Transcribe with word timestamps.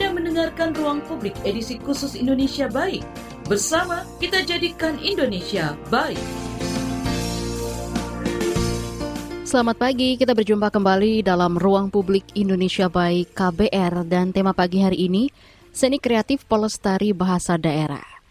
Anda 0.00 0.16
mendengarkan 0.16 0.72
Ruang 0.72 1.04
Publik 1.04 1.36
edisi 1.44 1.76
khusus 1.76 2.16
Indonesia 2.16 2.72
Baik. 2.72 3.04
Bersama 3.44 4.08
kita 4.16 4.40
jadikan 4.48 4.96
Indonesia 4.96 5.76
baik. 5.92 6.16
Selamat 9.44 9.76
pagi, 9.76 10.16
kita 10.16 10.32
berjumpa 10.32 10.72
kembali 10.72 11.20
dalam 11.20 11.60
Ruang 11.60 11.92
Publik 11.92 12.24
Indonesia 12.32 12.88
Baik 12.88 13.36
KBR 13.36 14.08
dan 14.08 14.32
tema 14.32 14.56
pagi 14.56 14.80
hari 14.80 15.04
ini 15.04 15.28
Seni 15.68 16.00
Kreatif 16.00 16.48
Pelestari 16.48 17.12
Bahasa 17.12 17.60
Daerah. 17.60 18.24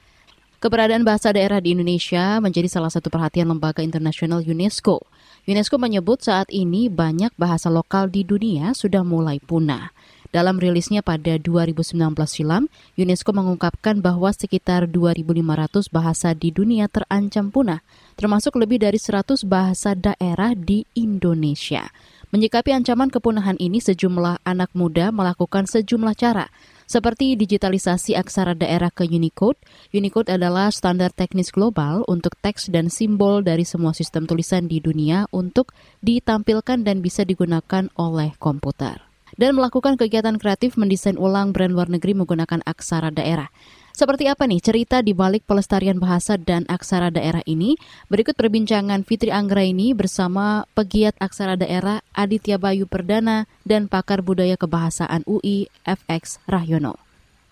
Keberadaan 0.57 1.05
bahasa 1.05 1.29
daerah 1.29 1.61
di 1.61 1.77
Indonesia 1.77 2.41
menjadi 2.41 2.65
salah 2.65 2.89
satu 2.89 3.13
perhatian 3.13 3.45
lembaga 3.45 3.86
internasional 3.86 4.41
UNESCO. 4.41 5.05
UNESCO 5.45 5.77
menyebut 5.77 6.25
saat 6.25 6.49
ini 6.49 6.89
banyak 6.89 7.29
bahasa 7.38 7.70
lokal 7.70 8.09
di 8.09 8.25
dunia 8.25 8.73
sudah 8.73 9.05
mulai 9.05 9.38
punah. 9.38 9.93
Dalam 10.30 10.61
rilisnya 10.61 11.02
pada 11.02 11.41
2019 11.41 11.97
silam, 12.29 12.69
UNESCO 12.93 13.33
mengungkapkan 13.33 13.97
bahwa 13.97 14.29
sekitar 14.29 14.86
2.500 14.86 15.89
bahasa 15.89 16.38
di 16.38 16.54
dunia 16.54 16.86
terancam 16.86 17.50
punah, 17.50 17.82
termasuk 18.14 18.54
lebih 18.61 18.78
dari 18.78 19.02
100 19.02 19.42
bahasa 19.50 19.97
daerah 19.97 20.54
di 20.54 20.86
Indonesia. 20.93 21.89
Menyikapi 22.29 22.69
ancaman 22.78 23.10
kepunahan 23.10 23.57
ini, 23.57 23.82
sejumlah 23.82 24.46
anak 24.46 24.69
muda 24.78 25.10
melakukan 25.10 25.65
sejumlah 25.65 26.14
cara, 26.14 26.54
seperti 26.86 27.33
digitalisasi 27.33 28.14
aksara 28.14 28.54
daerah 28.54 28.93
ke 28.93 29.10
Unicode. 29.10 29.57
Unicode 29.89 30.38
adalah 30.38 30.69
standar 30.69 31.10
teknis 31.10 31.50
global 31.50 32.05
untuk 32.05 32.38
teks 32.38 32.69
dan 32.69 32.94
simbol 32.94 33.41
dari 33.41 33.66
semua 33.66 33.97
sistem 33.97 34.30
tulisan 34.30 34.69
di 34.69 34.77
dunia 34.77 35.25
untuk 35.33 35.73
ditampilkan 36.05 36.86
dan 36.86 37.02
bisa 37.02 37.25
digunakan 37.25 37.89
oleh 37.97 38.38
komputer 38.38 39.08
dan 39.39 39.56
melakukan 39.56 39.95
kegiatan 39.95 40.36
kreatif 40.36 40.75
mendesain 40.75 41.16
ulang 41.16 41.56
brand 41.56 41.72
luar 41.72 41.88
negeri 41.88 42.11
menggunakan 42.11 42.59
aksara 42.67 43.08
daerah. 43.08 43.47
Seperti 43.95 44.31
apa 44.31 44.47
nih 44.47 44.63
cerita 44.63 45.03
di 45.03 45.11
balik 45.11 45.44
pelestarian 45.44 46.00
bahasa 46.00 46.39
dan 46.39 46.63
aksara 46.72 47.11
daerah 47.11 47.44
ini? 47.44 47.75
Berikut 48.08 48.36
perbincangan 48.36 49.03
Fitri 49.03 49.28
Anggraini 49.28 49.91
bersama 49.91 50.63
pegiat 50.72 51.19
aksara 51.19 51.59
daerah 51.59 52.00
Aditya 52.16 52.55
Bayu 52.55 52.88
Perdana 52.88 53.47
dan 53.67 53.91
pakar 53.91 54.23
budaya 54.23 54.55
kebahasaan 54.55 55.28
UI 55.28 55.67
FX 55.83 56.39
Rahyono. 56.47 56.95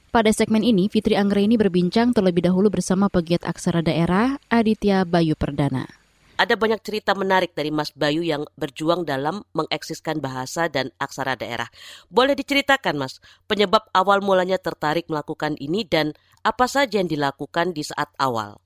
Pada 0.07 0.31
segmen 0.31 0.63
ini, 0.63 0.87
Fitri 0.87 1.19
Anggraini 1.19 1.59
berbincang 1.59 2.15
terlebih 2.15 2.47
dahulu 2.47 2.71
bersama 2.71 3.11
pegiat 3.11 3.43
aksara 3.43 3.83
daerah 3.83 4.39
Aditya 4.47 5.03
Bayu 5.03 5.35
Perdana. 5.35 6.06
Ada 6.37 6.53
banyak 6.53 6.85
cerita 6.85 7.17
menarik 7.17 7.57
dari 7.57 7.73
Mas 7.73 7.89
Bayu 7.97 8.21
yang 8.21 8.45
berjuang 8.53 9.09
dalam 9.09 9.41
mengeksiskan 9.57 10.21
bahasa 10.21 10.69
dan 10.69 10.93
aksara 11.01 11.33
daerah. 11.33 11.65
Boleh 12.13 12.37
diceritakan 12.37 12.93
Mas, 12.93 13.17
penyebab 13.49 13.89
awal 13.89 14.21
mulanya 14.21 14.61
tertarik 14.61 15.09
melakukan 15.09 15.57
ini 15.57 15.81
dan 15.81 16.13
apa 16.45 16.69
saja 16.69 17.01
yang 17.01 17.09
dilakukan 17.09 17.73
di 17.73 17.81
saat 17.81 18.13
awal? 18.21 18.61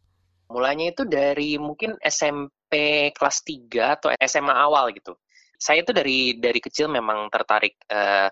Mulanya 0.52 0.92
itu 0.92 1.08
dari 1.08 1.56
mungkin 1.56 1.96
SMP 2.04 3.16
kelas 3.16 3.40
3 3.48 3.96
atau 3.96 4.12
SMA 4.20 4.52
awal 4.52 4.92
gitu. 4.92 5.16
Saya 5.56 5.80
itu 5.80 5.96
dari 5.96 6.36
dari 6.36 6.60
kecil 6.60 6.92
memang 6.92 7.32
tertarik 7.32 7.80
uh, 7.88 8.28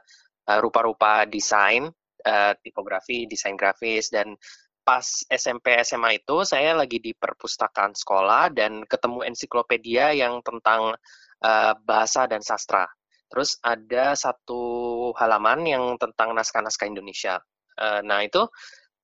rupa-rupa 0.59 1.23
desain, 1.23 1.87
uh, 2.27 2.53
tipografi, 2.59 3.23
desain 3.23 3.55
grafis 3.55 4.11
dan 4.11 4.35
pas 4.89 5.05
SMP 5.29 5.77
SMA 5.85 6.17
itu 6.17 6.41
saya 6.41 6.73
lagi 6.73 6.97
di 6.97 7.13
perpustakaan 7.13 7.93
sekolah 7.93 8.49
dan 8.49 8.81
ketemu 8.89 9.21
ensiklopedia 9.21 10.17
yang 10.17 10.41
tentang 10.41 10.97
uh, 11.45 11.73
bahasa 11.85 12.25
dan 12.25 12.41
sastra. 12.41 12.89
Terus 13.29 13.61
ada 13.61 14.17
satu 14.17 15.13
halaman 15.13 15.61
yang 15.69 15.83
tentang 16.01 16.33
naskah-naskah 16.33 16.89
Indonesia. 16.89 17.37
Uh, 17.77 18.01
nah 18.01 18.25
itu 18.25 18.49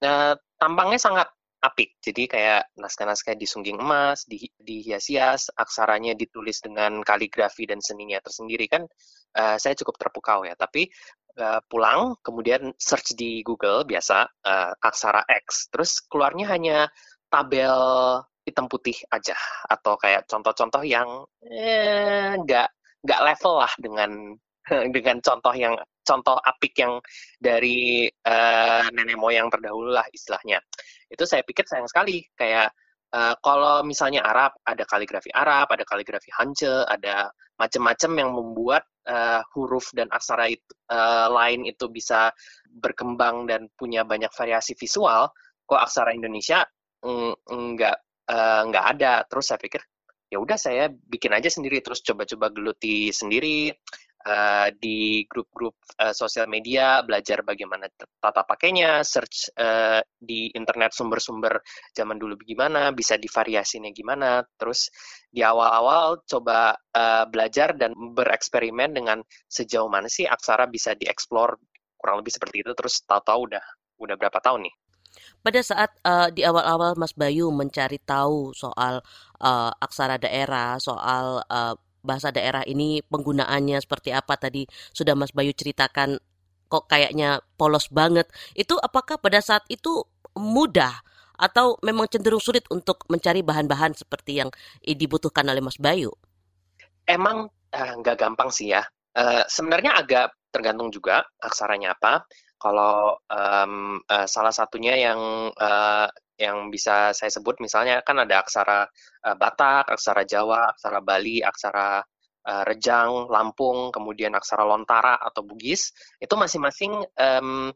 uh, 0.02 0.34
tampangnya 0.58 0.98
sangat 0.98 1.30
apik. 1.62 2.02
Jadi 2.02 2.34
kayak 2.34 2.66
naskah-naskah 2.82 3.38
di 3.38 3.46
sungging 3.46 3.78
emas, 3.78 4.26
di, 4.26 4.42
dihias-hias, 4.58 5.54
aksaranya 5.54 6.18
ditulis 6.18 6.66
dengan 6.66 7.06
kaligrafi 7.06 7.70
dan 7.70 7.78
seninya 7.78 8.18
tersendiri 8.26 8.66
kan 8.66 8.90
uh, 9.38 9.58
saya 9.62 9.78
cukup 9.78 10.02
terpukau 10.02 10.50
ya. 10.50 10.58
Tapi 10.58 10.90
uh, 11.40 11.62
pulang, 11.68 12.16
kemudian 12.24 12.72
search 12.80 13.16
di 13.16 13.44
Google 13.44 13.84
biasa 13.84 14.28
uh, 14.46 14.72
aksara 14.80 15.24
X, 15.48 15.72
terus 15.72 16.00
keluarnya 16.06 16.46
hanya 16.52 16.78
tabel 17.30 17.76
hitam 18.46 18.70
putih 18.70 18.96
aja 19.10 19.34
atau 19.66 19.98
kayak 19.98 20.30
contoh-contoh 20.30 20.86
yang 20.86 21.26
eh, 21.50 22.38
nggak 22.38 22.68
eh, 22.70 22.74
nggak 23.02 23.24
level 23.26 23.54
lah 23.58 23.74
dengan 23.82 24.12
dengan 24.96 25.18
contoh 25.22 25.54
yang 25.54 25.74
contoh 26.06 26.38
apik 26.38 26.78
yang 26.78 27.02
dari 27.42 28.06
uh, 28.06 28.86
nenek 28.94 29.18
moyang 29.18 29.50
terdahulu 29.50 29.90
lah 29.90 30.06
istilahnya. 30.14 30.62
Itu 31.10 31.26
saya 31.26 31.42
pikir 31.42 31.66
sayang 31.66 31.90
sekali 31.90 32.22
kayak 32.38 32.70
Uh, 33.16 33.32
kalau 33.40 33.80
misalnya 33.88 34.20
Arab, 34.28 34.60
ada 34.68 34.84
kaligrafi 34.84 35.32
Arab, 35.32 35.72
ada 35.72 35.88
kaligrafi 35.88 36.28
Hanje, 36.36 36.84
ada 36.84 37.32
macam-macam 37.56 38.12
yang 38.20 38.32
membuat 38.36 38.84
uh, 39.08 39.40
huruf 39.56 39.88
dan 39.96 40.12
aksara 40.12 40.52
itu, 40.52 40.68
uh, 40.92 41.32
lain 41.32 41.64
itu 41.64 41.88
bisa 41.88 42.28
berkembang 42.68 43.48
dan 43.48 43.72
punya 43.80 44.04
banyak 44.04 44.28
variasi 44.36 44.76
visual. 44.76 45.32
Kok 45.64 45.80
aksara 45.80 46.12
Indonesia 46.12 46.68
nggak 47.48 47.98
uh, 48.28 48.62
nggak 48.68 48.86
ada. 49.00 49.24
Terus 49.32 49.46
saya 49.48 49.60
pikir 49.64 49.80
ya 50.28 50.38
udah 50.42 50.58
saya 50.60 50.92
bikin 50.92 51.32
aja 51.32 51.48
sendiri 51.48 51.80
terus 51.80 52.04
coba-coba 52.04 52.52
geluti 52.52 53.14
sendiri 53.14 53.72
uh, 54.26 54.68
di 54.74 55.24
grup-grup 55.30 55.78
uh, 56.02 56.12
sosial 56.12 56.50
media, 56.50 57.06
belajar 57.06 57.46
bagaimana 57.46 57.86
tata 57.96 58.44
pakainya, 58.44 59.06
search 59.06 59.54
uh, 59.56 60.02
di 60.18 60.50
internet 60.58 60.92
sumber-sumber 60.92 61.62
zaman 61.94 62.18
dulu 62.18 62.36
gimana, 62.42 62.90
bisa 62.92 63.16
divariasinya 63.16 63.94
gimana. 63.94 64.42
Terus 64.58 64.90
di 65.30 65.46
awal-awal 65.46 66.26
coba 66.26 66.74
uh, 66.74 67.26
belajar 67.30 67.78
dan 67.78 67.94
bereksperimen 67.94 68.98
dengan 68.98 69.22
sejauh 69.46 69.88
mana 69.88 70.10
sih 70.10 70.26
aksara 70.26 70.66
bisa 70.66 70.98
dieksplor 70.98 71.56
kurang 71.96 72.22
lebih 72.26 72.34
seperti 72.34 72.66
itu. 72.66 72.72
Terus 72.74 73.06
tahu-tahu 73.06 73.54
udah 73.54 73.66
udah 74.02 74.16
berapa 74.20 74.42
tahun 74.44 74.68
nih? 74.68 74.76
Pada 75.40 75.62
saat 75.64 75.96
uh, 76.04 76.28
di 76.28 76.44
awal-awal 76.44 77.00
Mas 77.00 77.16
Bayu 77.16 77.48
mencari 77.54 78.02
tahu 78.04 78.52
soal 78.52 79.00
uh, 79.40 79.72
aksara 79.80 80.20
daerah, 80.20 80.76
soal 80.82 81.40
uh, 81.48 81.76
bahasa 82.06 82.30
daerah 82.30 82.62
ini 82.64 83.02
penggunaannya 83.10 83.82
seperti 83.82 84.14
apa 84.14 84.38
tadi 84.38 84.70
sudah 84.94 85.18
Mas 85.18 85.34
Bayu 85.34 85.52
ceritakan 85.52 86.22
kok 86.70 86.86
kayaknya 86.90 87.42
polos 87.58 87.90
banget. 87.90 88.30
Itu 88.54 88.78
apakah 88.78 89.18
pada 89.18 89.42
saat 89.42 89.66
itu 89.68 90.06
mudah 90.38 90.94
atau 91.36 91.76
memang 91.84 92.08
cenderung 92.08 92.40
sulit 92.40 92.64
untuk 92.72 93.04
mencari 93.12 93.44
bahan-bahan 93.44 93.92
seperti 93.92 94.40
yang 94.40 94.50
dibutuhkan 94.82 95.44
oleh 95.48 95.60
Mas 95.60 95.76
Bayu? 95.76 96.14
Emang 97.06 97.52
uh, 97.76 97.94
nggak 98.02 98.18
gampang 98.18 98.50
sih 98.50 98.72
ya. 98.72 98.86
Uh, 99.16 99.44
sebenarnya 99.48 99.96
agak 99.96 100.36
tergantung 100.52 100.92
juga 100.92 101.28
aksaranya 101.44 101.96
apa. 101.96 102.24
Kalau 102.56 103.20
um, 103.30 104.00
uh, 104.08 104.26
salah 104.26 104.56
satunya 104.56 104.96
yang 104.96 105.52
yang 106.36 106.68
bisa 106.68 107.16
saya 107.16 107.32
sebut 107.32 107.60
misalnya 107.64 108.04
kan 108.04 108.20
ada 108.20 108.44
aksara 108.44 108.88
uh, 109.26 109.36
Batak, 109.36 109.88
aksara 109.88 110.28
Jawa, 110.28 110.76
aksara 110.76 111.00
Bali, 111.00 111.40
aksara 111.40 112.04
uh, 112.46 112.64
Rejang, 112.68 113.32
Lampung, 113.32 113.90
kemudian 113.96 114.36
aksara 114.36 114.68
Lontara 114.68 115.18
atau 115.20 115.42
Bugis 115.48 115.96
itu 116.20 116.36
masing-masing 116.36 116.92
um, 117.16 117.72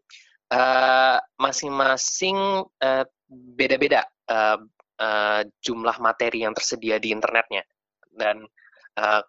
uh, 0.52 1.18
masing-masing 1.40 2.38
uh, 2.84 3.06
beda-beda 3.30 4.04
uh, 4.28 4.60
uh, 5.00 5.42
jumlah 5.64 5.98
materi 6.04 6.44
yang 6.44 6.54
tersedia 6.54 7.00
di 7.00 7.16
internetnya. 7.16 7.64
Dan 8.10 8.44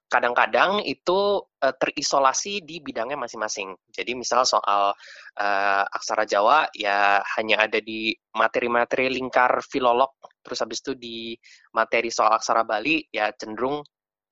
kadang-kadang 0.09 0.83
itu 0.83 1.45
uh, 1.45 1.75
terisolasi 1.77 2.65
di 2.65 2.81
bidangnya 2.81 3.21
masing-masing. 3.21 3.77
Jadi 3.93 4.17
misal 4.17 4.49
soal 4.49 4.97
uh, 5.37 5.85
aksara 5.87 6.25
Jawa 6.25 6.67
ya 6.75 7.21
hanya 7.39 7.69
ada 7.69 7.79
di 7.79 8.11
materi-materi 8.35 9.13
lingkar 9.13 9.61
filolog, 9.63 10.17
terus 10.41 10.65
habis 10.65 10.81
itu 10.81 10.97
di 10.97 11.19
materi 11.77 12.09
soal 12.09 12.35
aksara 12.35 12.65
Bali 12.65 13.05
ya 13.13 13.31
cenderung 13.37 13.85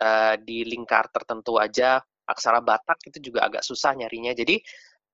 uh, 0.03 0.35
di 0.41 0.65
lingkar 0.65 1.13
tertentu 1.13 1.61
aja. 1.61 2.01
Aksara 2.29 2.61
Batak 2.61 3.09
itu 3.09 3.33
juga 3.33 3.49
agak 3.49 3.65
susah 3.65 3.97
nyarinya. 3.97 4.37
Jadi 4.37 4.61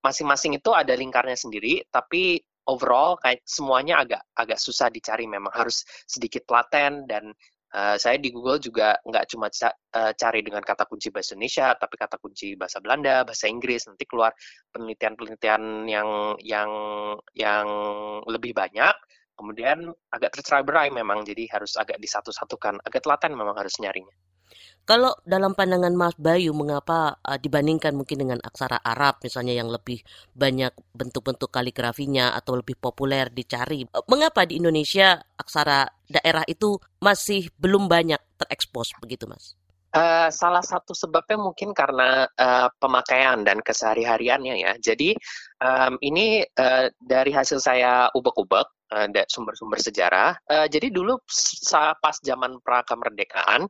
masing-masing 0.03 0.59
itu 0.59 0.75
ada 0.75 0.91
lingkarnya 0.91 1.39
sendiri, 1.39 1.79
tapi 1.87 2.43
overall 2.67 3.15
kayak 3.21 3.39
semuanya 3.45 4.01
agak 4.03 4.21
agak 4.35 4.59
susah 4.59 4.89
dicari 4.89 5.29
memang 5.29 5.53
harus 5.53 5.85
sedikit 6.09 6.43
telaten 6.49 7.05
dan 7.05 7.31
Uh, 7.75 7.99
saya 7.99 8.15
di 8.15 8.31
Google 8.31 8.55
juga 8.55 8.95
nggak 9.03 9.35
cuma 9.35 9.51
ca 9.51 9.67
uh, 9.99 10.15
cari 10.15 10.39
dengan 10.39 10.63
kata 10.63 10.87
kunci 10.87 11.11
bahasa 11.11 11.35
Indonesia, 11.35 11.75
tapi 11.75 11.99
kata 11.99 12.15
kunci 12.23 12.55
bahasa 12.55 12.79
Belanda, 12.79 13.27
bahasa 13.27 13.51
Inggris, 13.51 13.83
nanti 13.91 14.07
keluar 14.07 14.31
penelitian-penelitian 14.71 15.83
yang 15.83 16.39
yang 16.39 16.71
yang 17.35 17.67
lebih 18.31 18.55
banyak. 18.55 18.95
Kemudian 19.35 19.91
agak 20.07 20.39
tercerai 20.39 20.63
berai 20.63 20.87
memang, 20.87 21.27
jadi 21.27 21.51
harus 21.51 21.75
agak 21.75 21.99
disatu-satukan, 21.99 22.79
agak 22.87 23.03
telaten 23.03 23.35
memang 23.35 23.59
harus 23.59 23.75
nyarinya. 23.83 24.15
Kalau 24.85 25.17
dalam 25.25 25.57
pandangan 25.57 25.97
Mas 25.97 26.13
Bayu, 26.13 26.53
mengapa 26.53 27.17
uh, 27.25 27.41
dibandingkan 27.41 27.97
mungkin 27.97 28.21
dengan 28.21 28.37
aksara 28.45 28.77
Arab 28.85 29.17
misalnya 29.25 29.57
yang 29.57 29.65
lebih 29.65 30.05
banyak 30.37 30.69
bentuk-bentuk 30.93 31.49
kaligrafinya 31.49 32.37
atau 32.37 32.61
lebih 32.61 32.77
populer 32.77 33.33
dicari, 33.33 33.89
uh, 33.89 34.05
mengapa 34.05 34.45
di 34.45 34.61
Indonesia 34.61 35.17
aksara 35.41 35.89
daerah 36.05 36.45
itu 36.45 36.77
masih 37.01 37.49
belum 37.57 37.89
banyak 37.89 38.21
terekspos 38.37 38.93
begitu, 39.01 39.25
Mas? 39.25 39.57
Uh, 39.95 40.29
salah 40.29 40.61
satu 40.61 40.91
sebabnya 40.91 41.39
mungkin 41.39 41.73
karena 41.73 42.29
uh, 42.37 42.67
pemakaian 42.77 43.41
dan 43.41 43.63
kesehari-hariannya 43.65 44.55
ya. 44.59 44.73
Jadi 44.77 45.17
um, 45.63 45.97
ini 46.03 46.45
uh, 46.61 46.93
dari 46.99 47.31
hasil 47.33 47.57
saya 47.63 48.11
ubek-ubek 48.13 48.74
sumber-sumber 49.27 49.81
sejarah. 49.81 50.37
Uh, 50.45 50.67
jadi 50.69 50.93
dulu 50.93 51.17
pas 51.99 52.15
zaman 52.21 52.61
pra 52.61 52.85
kemerdekaan 52.85 53.65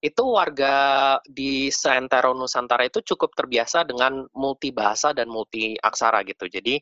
itu 0.00 0.22
warga 0.24 1.18
di 1.26 1.68
seantero 1.68 2.32
Nusantara 2.32 2.86
itu 2.86 3.02
cukup 3.02 3.34
terbiasa 3.34 3.84
dengan 3.84 4.24
multi 4.38 4.70
bahasa 4.70 5.10
dan 5.10 5.28
multi 5.28 5.74
aksara 5.76 6.22
gitu. 6.24 6.46
Jadi 6.46 6.78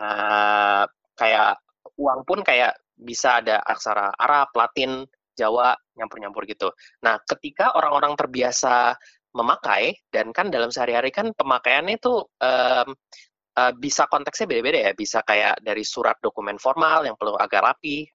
uh, 0.00 0.84
kayak 1.14 1.58
uang 1.98 2.20
pun 2.26 2.40
kayak 2.42 2.74
bisa 2.94 3.42
ada 3.42 3.58
aksara 3.66 4.14
Arab, 4.14 4.54
Latin, 4.54 5.02
Jawa 5.34 5.74
nyampur-nyampur 5.98 6.46
gitu. 6.46 6.70
Nah, 7.02 7.18
ketika 7.26 7.74
orang-orang 7.74 8.14
terbiasa 8.14 8.94
memakai 9.34 9.98
dan 10.14 10.30
kan 10.30 10.46
dalam 10.46 10.70
sehari-hari 10.70 11.10
kan 11.10 11.34
pemakaiannya 11.34 11.98
itu 11.98 12.22
um, 12.22 12.88
uh, 13.58 13.72
bisa 13.74 14.06
konteksnya 14.10 14.46
beda-beda 14.50 14.78
ya. 14.90 14.92
Bisa 14.92 15.22
kayak 15.22 15.62
dari 15.62 15.82
surat 15.86 16.18
dokumen 16.18 16.58
formal 16.58 17.06
yang 17.06 17.16
perlu 17.18 17.38
agak 17.38 17.62
rapi, 17.62 18.06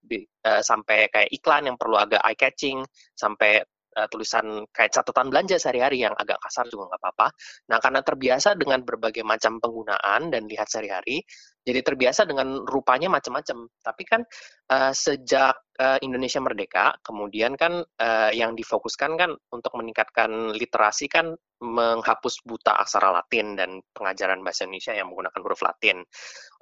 uh, 0.46 0.62
sampai 0.64 1.08
kayak 1.12 1.30
iklan 1.32 1.72
yang 1.72 1.78
perlu 1.80 1.96
agak 2.00 2.22
eye 2.24 2.38
catching, 2.38 2.84
sampai 3.16 3.64
uh, 3.98 4.08
tulisan 4.12 4.68
kayak 4.70 4.92
catatan 4.94 5.28
belanja 5.32 5.58
sehari-hari 5.58 6.04
yang 6.06 6.14
agak 6.16 6.38
kasar 6.44 6.68
juga 6.70 6.94
nggak 6.94 7.02
apa-apa. 7.02 7.28
Nah, 7.72 7.78
karena 7.82 8.02
terbiasa 8.06 8.50
dengan 8.60 8.80
berbagai 8.84 9.24
macam 9.26 9.58
penggunaan 9.60 10.32
dan 10.32 10.46
lihat 10.46 10.68
sehari-hari, 10.70 11.24
jadi 11.64 11.84
terbiasa 11.84 12.24
dengan 12.26 12.64
rupanya 12.64 13.12
macam-macam. 13.12 13.68
Tapi 13.84 14.04
kan 14.08 14.22
uh, 14.72 14.94
sejak 14.96 15.56
uh, 15.80 16.00
Indonesia 16.02 16.40
merdeka, 16.40 16.96
kemudian 17.04 17.60
kan 17.60 17.84
uh, 17.84 18.32
yang 18.32 18.56
difokuskan 18.56 19.20
kan 19.20 19.32
untuk 19.52 19.74
meningkatkan 19.76 20.56
literasi 20.56 21.12
kan 21.12 21.36
menghapus 21.60 22.40
buta 22.48 22.80
aksara 22.80 23.12
Latin 23.12 23.60
dan 23.60 23.84
pengajaran 23.92 24.40
bahasa 24.40 24.64
Indonesia 24.64 24.96
yang 24.96 25.12
menggunakan 25.12 25.40
huruf 25.44 25.62
Latin. 25.62 26.00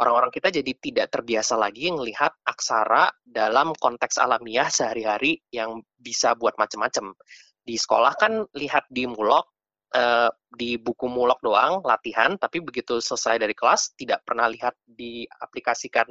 Orang-orang 0.02 0.34
kita 0.34 0.50
jadi 0.50 0.72
tidak 0.78 1.08
terbiasa 1.14 1.54
lagi 1.54 1.94
melihat 1.94 2.34
aksara 2.42 3.10
dalam 3.22 3.78
konteks 3.78 4.18
alamiah 4.18 4.70
sehari-hari 4.70 5.38
yang 5.54 5.82
bisa 5.98 6.34
buat 6.34 6.58
macam-macam. 6.58 7.14
Di 7.62 7.76
sekolah 7.76 8.14
kan 8.18 8.34
lihat 8.58 8.90
di 8.90 9.06
mulok, 9.06 9.57
uh, 9.96 10.30
di 10.52 10.76
buku 10.76 11.08
mulok 11.08 11.40
doang 11.44 11.80
latihan, 11.86 12.36
tapi 12.36 12.60
begitu 12.60 13.00
selesai 13.00 13.40
dari 13.40 13.54
kelas 13.54 13.94
tidak 13.96 14.26
pernah 14.28 14.50
lihat 14.50 14.76
diaplikasikan 14.84 16.08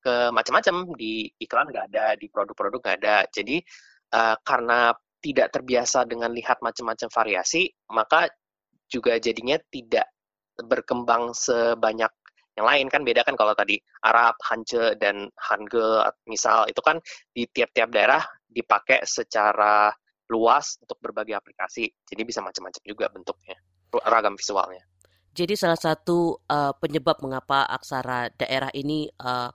ke 0.00 0.14
macam-macam. 0.30 0.94
Di 0.96 1.28
iklan 1.42 1.68
nggak 1.68 1.86
ada, 1.92 2.14
di 2.16 2.26
produk-produk 2.30 2.80
nggak 2.80 2.98
ada. 3.04 3.16
Jadi 3.28 3.60
uh, 4.14 4.36
karena 4.40 4.94
tidak 5.18 5.50
terbiasa 5.50 6.06
dengan 6.06 6.30
lihat 6.30 6.62
macam-macam 6.62 7.08
variasi, 7.10 7.66
maka 7.90 8.30
juga 8.88 9.18
jadinya 9.18 9.58
tidak 9.68 10.06
berkembang 10.58 11.34
sebanyak 11.34 12.10
yang 12.58 12.66
lain. 12.66 12.86
Kan 12.90 13.02
beda 13.06 13.22
kan 13.26 13.34
kalau 13.38 13.54
tadi 13.54 13.78
Arab, 14.02 14.34
Hanje 14.46 14.94
dan 14.98 15.30
Hangul 15.38 16.02
misal. 16.26 16.66
Itu 16.70 16.82
kan 16.82 16.98
di 17.34 17.46
tiap-tiap 17.50 17.90
daerah 17.90 18.22
dipakai 18.48 19.04
secara 19.04 19.92
luas 20.28 20.76
untuk 20.84 21.00
berbagai 21.00 21.34
aplikasi. 21.34 21.88
Jadi 22.04 22.22
bisa 22.22 22.44
macam-macam 22.44 22.82
juga 22.84 23.08
bentuknya, 23.08 23.56
ragam 24.04 24.36
visualnya. 24.36 24.84
Jadi 25.32 25.54
salah 25.54 25.78
satu 25.78 26.34
uh, 26.50 26.74
penyebab 26.76 27.20
mengapa 27.22 27.62
aksara 27.68 28.32
daerah 28.34 28.72
ini 28.74 29.06
uh, 29.22 29.52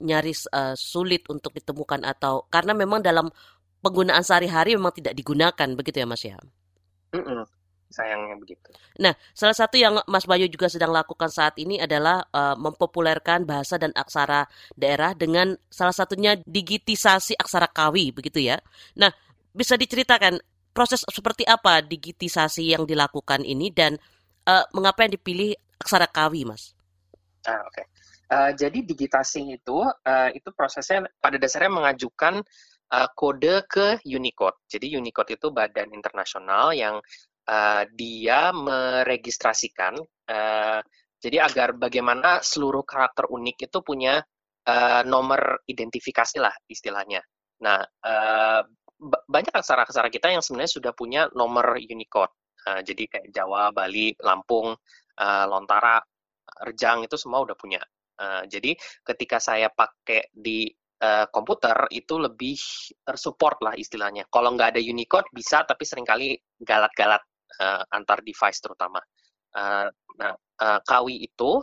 nyaris 0.00 0.48
uh, 0.48 0.72
sulit 0.76 1.24
untuk 1.28 1.52
ditemukan 1.56 2.04
atau 2.04 2.48
karena 2.48 2.72
memang 2.72 3.04
dalam 3.04 3.28
penggunaan 3.80 4.24
sehari-hari 4.24 4.76
memang 4.76 4.92
tidak 4.96 5.12
digunakan 5.12 5.68
begitu 5.76 6.02
ya 6.02 6.06
Mas 6.08 6.24
ya? 6.24 6.36
Mm 7.12 7.22
-mm, 7.22 7.42
sayangnya 7.92 8.34
begitu. 8.40 8.70
Nah, 8.98 9.12
salah 9.36 9.56
satu 9.56 9.76
yang 9.76 10.00
Mas 10.08 10.24
Bayu 10.24 10.48
juga 10.48 10.66
sedang 10.72 10.90
lakukan 10.90 11.28
saat 11.28 11.54
ini 11.60 11.78
adalah 11.78 12.24
uh, 12.32 12.56
mempopulerkan 12.56 13.44
bahasa 13.44 13.76
dan 13.76 13.92
aksara 13.92 14.48
daerah 14.74 15.12
dengan 15.12 15.54
salah 15.68 15.94
satunya 15.94 16.36
digitisasi 16.44 17.36
aksara 17.36 17.68
kawi 17.70 18.10
begitu 18.10 18.40
ya. 18.40 18.56
Nah, 18.96 19.12
bisa 19.56 19.80
diceritakan 19.80 20.36
proses 20.76 21.00
seperti 21.08 21.48
apa 21.48 21.80
digitisasi 21.80 22.76
yang 22.76 22.84
dilakukan 22.84 23.40
ini 23.40 23.72
dan 23.72 23.96
uh, 24.44 24.68
mengapa 24.76 25.08
yang 25.08 25.16
dipilih 25.16 25.56
aksara 25.80 26.04
kawi, 26.04 26.44
Mas? 26.44 26.76
Ah, 27.48 27.64
oke. 27.64 27.72
Okay. 27.72 27.86
Uh, 28.26 28.50
jadi 28.58 28.82
digitasi 28.82 29.54
itu 29.54 29.86
uh, 29.86 30.30
itu 30.34 30.50
prosesnya 30.52 31.06
pada 31.22 31.38
dasarnya 31.38 31.72
mengajukan 31.72 32.42
uh, 32.92 33.08
kode 33.14 33.64
ke 33.70 34.02
Unicode. 34.04 34.60
Jadi 34.68 34.98
Unicode 34.98 35.38
itu 35.38 35.48
badan 35.54 35.94
internasional 35.94 36.74
yang 36.74 36.98
uh, 37.46 37.82
dia 37.94 38.50
meregistrasikan 38.50 39.96
uh, 40.26 40.80
jadi 41.22 41.48
agar 41.48 41.78
bagaimana 41.78 42.44
seluruh 42.44 42.84
karakter 42.84 43.30
unik 43.30 43.70
itu 43.70 43.78
punya 43.80 44.20
uh, 44.68 45.02
nomor 45.06 45.62
identifikasi 45.64 46.36
lah 46.42 46.52
istilahnya. 46.68 47.22
Nah, 47.62 47.80
uh, 47.82 48.60
banyak 49.04 49.52
aksara-aksara 49.52 50.08
kita 50.08 50.32
yang 50.32 50.40
sebenarnya 50.40 50.72
sudah 50.72 50.92
punya 50.96 51.28
nomor 51.36 51.76
Unicode. 51.76 52.32
Uh, 52.66 52.82
jadi 52.82 53.06
kayak 53.06 53.26
Jawa, 53.30 53.70
Bali, 53.70 54.16
Lampung, 54.24 54.74
uh, 55.20 55.44
Lontara, 55.46 56.02
Rejang 56.66 57.04
itu 57.04 57.14
semua 57.20 57.44
udah 57.44 57.54
punya. 57.54 57.78
Uh, 58.16 58.48
jadi 58.48 58.72
ketika 59.04 59.36
saya 59.36 59.68
pakai 59.68 60.32
di 60.32 60.72
uh, 61.04 61.28
komputer 61.28 61.76
itu 61.92 62.16
lebih 62.16 62.56
tersupport 63.04 63.70
lah 63.70 63.74
istilahnya. 63.76 64.24
Kalau 64.32 64.56
nggak 64.56 64.76
ada 64.76 64.82
Unicode 64.82 65.28
bisa, 65.32 65.62
tapi 65.68 65.84
sering 65.84 66.08
kali 66.08 66.36
galat-galat 66.58 67.20
uh, 67.60 67.82
antar 67.92 68.24
device 68.24 68.58
terutama. 68.60 69.00
Uh, 69.52 69.88
nah, 70.16 70.32
uh, 70.60 70.80
Kawi 70.84 71.28
itu 71.28 71.60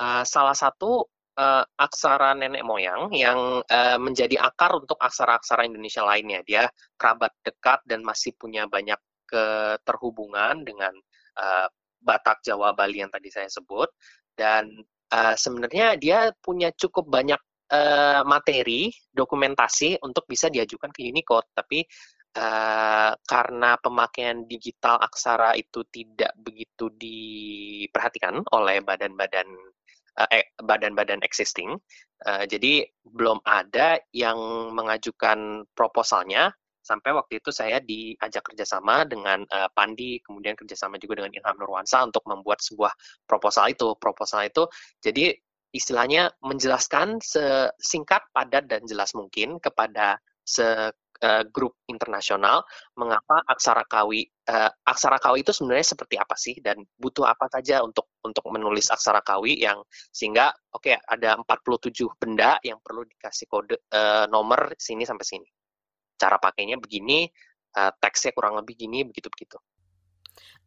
uh, 0.00 0.24
salah 0.24 0.56
satu 0.56 1.08
uh, 1.36 1.64
aksara 1.76 2.32
nenek 2.34 2.64
moyang 2.64 3.12
yang 3.12 3.60
uh, 3.62 3.98
menjadi 4.00 4.40
akar 4.40 4.76
untuk 4.76 4.96
aksara-aksara 4.98 5.68
Indonesia 5.68 6.02
lainnya. 6.02 6.40
Dia 6.42 6.64
kerabat 6.96 7.32
dekat 7.44 7.84
dan 7.84 8.02
masih 8.02 8.34
punya 8.34 8.64
banyak 8.66 8.98
keterhubungan 9.28 10.64
dengan 10.64 10.92
uh, 11.38 11.68
Batak, 12.00 12.44
Jawa, 12.44 12.72
Bali 12.72 13.02
yang 13.04 13.12
tadi 13.12 13.28
saya 13.28 13.50
sebut. 13.50 13.88
Dan 14.36 14.70
uh, 15.12 15.34
sebenarnya 15.36 15.96
dia 16.00 16.30
punya 16.40 16.72
cukup 16.72 17.08
banyak 17.08 17.40
uh, 17.72 18.22
materi 18.24 18.92
dokumentasi 19.10 20.00
untuk 20.02 20.24
bisa 20.28 20.46
diajukan 20.52 20.92
ke 20.92 21.08
Unicode, 21.08 21.50
tapi 21.56 21.82
uh, 22.38 23.12
karena 23.26 23.80
pemakaian 23.80 24.44
digital 24.46 25.00
aksara 25.02 25.56
itu 25.58 25.82
tidak 25.90 26.32
begitu 26.38 26.92
diperhatikan 26.94 28.44
oleh 28.52 28.84
badan-badan 28.84 29.48
badan-badan 30.64 31.20
existing, 31.20 31.76
uh, 32.24 32.44
jadi 32.48 32.88
belum 33.04 33.44
ada 33.44 34.00
yang 34.16 34.36
mengajukan 34.72 35.68
proposalnya 35.76 36.50
sampai 36.86 37.10
waktu 37.18 37.42
itu 37.42 37.50
saya 37.50 37.82
diajak 37.82 38.46
kerjasama 38.46 39.02
dengan 39.04 39.42
uh, 39.50 39.66
Pandi, 39.74 40.22
kemudian 40.22 40.54
kerjasama 40.54 41.02
juga 41.02 41.18
dengan 41.18 41.34
Ilham 41.34 41.58
Nurwansa 41.58 42.06
untuk 42.06 42.22
membuat 42.30 42.62
sebuah 42.62 42.94
proposal 43.26 43.74
itu. 43.74 43.98
Proposal 43.98 44.46
itu 44.46 44.70
jadi 45.02 45.34
istilahnya 45.74 46.30
menjelaskan 46.40 47.18
sesingkat, 47.18 48.30
padat, 48.30 48.70
dan 48.70 48.86
jelas 48.86 49.12
mungkin 49.18 49.58
kepada 49.58 50.22
se 50.46 50.94
uh, 51.22 51.44
grup 51.48 51.78
internasional 51.88 52.64
mengapa 52.96 53.40
aksara 53.46 53.84
kawi 53.88 54.26
uh, 54.48 54.70
aksara 54.84 55.16
kawi 55.20 55.44
itu 55.44 55.52
sebenarnya 55.52 55.96
seperti 55.96 56.16
apa 56.20 56.34
sih 56.34 56.58
dan 56.60 56.82
butuh 56.96 57.24
apa 57.24 57.48
saja 57.52 57.80
untuk 57.84 58.10
untuk 58.24 58.44
menulis 58.50 58.90
aksara 58.90 59.22
kawi 59.22 59.60
yang 59.60 59.80
sehingga 60.10 60.50
oke 60.74 60.90
okay, 60.90 60.96
ada 61.06 61.38
47 61.40 61.92
benda 62.18 62.58
yang 62.60 62.82
perlu 62.82 63.06
dikasih 63.06 63.46
kode 63.46 63.76
uh, 63.92 64.26
nomor 64.28 64.74
sini 64.76 65.06
sampai 65.06 65.26
sini. 65.26 65.48
Cara 66.16 66.40
pakainya 66.40 66.80
begini, 66.80 67.28
uh, 67.76 67.92
teksnya 68.00 68.32
kurang 68.32 68.56
lebih 68.56 68.74
gini 68.74 69.04
begitu 69.04 69.28
begitu. 69.28 69.60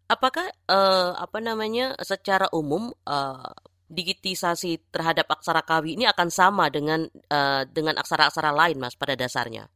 Apakah 0.10 0.50
uh, 0.70 1.14
apa 1.22 1.38
namanya 1.38 1.94
secara 2.02 2.50
umum 2.50 2.90
uh, 3.06 3.54
digitisasi 3.90 4.94
terhadap 4.94 5.26
aksara 5.30 5.66
kawi 5.66 5.98
ini 5.98 6.06
akan 6.06 6.30
sama 6.30 6.70
dengan 6.70 7.10
uh, 7.10 7.62
dengan 7.66 7.98
aksara-aksara 7.98 8.54
lain, 8.54 8.78
Mas, 8.78 8.94
pada 8.94 9.18
dasarnya? 9.18 9.70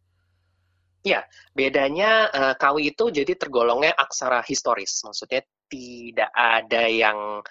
Ya, 1.04 1.28
bedanya 1.52 2.32
uh, 2.32 2.56
kawi 2.56 2.96
itu 2.96 3.12
jadi 3.12 3.36
tergolongnya 3.36 3.92
aksara 3.92 4.40
historis. 4.48 5.04
Maksudnya 5.04 5.44
tidak 5.68 6.32
ada 6.32 6.88
yang 6.88 7.44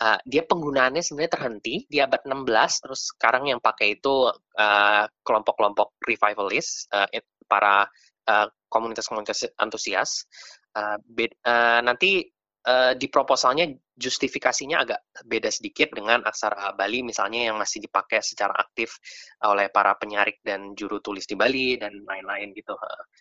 uh, 0.00 0.18
dia 0.24 0.42
penggunaannya 0.48 1.04
sebenarnya 1.04 1.36
terhenti 1.36 1.84
di 1.84 2.00
abad 2.00 2.24
16 2.24 2.48
terus 2.80 3.12
sekarang 3.12 3.52
yang 3.52 3.60
pakai 3.60 4.00
itu 4.00 4.32
kelompok-kelompok 5.20 5.88
uh, 5.92 5.96
revivalist 6.06 6.88
uh, 6.94 7.06
para 7.44 7.86
komunitas-komunitas 8.72 9.52
uh, 9.52 9.52
antusias 9.60 10.24
uh, 10.74 10.96
uh, 10.96 11.80
nanti 11.84 12.24
uh, 12.66 12.92
di 12.96 13.06
proposalnya 13.12 13.68
justifikasinya 13.94 14.82
agak 14.82 15.00
beda 15.22 15.50
sedikit 15.54 15.94
dengan 15.94 16.26
aksara 16.26 16.74
Bali 16.74 17.06
misalnya 17.06 17.50
yang 17.50 17.56
masih 17.56 17.78
dipakai 17.78 18.18
secara 18.20 18.50
aktif 18.58 18.98
oleh 19.46 19.70
para 19.70 19.94
penyarik 19.94 20.42
dan 20.42 20.74
juru 20.74 20.98
tulis 20.98 21.24
di 21.24 21.38
Bali 21.38 21.78
dan 21.78 21.94
lain-lain 22.02 22.50
gitu. 22.52 22.74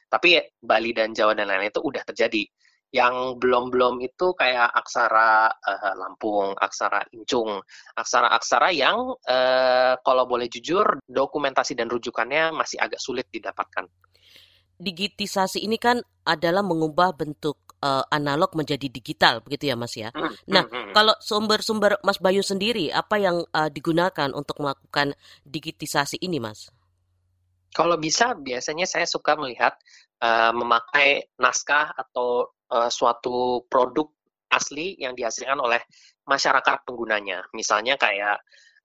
Tapi 0.10 0.42
Bali 0.58 0.92
dan 0.92 1.14
Jawa 1.14 1.38
dan 1.38 1.50
lain-lain 1.50 1.70
itu 1.70 1.82
udah 1.82 2.04
terjadi. 2.06 2.44
Yang 2.94 3.42
belum-belum 3.42 4.06
itu 4.06 4.38
kayak 4.38 4.70
aksara 4.70 5.50
uh, 5.50 5.94
Lampung, 5.98 6.54
aksara 6.54 7.02
Incung, 7.10 7.58
aksara-aksara 7.98 8.70
yang 8.70 9.18
uh, 9.18 9.98
kalau 10.06 10.30
boleh 10.30 10.46
jujur 10.46 11.02
dokumentasi 11.10 11.74
dan 11.74 11.90
rujukannya 11.90 12.54
masih 12.54 12.78
agak 12.78 13.02
sulit 13.02 13.26
didapatkan. 13.34 13.90
Digitisasi 14.78 15.66
ini 15.66 15.82
kan 15.82 16.06
adalah 16.22 16.62
mengubah 16.62 17.18
bentuk 17.18 17.63
uh, 17.84 18.04
analog 18.08 18.56
menjadi 18.56 18.88
digital 18.88 19.44
begitu 19.44 19.68
ya 19.68 19.76
Mas 19.76 19.94
ya. 20.00 20.10
Hmm, 20.16 20.32
nah, 20.48 20.64
hmm, 20.64 20.72
hmm. 20.72 20.94
kalau 20.96 21.14
sumber-sumber 21.20 22.00
Mas 22.00 22.18
Bayu 22.24 22.40
sendiri 22.40 22.88
apa 22.96 23.20
yang 23.20 23.44
uh, 23.52 23.68
digunakan 23.68 24.32
untuk 24.32 24.64
melakukan 24.64 25.12
digitisasi 25.44 26.24
ini 26.24 26.40
Mas? 26.40 26.72
Kalau 27.76 28.00
bisa 28.00 28.38
biasanya 28.38 28.88
saya 28.88 29.04
suka 29.04 29.36
melihat 29.36 29.76
uh, 30.24 30.56
memakai 30.56 31.28
naskah 31.42 31.92
atau 31.92 32.54
uh, 32.72 32.88
suatu 32.88 33.66
produk 33.68 34.08
asli 34.54 34.94
yang 35.02 35.18
dihasilkan 35.18 35.58
oleh 35.58 35.82
masyarakat 36.30 36.86
penggunanya. 36.86 37.42
Misalnya 37.58 37.98
kayak 37.98 38.38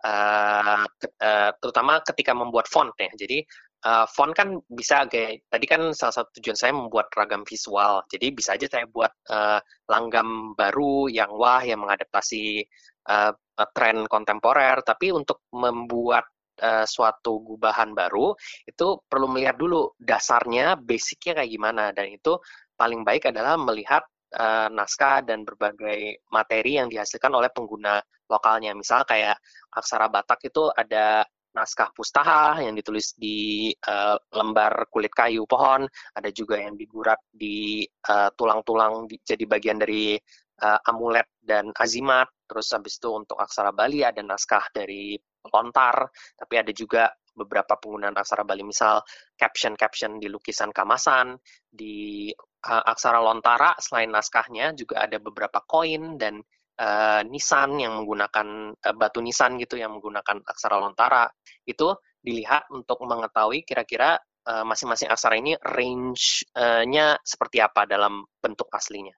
uh, 0.03 0.85
uh, 1.21 1.51
terutama 1.61 2.01
ketika 2.01 2.33
membuat 2.33 2.65
font 2.67 2.97
ya. 2.97 3.13
Jadi 3.13 3.45
uh, 3.85 4.07
font 4.11 4.35
kan 4.35 4.59
bisa 4.67 5.07
kayak 5.07 5.47
tadi 5.47 5.67
kan 5.69 5.83
salah 5.95 6.15
satu 6.23 6.41
tujuan 6.41 6.59
saya 6.59 6.73
membuat 6.75 7.13
ragam 7.15 7.47
visual. 7.47 8.03
Jadi 8.11 8.27
bisa 8.35 8.59
aja 8.59 8.67
saya 8.67 8.87
buat 8.91 9.13
uh, 9.31 9.61
langgam 9.91 10.55
baru 10.59 11.07
yang 11.13 11.31
wah 11.35 11.63
yang 11.63 11.85
mengadaptasi 11.85 12.65
uh, 13.11 13.33
tren 13.75 14.07
kontemporer. 14.11 14.83
Tapi 14.83 15.15
untuk 15.15 15.47
membuat 15.55 16.27
uh, 16.63 16.87
suatu 16.87 17.43
gubahan 17.45 17.95
baru 17.95 18.35
itu 18.67 18.87
perlu 19.07 19.27
melihat 19.31 19.55
dulu 19.59 19.95
dasarnya, 19.99 20.79
basicnya 20.79 21.43
kayak 21.43 21.51
gimana. 21.51 21.85
Dan 21.95 22.15
itu 22.19 22.39
paling 22.75 23.03
baik 23.07 23.31
adalah 23.31 23.55
melihat 23.59 24.03
uh, 24.39 24.69
naskah 24.71 25.23
dan 25.23 25.47
berbagai 25.47 26.23
materi 26.35 26.79
yang 26.83 26.91
dihasilkan 26.91 27.31
oleh 27.31 27.51
pengguna 27.55 28.03
lokalnya. 28.29 28.75
Misal 28.75 29.07
kayak 29.07 29.39
aksara 29.73 30.11
Batak 30.11 30.51
itu 30.51 30.69
ada 30.75 31.25
naskah 31.55 31.91
pustaha 31.97 32.61
yang 32.61 32.77
ditulis 32.77 33.17
di 33.17 33.73
uh, 33.89 34.17
lembar 34.37 34.87
kulit 34.93 35.13
kayu 35.13 35.49
pohon, 35.49 35.89
ada 36.15 36.31
juga 36.31 36.61
yang 36.61 36.77
digurat 36.77 37.19
di 37.33 37.83
uh, 38.09 38.31
tulang-tulang 38.37 39.09
jadi 39.25 39.45
bagian 39.49 39.81
dari 39.81 40.15
uh, 40.63 40.79
amulet 40.89 41.27
dan 41.41 41.73
azimat. 41.79 42.29
Terus 42.49 42.69
habis 42.73 42.97
itu 42.97 43.09
untuk 43.13 43.37
aksara 43.41 43.73
Bali 43.73 44.05
ada 44.05 44.21
naskah 44.25 44.73
dari 44.73 45.17
lontar, 45.49 46.09
tapi 46.37 46.55
ada 46.61 46.73
juga 46.73 47.13
beberapa 47.39 47.79
penggunaan 47.79 48.19
aksara 48.19 48.43
Bali 48.43 48.67
misal 48.67 48.99
caption-caption 49.39 50.19
di 50.19 50.27
lukisan 50.27 50.75
kamasan, 50.75 51.39
di 51.71 52.29
uh, 52.67 52.85
aksara 52.89 53.23
lontara. 53.23 53.79
Selain 53.79 54.11
naskahnya 54.11 54.75
juga 54.75 55.07
ada 55.07 55.23
beberapa 55.23 55.63
koin 55.65 56.19
dan 56.19 56.43
uh, 56.79 57.21
nisan 57.27 57.77
yang 57.83 57.99
menggunakan 58.03 58.73
uh, 58.73 58.95
batu 58.95 59.19
nisan 59.21 59.59
gitu 59.59 59.77
yang 59.77 59.93
menggunakan 59.99 60.41
aksara 60.47 60.79
lontara 60.79 61.27
itu 61.67 61.93
dilihat 62.23 62.71
untuk 62.71 63.03
mengetahui 63.05 63.67
kira-kira 63.67 64.19
uh, 64.47 64.65
masing-masing 64.65 65.11
aksara 65.11 65.39
ini 65.39 65.55
range-nya 65.59 67.19
seperti 67.23 67.59
apa 67.61 67.85
dalam 67.85 68.25
bentuk 68.41 68.71
aslinya. 68.71 69.15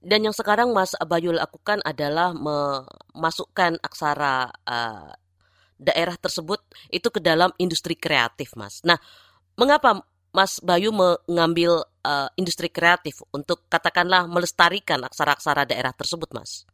Dan 0.00 0.24
yang 0.24 0.32
sekarang 0.32 0.72
Mas 0.72 0.96
Bayu 0.96 1.28
lakukan 1.28 1.84
adalah 1.84 2.32
memasukkan 2.32 3.84
aksara 3.84 4.48
uh, 4.64 5.12
daerah 5.76 6.16
tersebut 6.16 6.60
itu 6.88 7.08
ke 7.12 7.20
dalam 7.20 7.52
industri 7.60 7.96
kreatif, 7.96 8.56
Mas. 8.56 8.80
Nah, 8.80 8.96
mengapa 9.60 10.00
Mas 10.32 10.56
Bayu 10.64 10.88
mengambil 10.92 11.84
uh, 12.04 12.28
industri 12.36 12.68
kreatif 12.72 13.20
untuk 13.32 13.66
katakanlah 13.68 14.26
melestarikan 14.26 15.04
aksara-aksara 15.06 15.68
daerah 15.68 15.92
tersebut, 15.92 16.30
Mas? 16.32 16.64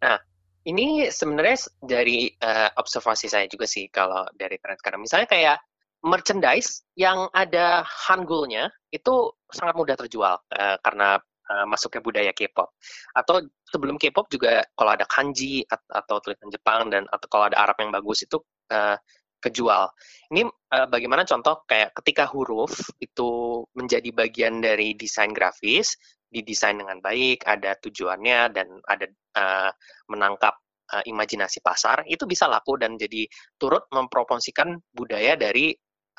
Nah, 0.00 0.20
ini 0.66 1.08
sebenarnya 1.08 1.70
dari 1.78 2.28
uh, 2.42 2.74
observasi 2.76 3.30
saya 3.30 3.46
juga 3.46 3.64
sih 3.70 3.86
kalau 3.88 4.26
dari 4.34 4.58
tren 4.58 4.76
sekarang. 4.76 5.00
Misalnya 5.04 5.28
kayak 5.30 5.58
merchandise 6.04 6.84
yang 6.98 7.30
ada 7.32 7.82
hangulnya 7.86 8.68
itu 8.92 9.32
sangat 9.48 9.74
mudah 9.78 9.96
terjual 9.96 10.36
uh, 10.38 10.76
karena 10.82 11.16
uh, 11.50 11.64
masuknya 11.70 12.02
budaya 12.02 12.32
K-pop. 12.34 12.74
Atau 13.14 13.46
sebelum 13.70 13.96
K-pop 13.96 14.26
juga 14.28 14.66
kalau 14.74 14.90
ada 14.92 15.06
kanji 15.06 15.62
atau 15.70 16.18
tulisan 16.20 16.50
Jepang 16.50 16.90
dan 16.90 17.06
atau 17.08 17.26
kalau 17.30 17.48
ada 17.48 17.58
Arab 17.62 17.78
yang 17.80 17.94
bagus 17.94 18.26
itu 18.26 18.42
uh, 18.74 18.98
kejual. 19.46 19.88
Ini 20.34 20.42
uh, 20.46 20.86
bagaimana 20.90 21.22
contoh 21.22 21.62
kayak 21.70 21.94
ketika 22.02 22.26
huruf 22.26 22.74
itu 22.98 23.62
menjadi 23.78 24.10
bagian 24.10 24.58
dari 24.58 24.98
desain 24.98 25.30
grafis, 25.30 25.94
didesain 26.26 26.76
dengan 26.76 26.98
baik, 26.98 27.46
ada 27.46 27.78
tujuannya 27.78 28.50
dan 28.50 28.68
ada 28.90 29.06
uh, 29.38 29.70
menangkap 30.10 30.58
uh, 30.90 31.02
imajinasi 31.06 31.62
pasar, 31.62 32.02
itu 32.10 32.26
bisa 32.26 32.50
laku 32.50 32.74
dan 32.74 32.98
jadi 32.98 33.24
turut 33.54 33.86
mempromosikan 33.94 34.74
budaya 34.90 35.38
dari 35.38 35.70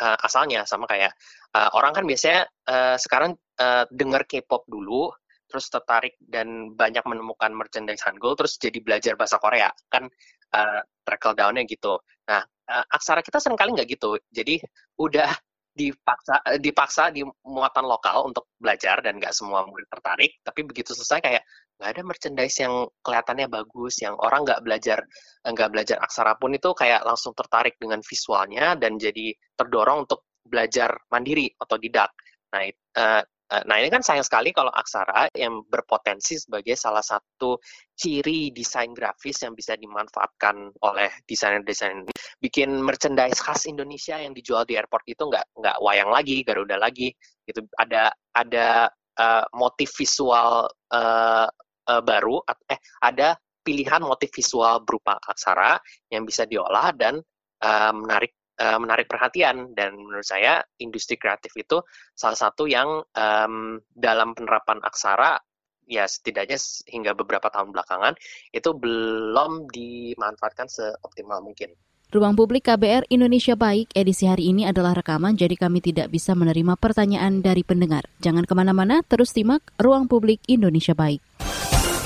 uh, 0.01 0.17
asalnya 0.23 0.63
sama 0.63 0.85
kayak 0.87 1.11
uh, 1.53 1.69
orang 1.75 1.91
kan 1.93 2.05
biasanya 2.05 2.47
uh, 2.69 2.95
sekarang 2.95 3.35
uh, 3.59 3.83
dengar 3.89 4.23
K-pop 4.29 4.65
dulu 4.69 5.11
terus 5.47 5.71
tertarik 5.71 6.19
dan 6.19 6.75
banyak 6.75 7.01
menemukan 7.07 7.55
merchandise 7.55 8.03
Hangul 8.03 8.35
terus 8.35 8.59
jadi 8.59 8.83
belajar 8.83 9.15
bahasa 9.15 9.39
Korea 9.39 9.71
kan 9.87 10.11
uh, 10.53 10.81
trickle 11.07 11.35
down-nya 11.39 11.63
gitu. 11.63 12.03
Nah, 12.27 12.43
uh, 12.69 12.85
aksara 12.93 13.23
kita 13.23 13.39
sering 13.41 13.59
kali 13.59 13.73
nggak 13.75 13.89
gitu. 13.89 14.19
Jadi 14.31 14.61
udah 14.99 15.31
dipaksa 15.77 16.41
eh, 16.49 16.57
dipaksa 16.57 17.13
di 17.13 17.21
muatan 17.45 17.85
lokal 17.85 18.33
untuk 18.33 18.49
belajar 18.57 18.97
dan 19.05 19.21
nggak 19.21 19.29
semua 19.29 19.61
murid 19.69 19.85
tertarik 19.85 20.41
tapi 20.41 20.65
begitu 20.65 20.97
selesai 20.97 21.21
kayak 21.21 21.43
nggak 21.77 21.89
ada 21.93 22.01
merchandise 22.01 22.57
yang 22.57 22.89
kelihatannya 23.05 23.45
bagus 23.45 24.01
yang 24.01 24.17
orang 24.17 24.41
nggak 24.41 24.65
belajar 24.65 25.05
nggak 25.45 25.69
belajar 25.69 26.01
aksara 26.01 26.33
pun 26.41 26.57
itu 26.57 26.73
kayak 26.73 27.05
langsung 27.05 27.37
tertarik 27.37 27.77
dengan 27.77 28.01
visualnya 28.01 28.73
dan 28.73 28.97
jadi 28.97 29.37
terdorong 29.53 30.09
untuk 30.09 30.25
belajar 30.41 30.97
mandiri 31.13 31.53
atau 31.61 31.77
didak 31.77 32.09
nah 32.49 32.65
uh, 32.65 32.73
Eh, 32.97 33.23
nah 33.47 33.79
ini 33.79 33.87
kan 33.87 34.03
sayang 34.03 34.27
sekali 34.27 34.51
kalau 34.51 34.67
aksara 34.75 35.31
yang 35.31 35.63
berpotensi 35.71 36.35
sebagai 36.35 36.75
salah 36.75 36.99
satu 36.99 37.55
ciri 37.95 38.51
desain 38.51 38.91
grafis 38.91 39.39
yang 39.39 39.55
bisa 39.55 39.79
dimanfaatkan 39.79 40.75
oleh 40.83 41.07
desainer-desainer 41.23 42.11
bikin 42.37 42.69
merchandise 42.83 43.41
khas 43.41 43.65
Indonesia 43.65 44.19
yang 44.19 44.35
dijual 44.35 44.67
di 44.67 44.77
airport 44.77 45.07
itu 45.09 45.23
nggak 45.25 45.57
nggak 45.57 45.77
wayang 45.81 46.11
lagi 46.11 46.43
Garuda 46.45 46.77
lagi 46.77 47.09
gitu. 47.47 47.65
Ada 47.79 48.13
ada 48.35 48.91
uh, 49.17 49.45
motif 49.57 49.89
visual 49.97 50.69
uh, 50.93 51.47
uh, 51.87 52.01
baru 52.03 52.43
eh 52.69 52.79
ada 53.01 53.33
pilihan 53.65 53.99
motif 53.99 54.31
visual 54.31 54.79
berupa 54.85 55.19
aksara 55.27 55.75
yang 56.13 56.23
bisa 56.23 56.47
diolah 56.47 56.93
dan 56.95 57.19
uh, 57.63 57.91
menarik 57.91 58.31
uh, 58.59 58.77
menarik 58.81 59.07
perhatian 59.09 59.73
dan 59.77 59.95
menurut 59.97 60.25
saya 60.25 60.61
industri 60.81 61.15
kreatif 61.15 61.53
itu 61.57 61.81
salah 62.13 62.37
satu 62.37 62.65
yang 62.65 63.01
um, 63.13 63.79
dalam 63.93 64.33
penerapan 64.33 64.81
aksara 64.83 65.39
ya 65.87 66.03
setidaknya 66.03 66.59
hingga 66.91 67.15
beberapa 67.15 67.47
tahun 67.47 67.71
belakangan 67.71 68.13
itu 68.51 68.69
belum 68.75 69.71
dimanfaatkan 69.71 70.67
seoptimal 70.67 71.39
mungkin. 71.39 71.71
Ruang 72.07 72.39
Publik 72.39 72.71
KBR 72.71 73.03
Indonesia 73.11 73.59
Baik 73.59 73.91
edisi 73.91 74.31
hari 74.31 74.55
ini 74.55 74.63
adalah 74.63 74.95
rekaman, 74.95 75.35
jadi 75.35 75.59
kami 75.59 75.83
tidak 75.83 76.07
bisa 76.07 76.31
menerima 76.39 76.79
pertanyaan 76.79 77.43
dari 77.43 77.67
pendengar. 77.67 78.07
Jangan 78.23 78.47
ke 78.47 78.53
mana-mana, 78.55 79.03
terus 79.03 79.35
simak 79.35 79.59
Ruang 79.75 80.07
Publik 80.07 80.39
Indonesia 80.47 80.95
Baik. 80.95 81.19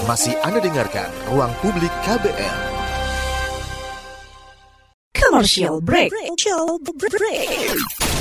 Masih 0.10 0.34
Anda 0.42 0.58
dengarkan 0.58 1.06
Ruang 1.30 1.54
Publik 1.62 1.94
KBR. 2.02 2.81
Commercial 5.32 5.80
break. 5.80 6.12
Commercial 6.12 6.78
break. 6.80 8.21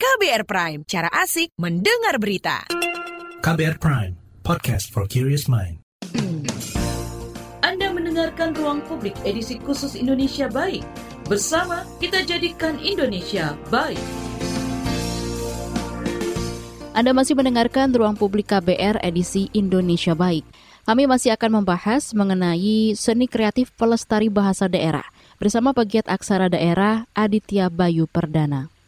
KBR 0.00 0.48
Prime, 0.48 0.80
cara 0.88 1.12
asik 1.12 1.52
mendengar 1.60 2.16
berita. 2.16 2.64
KBR 3.44 3.76
Prime, 3.76 4.16
podcast 4.40 4.88
for 4.88 5.04
curious 5.04 5.44
mind. 5.44 5.84
Anda 7.60 7.92
mendengarkan 7.92 8.56
Ruang 8.56 8.80
Publik 8.88 9.12
edisi 9.28 9.60
khusus 9.60 9.92
Indonesia 9.92 10.48
Baik. 10.48 10.88
Bersama 11.28 11.84
kita 12.00 12.24
jadikan 12.24 12.80
Indonesia 12.80 13.52
baik. 13.68 14.00
Anda 16.96 17.12
masih 17.12 17.36
mendengarkan 17.36 17.92
Ruang 17.92 18.16
Publik 18.16 18.48
KBR 18.48 19.04
edisi 19.04 19.52
Indonesia 19.52 20.16
Baik. 20.16 20.48
Kami 20.88 21.04
masih 21.04 21.36
akan 21.36 21.60
membahas 21.60 22.16
mengenai 22.16 22.96
seni 22.96 23.28
kreatif 23.28 23.68
pelestari 23.76 24.32
bahasa 24.32 24.64
daerah 24.64 25.04
bersama 25.36 25.76
pegiat 25.76 26.08
aksara 26.08 26.48
daerah 26.48 27.04
Aditya 27.12 27.68
Bayu 27.68 28.08
Perdana. 28.08 28.79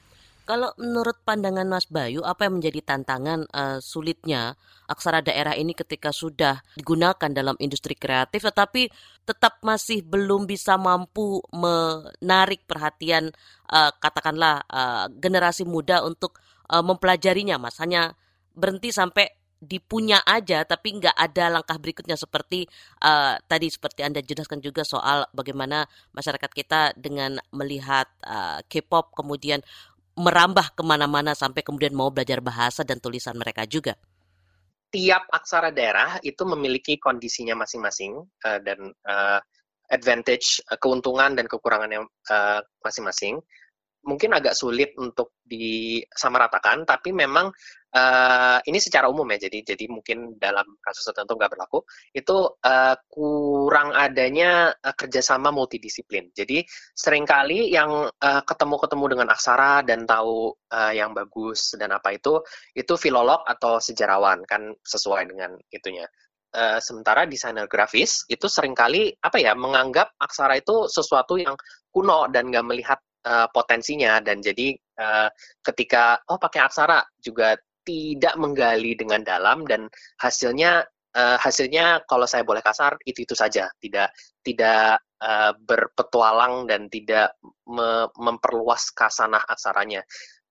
Kalau 0.52 0.68
menurut 0.76 1.16
pandangan 1.24 1.64
Mas 1.64 1.88
Bayu, 1.88 2.20
apa 2.28 2.44
yang 2.44 2.60
menjadi 2.60 2.84
tantangan 2.84 3.48
uh, 3.56 3.80
sulitnya 3.80 4.52
aksara 4.84 5.24
daerah 5.24 5.56
ini 5.56 5.72
ketika 5.72 6.12
sudah 6.12 6.60
digunakan 6.76 7.32
dalam 7.32 7.56
industri 7.56 7.96
kreatif, 7.96 8.44
tetapi 8.44 8.92
tetap 9.24 9.64
masih 9.64 10.04
belum 10.04 10.44
bisa 10.44 10.76
mampu 10.76 11.40
menarik 11.56 12.68
perhatian 12.68 13.32
uh, 13.72 13.96
katakanlah 13.96 14.60
uh, 14.68 15.08
generasi 15.16 15.64
muda 15.64 16.04
untuk 16.04 16.36
uh, 16.68 16.84
mempelajarinya, 16.84 17.56
Mas. 17.56 17.80
Hanya 17.80 18.12
berhenti 18.52 18.92
sampai 18.92 19.32
dipunya 19.62 20.18
aja 20.26 20.66
tapi 20.66 20.98
nggak 20.98 21.14
ada 21.14 21.46
langkah 21.46 21.78
berikutnya 21.78 22.18
seperti 22.18 22.66
uh, 22.98 23.38
tadi 23.46 23.70
seperti 23.70 24.02
anda 24.02 24.18
jelaskan 24.18 24.58
juga 24.58 24.82
soal 24.82 25.22
bagaimana 25.30 25.86
masyarakat 26.10 26.50
kita 26.50 26.80
dengan 26.98 27.38
melihat 27.54 28.10
uh, 28.26 28.58
K-pop 28.66 29.14
kemudian 29.14 29.62
merambah 30.18 30.76
ke 30.76 30.82
mana-mana 30.84 31.32
sampai 31.32 31.64
kemudian 31.64 31.96
mau 31.96 32.12
belajar 32.12 32.44
bahasa 32.44 32.84
dan 32.84 33.00
tulisan 33.00 33.36
mereka 33.36 33.64
juga. 33.64 33.96
Tiap 34.92 35.32
aksara 35.32 35.72
daerah 35.72 36.20
itu 36.20 36.44
memiliki 36.44 37.00
kondisinya 37.00 37.56
masing-masing 37.64 38.20
uh, 38.44 38.60
dan 38.60 38.92
uh, 39.08 39.40
advantage, 39.88 40.60
uh, 40.68 40.76
keuntungan 40.76 41.32
dan 41.32 41.48
kekurangannya 41.48 42.04
masing-masing. 42.84 43.40
Uh, 43.40 43.61
mungkin 44.02 44.34
agak 44.34 44.58
sulit 44.58 44.94
untuk 44.98 45.38
disamaratakan, 45.46 46.82
tapi 46.82 47.14
memang 47.14 47.50
uh, 47.94 48.58
ini 48.66 48.78
secara 48.82 49.06
umum 49.06 49.26
ya, 49.34 49.46
jadi 49.46 49.74
jadi 49.74 49.84
mungkin 49.86 50.38
dalam 50.38 50.66
kasus 50.82 51.06
tertentu 51.06 51.38
nggak 51.38 51.52
berlaku, 51.54 51.86
itu 52.10 52.58
uh, 52.62 52.94
kurang 53.06 53.94
adanya 53.94 54.74
uh, 54.74 54.94
kerjasama 54.94 55.54
multidisiplin. 55.54 56.34
Jadi 56.34 56.66
sering 56.94 57.22
kali 57.22 57.70
yang 57.70 58.10
uh, 58.10 58.42
ketemu-ketemu 58.42 59.04
dengan 59.16 59.28
aksara 59.30 59.86
dan 59.86 60.02
tahu 60.02 60.50
uh, 60.50 60.92
yang 60.92 61.14
bagus 61.14 61.78
dan 61.78 61.94
apa 61.94 62.14
itu, 62.18 62.42
itu 62.74 62.94
filolog 62.98 63.46
atau 63.46 63.78
sejarawan, 63.78 64.42
kan 64.46 64.74
sesuai 64.82 65.30
dengan 65.30 65.54
itunya. 65.70 66.06
Uh, 66.52 66.76
sementara 66.84 67.24
desainer 67.24 67.64
grafis 67.64 68.28
itu 68.28 68.44
sering 68.44 68.76
kali 68.76 69.08
apa 69.24 69.40
ya 69.40 69.56
menganggap 69.56 70.12
aksara 70.20 70.60
itu 70.60 70.84
sesuatu 70.84 71.40
yang 71.40 71.56
kuno 71.88 72.28
dan 72.28 72.52
nggak 72.52 72.66
melihat 72.68 73.00
uh, 73.26 73.48
potensinya 73.50 74.18
dan 74.22 74.42
jadi 74.42 74.74
uh, 74.98 75.28
ketika 75.62 76.20
oh 76.30 76.38
pakai 76.38 76.66
aksara 76.66 77.02
juga 77.22 77.56
tidak 77.82 78.34
menggali 78.38 78.94
dengan 78.94 79.26
dalam 79.26 79.66
dan 79.66 79.90
hasilnya 80.22 80.86
uh, 81.16 81.38
hasilnya 81.38 82.06
kalau 82.06 82.24
saya 82.24 82.46
boleh 82.46 82.62
kasar 82.64 82.96
itu 83.04 83.26
itu 83.26 83.34
saja. 83.34 83.68
Tidak 83.78 84.08
tidak 84.42 85.02
uh, 85.22 85.52
berpetualang 85.58 86.66
dan 86.70 86.86
tidak 86.86 87.36
me 87.68 88.06
memperluas 88.18 88.90
kasanah 88.94 89.42
aksaranya 89.46 90.02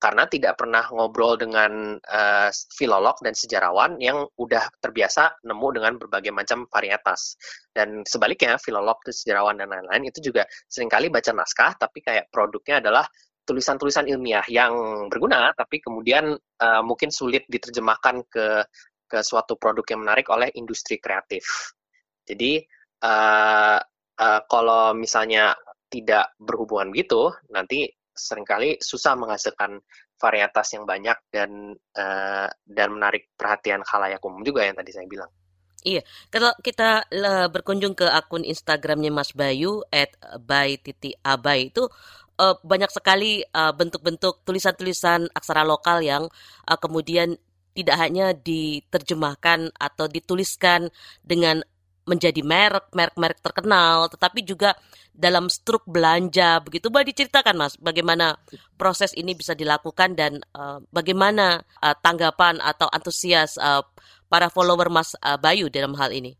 karena 0.01 0.25
tidak 0.25 0.57
pernah 0.57 0.89
ngobrol 0.89 1.37
dengan 1.37 1.93
uh, 2.01 2.49
filolog 2.73 3.21
dan 3.21 3.37
sejarawan 3.37 4.01
yang 4.01 4.25
udah 4.41 4.65
terbiasa 4.81 5.45
nemu 5.45 5.67
dengan 5.77 5.93
berbagai 6.01 6.33
macam 6.33 6.65
varietas. 6.73 7.37
Dan 7.69 8.01
sebaliknya, 8.09 8.57
filolog, 8.57 8.97
sejarawan, 9.05 9.61
dan 9.61 9.69
lain-lain 9.69 10.09
itu 10.09 10.33
juga 10.33 10.49
sering 10.65 10.89
kali 10.89 11.13
baca 11.13 11.29
naskah, 11.37 11.77
tapi 11.77 12.01
kayak 12.01 12.33
produknya 12.33 12.81
adalah 12.81 13.05
tulisan-tulisan 13.45 14.09
ilmiah 14.09 14.45
yang 14.49 15.05
berguna, 15.05 15.53
tapi 15.53 15.77
kemudian 15.77 16.33
uh, 16.37 16.81
mungkin 16.81 17.13
sulit 17.13 17.45
diterjemahkan 17.45 18.25
ke 18.25 18.65
ke 19.05 19.19
suatu 19.21 19.59
produk 19.59 19.83
yang 19.91 20.01
menarik 20.07 20.31
oleh 20.31 20.47
industri 20.55 20.97
kreatif. 20.97 21.75
Jadi 22.23 22.63
uh, 23.03 23.77
uh, 24.17 24.41
kalau 24.47 24.95
misalnya 24.95 25.51
tidak 25.91 26.31
berhubungan 26.39 26.95
gitu, 26.95 27.35
nanti 27.51 27.91
sering 28.21 28.45
kali 28.45 28.77
susah 28.77 29.17
menghasilkan 29.17 29.81
varietas 30.21 30.77
yang 30.77 30.86
banyak 30.86 31.17
dan 31.34 31.73
uh, 31.97 32.47
dan 32.63 32.88
menarik 32.93 33.34
perhatian 33.34 33.81
khalayak 33.81 34.21
umum 34.21 34.45
juga 34.45 34.62
yang 34.62 34.77
tadi 34.77 34.93
saya 34.93 35.10
bilang. 35.10 35.31
Iya, 35.81 36.05
kalau 36.29 36.53
kita 36.62 37.10
uh, 37.10 37.49
berkunjung 37.49 37.97
ke 37.97 38.05
akun 38.05 38.45
Instagramnya 38.45 39.10
Mas 39.10 39.34
Bayu 39.34 39.81
at 39.89 40.13
by 40.38 40.77
abai 41.25 41.73
itu 41.73 41.89
uh, 42.38 42.55
banyak 42.62 42.93
sekali 42.93 43.41
bentuk-bentuk 43.49 44.36
uh, 44.38 44.41
tulisan-tulisan 44.45 45.25
aksara 45.34 45.65
lokal 45.65 46.05
yang 46.05 46.29
uh, 46.69 46.77
kemudian 46.77 47.34
tidak 47.71 47.97
hanya 47.97 48.36
diterjemahkan 48.36 49.71
atau 49.79 50.05
dituliskan 50.05 50.91
dengan 51.23 51.63
menjadi 52.05 52.41
merek, 52.41 52.89
merek-merek 52.91 53.39
terkenal, 53.39 54.09
tetapi 54.09 54.41
juga 54.41 54.73
dalam 55.13 55.51
struk 55.51 55.85
belanja 55.85 56.57
begitu. 56.63 56.89
Boleh 56.89 57.13
diceritakan 57.13 57.55
Mas, 57.55 57.73
bagaimana 57.77 58.39
proses 58.79 59.13
ini 59.13 59.37
bisa 59.37 59.53
dilakukan 59.53 60.17
dan 60.17 60.41
uh, 60.57 60.81
bagaimana 60.89 61.61
uh, 61.83 61.95
tanggapan 62.01 62.57
atau 62.63 62.89
antusias 62.89 63.59
uh, 63.61 63.85
para 64.31 64.49
follower 64.49 64.89
Mas 64.89 65.13
uh, 65.21 65.37
Bayu 65.37 65.69
dalam 65.69 65.93
hal 65.99 66.09
ini? 66.15 66.33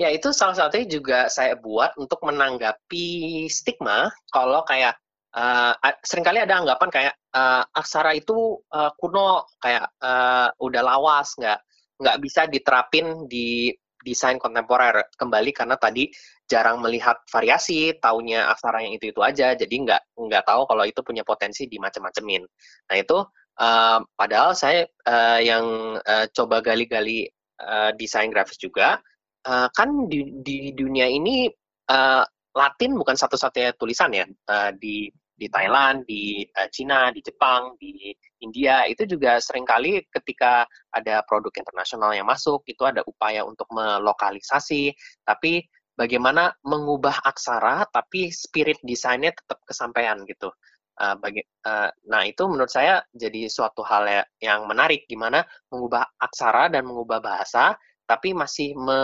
Ya 0.00 0.08
itu 0.08 0.32
salah 0.32 0.56
satunya 0.56 0.88
juga 0.88 1.28
saya 1.28 1.60
buat 1.60 1.92
untuk 2.00 2.24
menanggapi 2.24 3.44
stigma 3.52 4.08
kalau 4.32 4.64
kayak 4.64 4.96
uh, 5.36 5.76
sering 6.00 6.24
kali 6.24 6.40
ada 6.40 6.56
anggapan 6.56 6.88
kayak 6.88 7.14
uh, 7.36 7.68
aksara 7.76 8.16
itu 8.16 8.58
uh, 8.72 8.90
kuno, 8.96 9.44
kayak 9.60 9.92
uh, 10.00 10.48
udah 10.56 10.82
lawas, 10.82 11.36
nggak 11.36 11.60
nggak 12.00 12.16
bisa 12.24 12.48
diterapin 12.48 13.28
di 13.28 13.76
desain 14.04 14.40
kontemporer 14.40 15.12
kembali 15.16 15.50
karena 15.52 15.76
tadi 15.76 16.08
jarang 16.50 16.82
melihat 16.82 17.20
variasi, 17.30 17.94
taunya 18.02 18.50
aksara 18.50 18.82
yang 18.82 18.96
itu 18.96 19.14
itu 19.14 19.20
aja, 19.22 19.54
jadi 19.54 19.70
nggak 19.70 20.02
nggak 20.18 20.44
tahu 20.44 20.66
kalau 20.66 20.84
itu 20.88 21.00
punya 21.06 21.22
potensi 21.22 21.70
di 21.70 21.78
macam-macamin. 21.78 22.42
Nah 22.90 22.96
itu 22.98 23.18
uh, 23.60 23.98
padahal 24.18 24.56
saya 24.58 24.88
uh, 25.06 25.38
yang 25.38 25.96
uh, 26.00 26.26
coba 26.34 26.58
gali-gali 26.58 27.28
uh, 27.62 27.94
desain 27.94 28.32
grafis 28.34 28.58
juga, 28.58 28.98
uh, 29.46 29.68
kan 29.70 30.10
di, 30.10 30.42
di 30.42 30.74
dunia 30.74 31.06
ini 31.06 31.46
uh, 31.92 32.24
Latin 32.50 32.98
bukan 32.98 33.14
satu-satunya 33.14 33.78
tulisan 33.78 34.10
ya 34.10 34.26
uh, 34.26 34.74
di 34.74 35.06
di 35.40 35.48
Thailand, 35.48 36.04
di 36.04 36.44
uh, 36.44 36.68
Cina, 36.68 37.08
di 37.08 37.24
Jepang, 37.24 37.72
di 37.80 38.12
India 38.44 38.84
itu 38.84 39.08
juga 39.08 39.40
sering 39.40 39.64
kali 39.64 40.04
ketika 40.12 40.68
ada 40.92 41.24
produk 41.24 41.48
internasional 41.56 42.12
yang 42.12 42.28
masuk 42.28 42.60
itu 42.68 42.84
ada 42.84 43.00
upaya 43.08 43.40
untuk 43.48 43.64
melokalisasi, 43.72 44.92
tapi 45.24 45.64
bagaimana 45.96 46.52
mengubah 46.60 47.24
aksara 47.24 47.88
tapi 47.88 48.28
spirit 48.28 48.76
desainnya 48.84 49.32
tetap 49.32 49.64
kesampaian 49.64 50.20
gitu. 50.28 50.52
Bagi, 51.00 51.40
uh, 51.64 51.88
nah 52.12 52.28
itu 52.28 52.44
menurut 52.44 52.68
saya 52.68 53.00
jadi 53.16 53.48
suatu 53.48 53.80
hal 53.80 54.04
ya, 54.04 54.22
yang 54.44 54.68
menarik 54.68 55.08
gimana 55.08 55.40
mengubah 55.72 56.04
aksara 56.20 56.68
dan 56.68 56.84
mengubah 56.84 57.24
bahasa 57.24 57.72
tapi 58.10 58.34
masih 58.34 58.74
me 58.74 59.00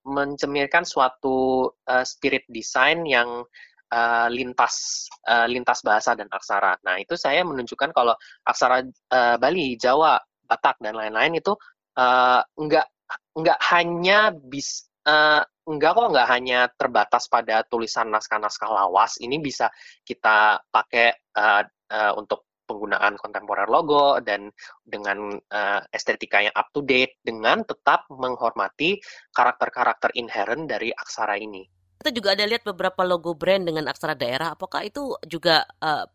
mencemirkan 0.00 0.80
suatu 0.80 1.68
uh, 1.68 2.04
spirit 2.08 2.48
desain 2.48 3.04
yang 3.04 3.44
uh, 3.92 4.28
lintas 4.30 5.06
uh, 5.26 5.46
lintas 5.50 5.82
bahasa 5.84 6.14
dan 6.14 6.30
aksara. 6.30 6.78
Nah 6.86 6.96
itu 7.02 7.14
saya 7.18 7.42
menunjukkan 7.44 7.90
kalau 7.92 8.14
aksara 8.46 8.86
uh, 8.86 9.36
Bali, 9.36 9.76
Jawa, 9.76 10.18
Batak 10.46 10.82
dan 10.82 10.98
lain-lain 10.98 11.38
itu 11.38 11.54
uh, 11.98 12.40
nggak 12.42 12.86
nggak 13.34 13.58
hanya 13.70 14.30
bis 14.34 14.90
uh, 15.06 15.42
enggak 15.70 15.94
kok 15.94 16.10
nggak 16.10 16.28
hanya 16.30 16.60
terbatas 16.74 17.30
pada 17.30 17.62
tulisan 17.66 18.10
naskah-naskah 18.10 18.70
lawas 18.70 19.18
ini 19.22 19.38
bisa 19.38 19.70
kita 20.02 20.58
pakai 20.70 21.14
uh, 21.38 21.62
uh, 21.90 22.12
untuk 22.18 22.50
penggunaan 22.66 23.18
kontemporer 23.18 23.66
logo 23.66 24.22
dan 24.22 24.46
dengan 24.86 25.34
uh, 25.34 25.80
estetika 25.90 26.38
yang 26.38 26.54
up 26.54 26.70
to 26.70 26.86
date 26.86 27.18
dengan 27.18 27.66
tetap 27.66 28.06
menghormati 28.14 29.02
karakter-karakter 29.34 30.14
inherent 30.14 30.70
dari 30.70 30.94
aksara 30.94 31.34
ini. 31.34 31.66
Kita 32.00 32.16
juga 32.16 32.32
ada 32.32 32.48
lihat 32.48 32.64
beberapa 32.64 33.04
logo 33.04 33.36
brand 33.36 33.60
dengan 33.60 33.84
aksara 33.92 34.16
daerah. 34.16 34.56
Apakah 34.56 34.88
itu 34.88 35.20
juga 35.28 35.68
uh, 35.84 36.08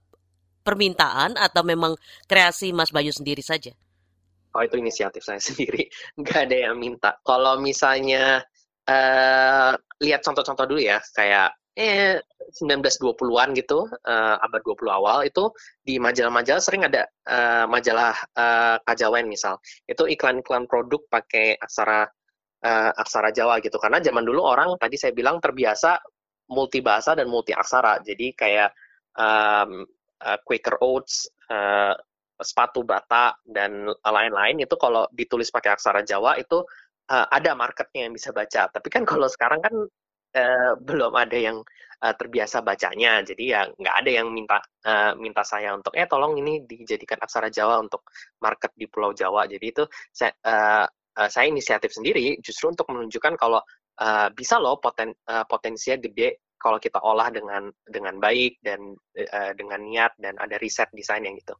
permintaan 0.65 1.37
atau 1.37 1.61
memang 1.61 1.93
kreasi 2.25 2.73
Mas 2.73 2.89
Bayu 2.89 3.13
sendiri 3.13 3.45
saja? 3.45 3.69
Oh 4.57 4.65
itu 4.65 4.81
inisiatif 4.81 5.21
saya 5.21 5.37
sendiri, 5.53 5.85
nggak 6.17 6.49
ada 6.49 6.57
yang 6.71 6.81
minta. 6.81 7.21
Kalau 7.21 7.61
misalnya 7.61 8.41
uh, 8.89 9.71
lihat 10.01 10.25
contoh-contoh 10.25 10.65
dulu 10.65 10.81
ya, 10.81 10.97
kayak 11.13 11.53
eh 11.75 12.17
1920-an 12.55 13.53
gitu, 13.53 13.85
uh, 13.85 14.35
abad 14.41 14.61
20 14.65 14.89
awal 14.89 15.21
itu 15.21 15.53
di 15.85 16.01
majalah-majalah 16.01 16.63
sering 16.63 16.87
ada 16.87 17.05
uh, 17.29 17.69
majalah 17.69 18.17
uh, 18.33 18.81
kajawen 18.81 19.29
misal. 19.29 19.61
Itu 19.85 20.09
iklan-iklan 20.09 20.65
produk 20.65 21.05
pakai 21.13 21.61
aksara 21.61 22.09
uh, 22.65 22.91
aksara 22.97 23.29
Jawa 23.29 23.61
gitu. 23.61 23.77
Karena 23.77 24.01
zaman 24.01 24.25
dulu 24.25 24.41
orang 24.41 24.73
tadi 24.81 24.97
saya 24.97 25.13
bilang 25.13 25.37
terbiasa 25.37 26.01
multi 26.49 26.81
bahasa 26.81 27.13
dan 27.13 27.29
multi 27.29 27.53
aksara. 27.53 28.01
Jadi 28.01 28.33
kayak 28.33 28.73
um, 29.13 29.85
uh, 30.25 30.37
Quaker 30.41 30.81
Oats, 30.81 31.29
uh, 31.53 31.93
sepatu 32.35 32.83
bata 32.83 33.31
dan 33.47 33.87
lain-lain 34.03 34.59
itu 34.59 34.75
kalau 34.75 35.07
ditulis 35.15 35.47
pakai 35.47 35.71
aksara 35.71 36.03
Jawa 36.03 36.35
itu 36.35 36.59
uh, 37.07 37.25
ada 37.31 37.55
marketnya 37.55 38.09
yang 38.09 38.13
bisa 38.17 38.35
baca. 38.35 38.67
Tapi 38.67 38.87
kan 38.91 39.07
kalau 39.07 39.29
sekarang 39.31 39.63
kan 39.63 39.75
uh, 40.35 40.73
belum 40.81 41.13
ada 41.15 41.37
yang 41.37 41.61
terbiasa 42.05 42.61
bacanya, 42.61 43.23
jadi 43.25 43.43
ya 43.49 43.61
nggak 43.71 43.95
ada 44.03 44.11
yang 44.13 44.27
minta 44.29 44.61
uh, 44.85 45.17
minta 45.17 45.41
saya 45.41 45.73
untuk 45.73 45.95
eh 45.97 46.05
tolong 46.05 46.37
ini 46.37 46.61
dijadikan 46.61 47.17
aksara 47.17 47.49
Jawa 47.49 47.81
untuk 47.81 48.05
market 48.43 48.77
di 48.77 48.85
Pulau 48.85 49.09
Jawa. 49.15 49.49
Jadi 49.49 49.65
itu 49.65 49.81
saya 50.13 50.35
uh, 51.17 51.29
saya 51.31 51.49
inisiatif 51.49 51.95
sendiri 51.95 52.37
justru 52.43 52.71
untuk 52.71 52.87
menunjukkan 52.91 53.35
kalau 53.39 53.59
uh, 53.99 54.27
bisa 54.31 54.59
loh 54.59 54.79
poten 54.79 55.15
uh, 55.27 55.43
potensinya 55.47 55.99
gede 55.99 56.43
kalau 56.55 56.79
kita 56.79 56.97
olah 57.03 57.29
dengan 57.29 57.69
dengan 57.85 58.15
baik 58.17 58.59
dan 58.63 58.95
uh, 59.15 59.51
dengan 59.53 59.79
niat 59.83 60.15
dan 60.17 60.35
ada 60.39 60.55
riset 60.57 60.89
desain 60.95 61.23
yang 61.23 61.35
gitu. 61.37 61.55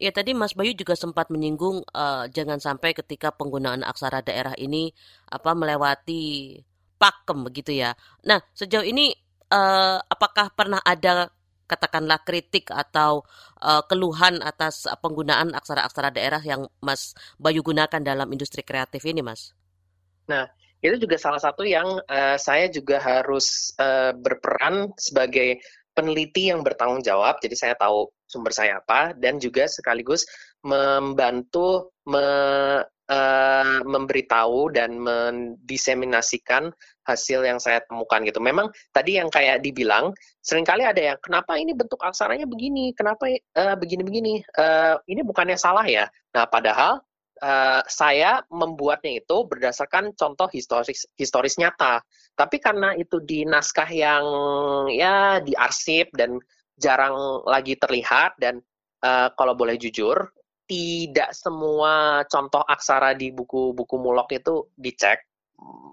Ya 0.00 0.10
tadi 0.10 0.32
Mas 0.34 0.56
Bayu 0.56 0.72
juga 0.74 0.96
sempat 0.96 1.28
menyinggung 1.28 1.84
uh, 1.92 2.24
jangan 2.32 2.58
sampai 2.58 2.96
ketika 2.96 3.30
penggunaan 3.30 3.84
aksara 3.84 4.24
daerah 4.24 4.56
ini 4.58 4.90
apa 5.28 5.52
melewati 5.52 6.58
pakem 6.96 7.44
begitu 7.46 7.78
ya. 7.84 7.92
Nah 8.24 8.40
sejauh 8.56 8.82
ini 8.82 9.12
uh, 9.52 10.00
apakah 10.08 10.50
pernah 10.56 10.80
ada 10.82 11.30
katakanlah 11.64 12.20
kritik 12.22 12.68
atau 12.70 13.24
uh, 13.60 13.82
keluhan 13.88 14.40
atas 14.44 14.84
penggunaan 15.00 15.52
aksara-aksara 15.56 16.12
daerah 16.14 16.42
yang 16.44 16.68
Mas 16.84 17.16
Bayu 17.40 17.64
gunakan 17.64 18.00
dalam 18.00 18.28
industri 18.32 18.60
kreatif 18.60 19.04
ini, 19.08 19.24
Mas? 19.24 19.56
Nah, 20.28 20.48
itu 20.84 21.00
juga 21.00 21.16
salah 21.16 21.40
satu 21.40 21.64
yang 21.64 22.00
uh, 22.04 22.36
saya 22.36 22.68
juga 22.68 23.00
harus 23.00 23.72
uh, 23.80 24.12
berperan 24.12 24.92
sebagai 25.00 25.64
peneliti 25.96 26.52
yang 26.52 26.60
bertanggung 26.60 27.00
jawab. 27.00 27.40
Jadi 27.40 27.56
saya 27.56 27.74
tahu 27.78 28.10
sumber 28.28 28.52
saya 28.52 28.82
apa 28.82 29.16
dan 29.16 29.40
juga 29.40 29.64
sekaligus 29.64 30.26
membantu 30.60 31.94
me, 32.04 32.26
uh, 33.08 33.80
memberitahu 33.84 34.74
dan 34.74 34.98
mendiseminasikan 35.00 36.68
hasil 37.04 37.44
yang 37.44 37.60
saya 37.60 37.84
temukan 37.84 38.24
gitu. 38.24 38.40
Memang 38.40 38.72
tadi 38.90 39.20
yang 39.20 39.28
kayak 39.28 39.60
dibilang 39.60 40.12
sering 40.40 40.64
kali 40.64 40.84
ada 40.84 41.14
yang 41.14 41.18
kenapa 41.20 41.56
ini 41.56 41.76
bentuk 41.76 42.00
aksaranya 42.00 42.48
begini, 42.48 42.92
kenapa 42.96 43.28
uh, 43.56 43.76
begini-begini. 43.76 44.44
Uh, 44.56 44.96
ini 45.08 45.20
bukannya 45.24 45.56
salah 45.56 45.84
ya. 45.84 46.08
Nah, 46.34 46.48
padahal 46.48 47.00
uh, 47.44 47.82
saya 47.86 48.42
membuatnya 48.48 49.20
itu 49.20 49.36
berdasarkan 49.46 50.16
contoh 50.16 50.48
historis 50.50 51.06
historis 51.16 51.60
nyata. 51.60 52.00
Tapi 52.34 52.58
karena 52.58 52.96
itu 52.98 53.22
di 53.22 53.46
naskah 53.46 53.88
yang 53.88 54.24
ya 54.90 55.38
diarsip 55.38 56.10
dan 56.18 56.40
jarang 56.74 57.44
lagi 57.46 57.78
terlihat 57.78 58.34
dan 58.42 58.58
uh, 59.06 59.30
kalau 59.38 59.54
boleh 59.54 59.78
jujur 59.78 60.16
tidak 60.64 61.36
semua 61.36 62.24
contoh 62.26 62.64
aksara 62.64 63.12
di 63.12 63.30
buku-buku 63.30 63.96
mulok 64.00 64.32
itu 64.32 64.72
dicek 64.74 65.20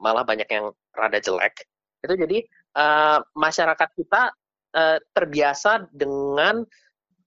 malah 0.02 0.24
banyak 0.24 0.47
yang 0.47 0.71
rada 0.95 1.19
jelek 1.19 1.67
itu 2.01 2.13
jadi 2.17 2.38
uh, 2.77 3.19
masyarakat 3.38 3.89
kita 3.93 4.34
uh, 4.73 4.97
terbiasa 5.13 5.89
dengan 5.93 6.65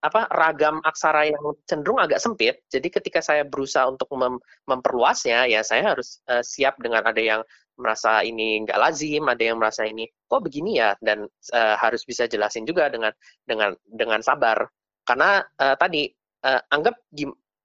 apa 0.05 0.29
ragam 0.37 0.85
aksara 0.85 1.33
yang 1.33 1.41
cenderung 1.65 1.97
agak 1.97 2.21
sempit. 2.21 2.61
Jadi 2.69 2.93
ketika 2.93 3.25
saya 3.25 3.41
berusaha 3.41 3.89
untuk 3.89 4.13
mem 4.13 4.37
memperluasnya, 4.69 5.49
ya 5.49 5.65
saya 5.65 5.97
harus 5.97 6.21
uh, 6.29 6.45
siap 6.45 6.77
dengan 6.77 7.09
ada 7.09 7.23
yang 7.23 7.41
merasa 7.81 8.21
ini 8.21 8.61
nggak 8.69 8.77
lazim, 8.77 9.25
ada 9.25 9.41
yang 9.41 9.57
merasa 9.57 9.89
ini 9.89 10.05
kok 10.29 10.45
begini 10.45 10.77
ya, 10.77 10.93
dan 11.01 11.25
uh, 11.57 11.75
harus 11.81 12.05
bisa 12.05 12.29
jelasin 12.29 12.69
juga 12.69 12.93
dengan 12.93 13.17
dengan 13.49 13.73
dengan 13.89 14.21
sabar. 14.21 14.69
Karena 15.09 15.41
uh, 15.41 15.77
tadi 15.81 16.13
uh, 16.45 16.61
anggap 16.69 17.01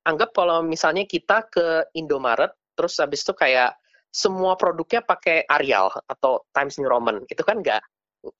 anggap 0.08 0.30
kalau 0.32 0.64
misalnya 0.64 1.04
kita 1.04 1.44
ke 1.52 1.92
Indomaret, 1.92 2.56
terus 2.80 2.96
habis 3.04 3.20
itu 3.20 3.36
kayak 3.36 3.76
semua 4.10 4.58
produknya 4.58 5.06
pakai 5.06 5.46
Arial 5.46 5.94
atau 6.10 6.46
Times 6.54 6.82
New 6.82 6.90
Roman, 6.90 7.22
itu 7.30 7.42
kan 7.46 7.62
nggak, 7.62 7.82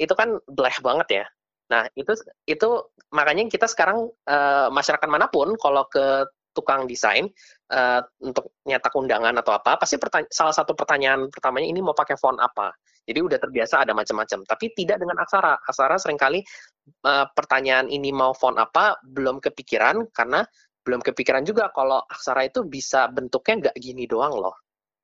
itu 0.02 0.14
kan 0.18 0.42
bleh 0.50 0.78
banget 0.82 1.08
ya. 1.24 1.26
Nah, 1.70 1.86
itu 1.94 2.18
itu 2.50 2.70
makanya 3.14 3.46
kita 3.46 3.70
sekarang 3.70 4.10
uh, 4.26 4.68
masyarakat 4.74 5.06
mana 5.06 5.30
pun 5.30 5.54
kalau 5.62 5.86
ke 5.86 6.26
tukang 6.58 6.90
desain 6.90 7.30
uh, 7.70 8.02
untuk 8.26 8.58
nyetak 8.66 8.90
undangan 8.98 9.38
atau 9.38 9.54
apa, 9.54 9.78
pasti 9.78 10.02
salah 10.34 10.54
satu 10.54 10.74
pertanyaan 10.74 11.30
pertamanya 11.30 11.70
ini 11.70 11.80
mau 11.80 11.94
pakai 11.94 12.18
font 12.18 12.42
apa. 12.42 12.74
Jadi 13.06 13.26
udah 13.26 13.38
terbiasa 13.42 13.86
ada 13.86 13.94
macam-macam, 13.94 14.46
tapi 14.46 14.70
tidak 14.78 15.02
dengan 15.02 15.18
aksara. 15.22 15.58
Aksara 15.66 15.98
sering 15.98 16.18
kali 16.18 16.42
uh, 17.06 17.26
pertanyaan 17.34 17.90
ini 17.90 18.10
mau 18.14 18.34
font 18.34 18.58
apa 18.58 18.98
belum 19.06 19.42
kepikiran 19.42 20.10
karena 20.14 20.46
belum 20.86 21.06
kepikiran 21.06 21.46
juga 21.46 21.70
kalau 21.70 22.02
aksara 22.10 22.50
itu 22.50 22.66
bisa 22.66 23.10
bentuknya 23.14 23.70
nggak 23.70 23.76
gini 23.78 24.10
doang 24.10 24.34
loh. 24.38 24.58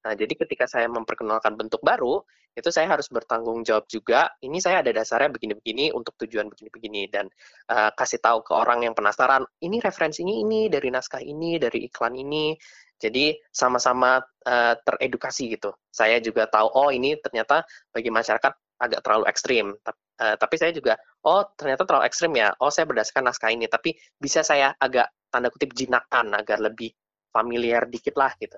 Nah, 0.06 0.14
jadi 0.14 0.38
ketika 0.38 0.70
saya 0.70 0.86
memperkenalkan 0.86 1.58
bentuk 1.58 1.82
baru, 1.82 2.22
itu 2.56 2.70
saya 2.72 2.94
harus 2.94 3.10
bertanggung 3.10 3.66
jawab 3.66 3.90
juga. 3.90 4.30
Ini 4.40 4.62
saya 4.62 4.86
ada 4.86 4.94
dasarnya 4.94 5.34
begini-begini 5.34 5.92
untuk 5.92 6.14
tujuan 6.22 6.48
begini-begini 6.48 7.10
dan 7.10 7.26
uh, 7.74 7.92
kasih 7.98 8.22
tahu 8.22 8.46
ke 8.46 8.54
orang 8.54 8.86
yang 8.86 8.94
penasaran. 8.94 9.44
Ini 9.60 9.82
referensinya 9.84 10.32
ini 10.32 10.72
dari 10.72 10.88
naskah 10.94 11.20
ini, 11.20 11.58
dari 11.58 11.90
iklan 11.90 12.16
ini. 12.16 12.56
Jadi 12.96 13.36
sama-sama 13.52 14.24
uh, 14.48 14.74
teredukasi 14.88 15.58
gitu. 15.58 15.76
Saya 15.92 16.22
juga 16.24 16.48
tahu 16.48 16.70
oh 16.72 16.90
ini 16.94 17.20
ternyata 17.20 17.66
bagi 17.92 18.08
masyarakat 18.08 18.54
agak 18.80 19.00
terlalu 19.04 19.26
ekstrim. 19.28 19.76
Uh, 20.16 20.36
tapi 20.40 20.56
saya 20.56 20.72
juga 20.72 20.96
oh 21.28 21.44
ternyata 21.60 21.84
terlalu 21.84 22.08
ekstrim 22.08 22.32
ya. 22.40 22.56
Oh 22.64 22.72
saya 22.72 22.88
berdasarkan 22.88 23.26
naskah 23.28 23.52
ini. 23.52 23.68
Tapi 23.68 23.98
bisa 24.16 24.46
saya 24.48 24.72
agak 24.80 25.12
tanda 25.28 25.52
kutip 25.52 25.76
jinakan 25.76 26.32
agar 26.40 26.64
lebih 26.64 26.96
familiar 27.36 27.84
dikit 27.90 28.16
lah 28.16 28.32
gitu. 28.40 28.56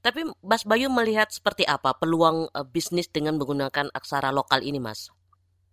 Tapi 0.00 0.28
Mas 0.44 0.62
Bayu 0.64 0.92
melihat 0.92 1.28
seperti 1.32 1.66
apa 1.66 1.96
peluang 1.96 2.48
uh, 2.52 2.66
bisnis 2.66 3.08
dengan 3.08 3.36
menggunakan 3.36 3.90
aksara 3.92 4.30
lokal 4.30 4.62
ini, 4.62 4.78
Mas? 4.78 5.08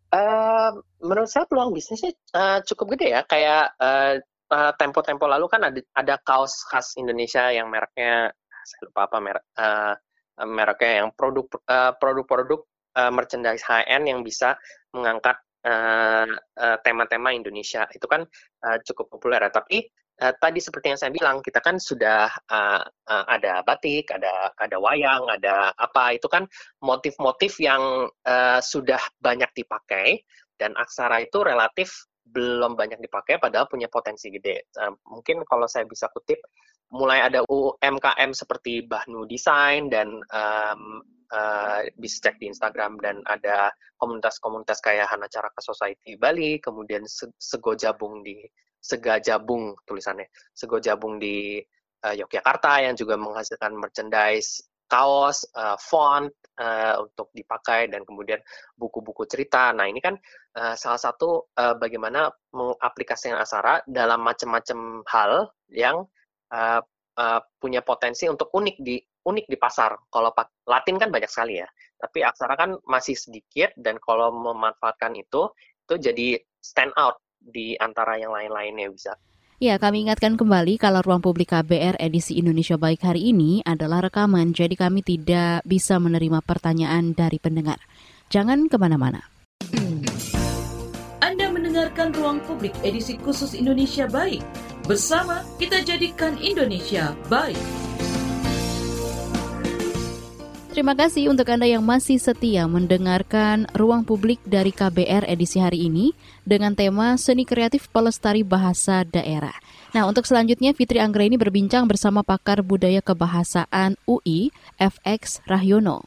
Uh, 0.10 0.74
menurut 1.06 1.30
saya 1.30 1.46
peluang 1.46 1.70
bisnisnya 1.70 2.18
uh, 2.34 2.60
cukup 2.66 2.98
gede 2.98 3.14
ya. 3.14 3.22
Kayak 3.28 3.78
uh, 3.78 4.18
uh, 4.50 4.72
tempo-tempo 4.76 5.30
lalu 5.30 5.46
kan 5.46 5.62
ada 5.70 5.80
ada 5.94 6.16
kaos 6.22 6.66
khas 6.66 6.98
Indonesia 6.98 7.54
yang 7.54 7.70
mereknya 7.70 8.34
saya 8.66 8.82
lupa 8.90 9.10
apa 9.10 9.18
merek 9.22 9.46
uh, 9.58 9.94
mereknya 10.46 11.06
yang 11.06 11.10
produk 11.14 11.46
uh, 11.70 11.94
produk-produk 11.98 12.62
uh, 12.98 13.12
merchandise 13.14 13.66
end 13.86 14.10
yang 14.10 14.22
bisa 14.26 14.58
mengangkat 14.96 15.38
tema-tema 16.88 17.30
uh, 17.30 17.34
uh, 17.36 17.40
Indonesia 17.40 17.84
itu 17.92 18.08
kan 18.08 18.24
uh, 18.64 18.78
cukup 18.80 19.12
populer 19.12 19.44
ya. 19.44 19.52
Tapi 19.52 19.84
uh, 20.22 20.34
tadi 20.38 20.60
seperti 20.60 20.94
yang 20.94 21.00
saya 21.00 21.12
bilang 21.12 21.40
kita 21.40 21.64
kan 21.64 21.80
sudah 21.80 22.30
uh, 22.52 22.84
uh, 22.84 23.26
ada 23.28 23.64
batik, 23.64 24.12
ada 24.12 24.52
ada 24.60 24.78
wayang, 24.78 25.26
ada 25.32 25.72
apa 25.80 26.16
itu 26.16 26.28
kan 26.28 26.46
motif-motif 26.84 27.58
yang 27.60 28.08
uh, 28.28 28.60
sudah 28.60 29.00
banyak 29.24 29.50
dipakai 29.56 30.22
dan 30.60 30.76
aksara 30.76 31.24
itu 31.24 31.40
relatif 31.42 32.08
belum 32.30 32.78
banyak 32.78 33.02
dipakai 33.02 33.42
padahal 33.42 33.66
punya 33.66 33.90
potensi 33.90 34.30
gede. 34.30 34.70
Uh, 34.78 34.94
mungkin 35.10 35.42
kalau 35.48 35.66
saya 35.66 35.88
bisa 35.90 36.12
kutip 36.14 36.38
mulai 36.90 37.22
ada 37.22 37.46
UMKM 37.46 38.34
seperti 38.34 38.86
Bahnu 38.86 39.30
Design 39.30 39.94
dan 39.94 40.22
um, 40.34 41.02
uh, 41.34 41.86
bisa 41.98 42.30
cek 42.30 42.42
di 42.42 42.50
Instagram 42.50 42.98
dan 43.02 43.22
ada 43.30 43.70
komunitas-komunitas 44.02 44.82
kayak 44.82 45.10
Hana 45.10 45.30
Caraka 45.30 45.62
Society 45.62 46.18
Bali, 46.18 46.58
kemudian 46.58 47.06
Sego 47.38 47.78
Jabung 47.78 48.26
di 48.26 48.42
Segajabung 48.80 49.76
tulisannya. 49.84 50.28
Sego 50.56 50.80
Jabung 50.80 51.20
di 51.20 51.60
uh, 52.04 52.16
Yogyakarta 52.16 52.84
yang 52.84 52.96
juga 52.96 53.20
menghasilkan 53.20 53.76
merchandise 53.76 54.64
kaos, 54.90 55.46
uh, 55.54 55.78
font 55.78 56.34
uh, 56.58 57.06
untuk 57.06 57.30
dipakai 57.32 57.88
dan 57.94 58.02
kemudian 58.04 58.42
buku-buku 58.74 59.30
cerita. 59.30 59.70
Nah 59.70 59.86
ini 59.86 60.02
kan 60.02 60.18
uh, 60.58 60.74
salah 60.74 60.98
satu 60.98 61.46
uh, 61.56 61.78
bagaimana 61.78 62.34
mengaplikasikan 62.52 63.38
Asara 63.38 63.86
dalam 63.86 64.26
macam-macam 64.26 65.06
hal 65.06 65.32
yang 65.70 66.10
uh, 66.50 66.82
uh, 67.22 67.40
punya 67.62 67.86
potensi 67.86 68.26
untuk 68.26 68.50
unik 68.50 68.78
di 68.82 68.98
unik 69.30 69.46
di 69.46 69.58
pasar. 69.62 69.94
Kalau 70.10 70.34
Latin 70.66 70.98
kan 70.98 71.14
banyak 71.14 71.30
sekali 71.30 71.62
ya, 71.62 71.70
tapi 72.02 72.26
aksara 72.26 72.58
kan 72.58 72.74
masih 72.90 73.14
sedikit 73.14 73.70
dan 73.78 74.02
kalau 74.02 74.34
memanfaatkan 74.34 75.14
itu 75.14 75.54
itu 75.86 75.96
jadi 76.02 76.28
stand 76.64 76.94
out 76.98 77.22
di 77.42 77.74
antara 77.80 78.20
yang 78.20 78.36
lain-lainnya 78.36 78.92
bisa. 78.92 79.14
Ya, 79.60 79.76
kami 79.76 80.08
ingatkan 80.08 80.40
kembali 80.40 80.80
kalau 80.80 81.04
ruang 81.04 81.20
publik 81.20 81.52
KBR 81.52 82.00
edisi 82.00 82.40
Indonesia 82.40 82.80
Baik 82.80 83.04
hari 83.04 83.36
ini 83.36 83.60
adalah 83.68 84.08
rekaman, 84.08 84.56
jadi 84.56 84.72
kami 84.72 85.04
tidak 85.04 85.68
bisa 85.68 86.00
menerima 86.00 86.40
pertanyaan 86.40 87.12
dari 87.12 87.44
pendengar. 87.44 87.84
Jangan 88.32 88.72
ke 88.72 88.80
mana-mana. 88.80 89.20
Anda 91.20 91.52
mendengarkan 91.52 92.16
Ruang 92.16 92.40
Publik 92.48 92.72
edisi 92.88 93.20
khusus 93.20 93.52
Indonesia 93.52 94.08
Baik. 94.08 94.46
Bersama 94.88 95.44
kita 95.60 95.84
jadikan 95.84 96.40
Indonesia 96.40 97.12
baik. 97.28 97.89
Terima 100.70 100.94
kasih 100.94 101.34
untuk 101.34 101.50
Anda 101.50 101.66
yang 101.66 101.82
masih 101.82 102.22
setia 102.22 102.70
mendengarkan 102.70 103.66
Ruang 103.74 104.06
Publik 104.06 104.38
dari 104.46 104.70
KBR 104.70 105.26
edisi 105.26 105.58
hari 105.58 105.90
ini 105.90 106.14
dengan 106.46 106.78
tema 106.78 107.18
Seni 107.18 107.42
Kreatif 107.42 107.90
Pelestari 107.90 108.46
Bahasa 108.46 109.02
Daerah. 109.02 109.58
Nah, 109.98 110.06
untuk 110.06 110.30
selanjutnya 110.30 110.78
Fitri 110.78 111.02
Anggreni 111.02 111.42
berbincang 111.42 111.90
bersama 111.90 112.22
pakar 112.22 112.62
budaya 112.62 113.02
kebahasaan 113.02 113.98
UI, 114.06 114.54
FX 114.78 115.42
Rahyono. 115.50 116.06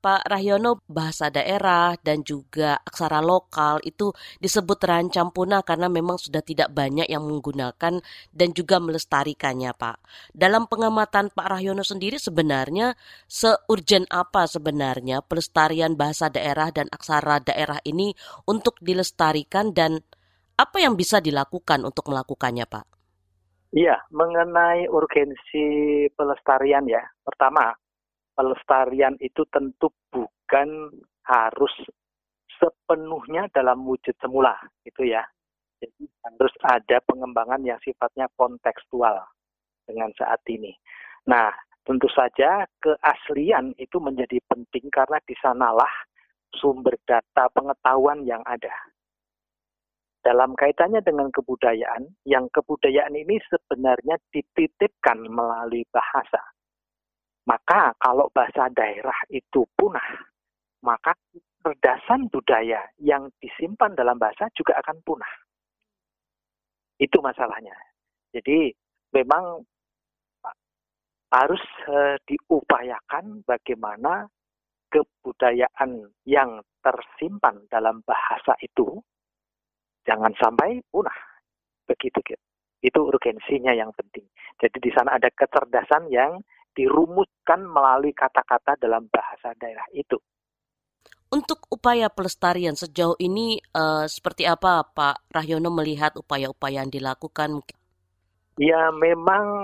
Pak 0.00 0.32
Rahyono, 0.32 0.80
bahasa 0.88 1.28
daerah 1.28 1.92
dan 2.00 2.24
juga 2.24 2.80
aksara 2.80 3.20
lokal 3.20 3.84
itu 3.84 4.16
disebut 4.40 4.80
terancam 4.80 5.28
punah 5.28 5.60
karena 5.60 5.92
memang 5.92 6.16
sudah 6.16 6.40
tidak 6.40 6.72
banyak 6.72 7.04
yang 7.04 7.20
menggunakan 7.28 8.00
dan 8.32 8.48
juga 8.56 8.80
melestarikannya, 8.80 9.76
Pak. 9.76 10.00
Dalam 10.32 10.64
pengamatan 10.72 11.28
Pak 11.28 11.46
Rahyono 11.52 11.84
sendiri 11.84 12.16
sebenarnya 12.16 12.96
seurgen 13.28 14.08
apa 14.08 14.48
sebenarnya 14.48 15.20
pelestarian 15.20 16.00
bahasa 16.00 16.32
daerah 16.32 16.72
dan 16.72 16.88
aksara 16.88 17.44
daerah 17.44 17.76
ini 17.84 18.16
untuk 18.48 18.80
dilestarikan 18.80 19.76
dan 19.76 20.00
apa 20.56 20.76
yang 20.80 20.96
bisa 20.96 21.20
dilakukan 21.20 21.84
untuk 21.84 22.08
melakukannya, 22.08 22.64
Pak? 22.64 22.84
Iya, 23.70 24.02
mengenai 24.10 24.90
urgensi 24.90 25.66
pelestarian 26.18 26.90
ya. 26.90 27.00
Pertama, 27.22 27.70
pelestarian 28.40 29.20
itu 29.20 29.44
tentu 29.52 29.92
bukan 30.08 30.88
harus 31.28 31.74
sepenuhnya 32.56 33.52
dalam 33.52 33.84
wujud 33.84 34.16
semula 34.16 34.56
gitu 34.88 35.04
ya. 35.04 35.20
Jadi 35.76 36.08
harus 36.24 36.54
ada 36.64 37.04
pengembangan 37.04 37.60
yang 37.60 37.76
sifatnya 37.84 38.32
kontekstual 38.40 39.20
dengan 39.84 40.08
saat 40.16 40.40
ini. 40.48 40.72
Nah, 41.28 41.52
tentu 41.84 42.08
saja 42.16 42.64
keaslian 42.80 43.76
itu 43.76 44.00
menjadi 44.00 44.40
penting 44.48 44.88
karena 44.88 45.20
di 45.28 45.36
sanalah 45.36 45.92
sumber 46.56 46.96
data 47.04 47.44
pengetahuan 47.52 48.24
yang 48.24 48.40
ada. 48.48 48.72
Dalam 50.20 50.52
kaitannya 50.52 51.00
dengan 51.00 51.32
kebudayaan, 51.32 52.08
yang 52.28 52.48
kebudayaan 52.52 53.16
ini 53.16 53.40
sebenarnya 53.48 54.20
dititipkan 54.32 55.28
melalui 55.28 55.84
bahasa. 55.88 56.40
Maka 57.48 57.96
kalau 57.96 58.28
bahasa 58.30 58.68
daerah 58.72 59.16
itu 59.32 59.64
punah, 59.74 60.04
maka 60.84 61.16
kecerdasan 61.60 62.32
budaya 62.32 62.80
yang 63.00 63.28
disimpan 63.40 63.92
dalam 63.92 64.16
bahasa 64.16 64.48
juga 64.56 64.76
akan 64.80 64.96
punah. 65.04 65.32
Itu 67.00 67.20
masalahnya. 67.24 67.76
Jadi 68.32 68.72
memang 69.16 69.64
harus 71.30 71.62
uh, 71.86 72.18
diupayakan 72.26 73.46
bagaimana 73.46 74.26
kebudayaan 74.90 76.10
yang 76.26 76.58
tersimpan 76.82 77.62
dalam 77.70 78.02
bahasa 78.02 78.58
itu 78.60 78.98
jangan 80.04 80.34
sampai 80.36 80.82
punah. 80.90 81.14
Begitu 81.86 82.18
gitu. 82.24 82.44
Itu 82.80 83.04
urgensinya 83.12 83.76
yang 83.76 83.92
penting. 83.92 84.24
Jadi 84.58 84.76
di 84.80 84.90
sana 84.90 85.20
ada 85.20 85.28
kecerdasan 85.30 86.08
yang 86.08 86.40
dirumuskan 86.80 87.60
melalui 87.68 88.16
kata-kata 88.16 88.80
dalam 88.80 89.04
bahasa 89.12 89.52
daerah 89.60 89.84
itu. 89.92 90.16
Untuk 91.30 91.68
upaya 91.70 92.10
pelestarian 92.10 92.74
sejauh 92.74 93.14
ini 93.22 93.60
uh, 93.76 94.08
seperti 94.08 94.48
apa 94.48 94.82
Pak 94.82 95.30
Rahyono 95.30 95.70
melihat 95.70 96.16
upaya-upaya 96.18 96.82
yang 96.82 96.90
dilakukan? 96.90 97.62
Ya 98.58 98.90
memang 98.90 99.62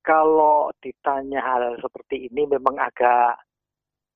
kalau 0.00 0.72
ditanya 0.80 1.44
hal 1.44 1.76
seperti 1.76 2.32
ini 2.32 2.48
memang 2.48 2.80
agak 2.80 3.36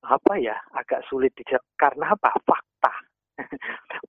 apa 0.01 0.33
ya 0.41 0.57
agak 0.73 1.05
sulit 1.05 1.29
dijawab. 1.37 1.61
Karena 1.77 2.15
apa? 2.17 2.33
Fakta. 2.41 2.93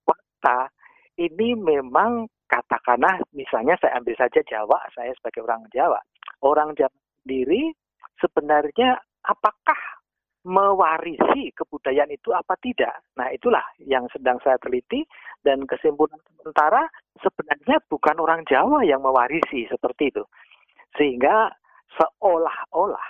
Fakta. 0.08 0.72
Ini 1.20 1.52
memang 1.52 2.24
katakanlah 2.48 3.20
misalnya 3.36 3.76
saya 3.76 4.00
ambil 4.00 4.16
saja 4.16 4.40
Jawa 4.48 4.78
saya 4.96 5.12
sebagai 5.20 5.44
orang 5.44 5.68
Jawa. 5.68 6.00
Orang 6.40 6.72
Jawa 6.80 6.88
sendiri 7.20 7.76
sebenarnya 8.20 8.98
apakah 9.24 9.98
mewarisi 10.46 11.52
kebudayaan 11.52 12.14
itu 12.14 12.30
apa 12.32 12.54
tidak. 12.62 13.04
Nah 13.18 13.28
itulah 13.34 13.64
yang 13.82 14.06
sedang 14.14 14.38
saya 14.40 14.56
teliti 14.62 15.04
dan 15.42 15.66
kesimpulan 15.66 16.16
sementara 16.38 16.86
sebenarnya 17.20 17.82
bukan 17.90 18.16
orang 18.22 18.42
Jawa 18.46 18.86
yang 18.86 19.02
mewarisi 19.02 19.66
seperti 19.68 20.14
itu. 20.14 20.24
Sehingga 20.96 21.52
seolah-olah 21.98 23.08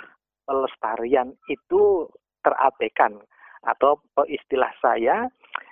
pelestarian 0.49 1.37
itu 1.47 2.09
terabaikan 2.43 3.21
atau 3.63 4.01
istilah 4.27 4.73
saya 4.81 5.29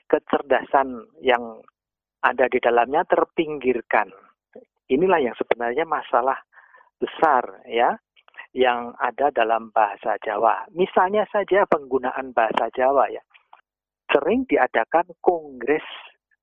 kecerdasan 0.07 1.09
yang 1.25 1.65
ada 2.23 2.47
di 2.47 2.63
dalamnya 2.63 3.03
terpinggirkan. 3.09 4.13
Inilah 4.87 5.19
yang 5.19 5.35
sebenarnya 5.35 5.83
masalah 5.83 6.39
besar 7.03 7.67
ya 7.67 7.99
yang 8.57 8.97
ada 8.97 9.29
dalam 9.29 9.69
bahasa 9.69 10.17
Jawa. 10.25 10.65
Misalnya 10.73 11.29
saja 11.29 11.69
penggunaan 11.69 12.33
bahasa 12.33 12.73
Jawa 12.73 13.13
ya. 13.13 13.21
Sering 14.09 14.49
diadakan 14.49 15.13
kongres 15.21 15.85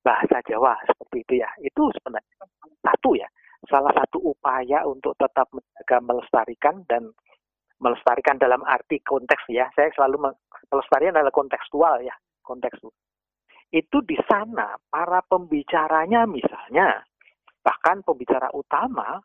bahasa 0.06 0.46
Jawa 0.46 0.78
seperti 0.86 1.26
itu 1.26 1.34
ya. 1.42 1.50
Itu 1.58 1.90
sebenarnya 1.98 2.46
satu 2.86 3.18
ya. 3.18 3.26
Salah 3.66 3.90
satu 3.98 4.22
upaya 4.22 4.86
untuk 4.86 5.18
tetap 5.18 5.50
menjaga 5.50 5.98
melestarikan 6.06 6.86
dan 6.86 7.10
melestarikan 7.82 8.38
dalam 8.38 8.62
arti 8.62 9.02
konteks 9.02 9.50
ya. 9.50 9.66
Saya 9.74 9.90
selalu 9.98 10.38
melestarikan 10.70 11.18
adalah 11.18 11.34
kontekstual 11.34 11.98
ya, 12.06 12.14
kontekstual. 12.46 12.94
Itu 13.74 14.06
di 14.06 14.22
sana 14.30 14.78
para 14.86 15.26
pembicaranya 15.26 16.30
misalnya 16.30 17.02
bahkan 17.66 18.06
pembicara 18.06 18.54
utama 18.54 19.18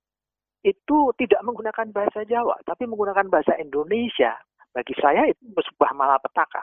itu 0.69 0.99
tidak 1.17 1.41
menggunakan 1.41 1.89
bahasa 1.91 2.21
Jawa, 2.29 2.61
tapi 2.69 2.85
menggunakan 2.85 3.27
bahasa 3.33 3.57
Indonesia. 3.57 4.37
Bagi 4.77 4.93
saya 5.01 5.25
itu 5.27 5.41
sebuah 5.57 5.97
malapetaka. 5.97 6.61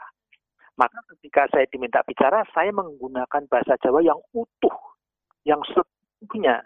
Maka 0.78 1.00
ketika 1.16 1.48
saya 1.50 1.66
diminta 1.72 2.04
bicara, 2.06 2.46
saya 2.54 2.70
menggunakan 2.70 3.42
bahasa 3.50 3.74
Jawa 3.82 4.04
yang 4.04 4.20
utuh, 4.36 4.76
yang 5.42 5.58
seutuhnya, 5.72 6.62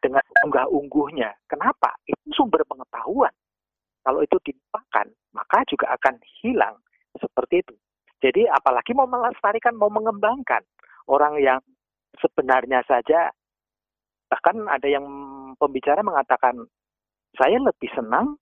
dengan 0.00 0.24
unggah-ungguhnya. 0.48 1.30
Kenapa? 1.46 1.92
Itu 2.08 2.32
sumber 2.32 2.64
pengetahuan. 2.64 3.32
Kalau 4.00 4.24
itu 4.24 4.36
dilupakan, 4.40 5.06
maka 5.36 5.58
juga 5.68 5.92
akan 5.92 6.16
hilang. 6.40 6.76
Seperti 7.20 7.60
itu. 7.60 7.74
Jadi 8.20 8.48
apalagi 8.48 8.96
mau 8.96 9.08
melestarikan, 9.08 9.76
mau 9.76 9.92
mengembangkan. 9.92 10.64
Orang 11.04 11.36
yang 11.36 11.60
sebenarnya 12.16 12.80
saja, 12.88 13.28
bahkan 14.32 14.56
ada 14.68 14.88
yang 14.88 15.04
pembicara 15.60 16.00
mengatakan 16.00 16.64
saya 17.38 17.58
lebih 17.62 17.90
senang 17.94 18.38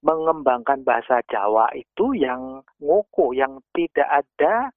mengembangkan 0.00 0.80
bahasa 0.80 1.20
Jawa 1.28 1.68
itu 1.76 2.16
yang 2.16 2.64
ngoko, 2.80 3.36
yang 3.36 3.60
tidak 3.76 4.08
ada 4.08 4.72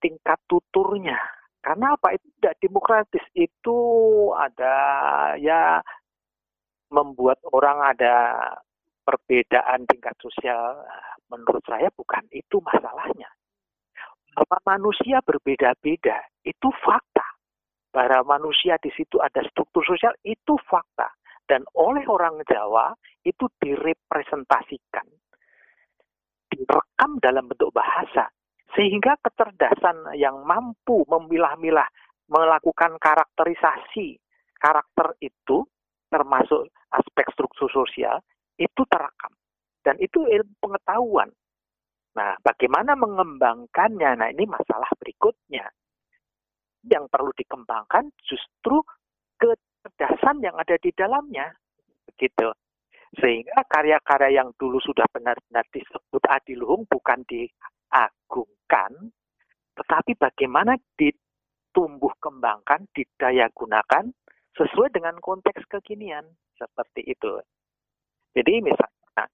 tingkat 0.00 0.40
tuturnya. 0.48 1.16
Karena 1.60 1.96
apa? 1.96 2.16
Itu 2.16 2.28
tidak 2.40 2.56
demokratis. 2.60 3.24
Itu 3.32 3.78
ada 4.36 4.76
ya 5.40 5.80
membuat 6.92 7.40
orang 7.52 7.96
ada 7.96 8.14
perbedaan 9.04 9.84
tingkat 9.88 10.16
sosial. 10.20 10.84
Menurut 11.28 11.64
saya 11.64 11.88
bukan 11.92 12.24
itu 12.32 12.60
masalahnya. 12.60 13.28
Bahwa 14.34 14.76
manusia 14.76 15.20
berbeda-beda, 15.24 16.20
itu 16.44 16.68
fakta. 16.84 17.24
Para 17.94 18.26
manusia 18.26 18.74
di 18.82 18.90
situ 18.90 19.22
ada 19.22 19.40
struktur 19.46 19.86
sosial, 19.86 20.10
itu 20.26 20.58
fakta 20.66 21.06
dan 21.44 21.62
oleh 21.76 22.04
orang 22.08 22.40
Jawa 22.48 22.96
itu 23.24 23.48
direpresentasikan 23.60 25.06
direkam 26.48 27.10
dalam 27.20 27.50
bentuk 27.50 27.74
bahasa 27.74 28.30
sehingga 28.74 29.18
kecerdasan 29.22 30.14
yang 30.18 30.42
mampu 30.42 31.06
memilah-milah 31.06 31.86
melakukan 32.30 32.96
karakterisasi 32.98 34.18
karakter 34.56 35.14
itu 35.20 35.62
termasuk 36.08 36.70
aspek 36.94 37.26
struktur 37.34 37.68
sosial 37.70 38.22
itu 38.56 38.82
terekam 38.86 39.34
dan 39.84 40.00
itu 40.00 40.24
ilmu 40.24 40.54
pengetahuan. 40.58 41.28
Nah, 42.14 42.38
bagaimana 42.40 42.96
mengembangkannya? 42.96 44.10
Nah, 44.16 44.28
ini 44.32 44.46
masalah 44.46 44.88
berikutnya. 44.96 45.66
Yang 46.86 47.04
perlu 47.10 47.30
dikembangkan 47.34 48.08
justru 48.22 48.80
kecerdasan 49.84 50.40
yang 50.40 50.56
ada 50.56 50.80
di 50.80 50.90
dalamnya. 50.96 51.52
Begitu. 52.08 52.48
Sehingga 53.20 53.62
karya-karya 53.70 54.42
yang 54.42 54.50
dulu 54.58 54.82
sudah 54.82 55.06
benar-benar 55.12 55.62
disebut 55.70 56.24
adiluhung 56.26 56.82
bukan 56.90 57.22
diagungkan, 57.30 58.90
tetapi 59.78 60.18
bagaimana 60.18 60.74
ditumbuh 60.98 62.10
kembangkan, 62.18 62.90
didaya 62.90 63.46
gunakan 63.54 64.10
sesuai 64.58 64.90
dengan 64.90 65.14
konteks 65.22 65.62
kekinian 65.70 66.26
seperti 66.58 67.06
itu. 67.06 67.38
Jadi 68.34 68.66
misalnya 68.66 69.30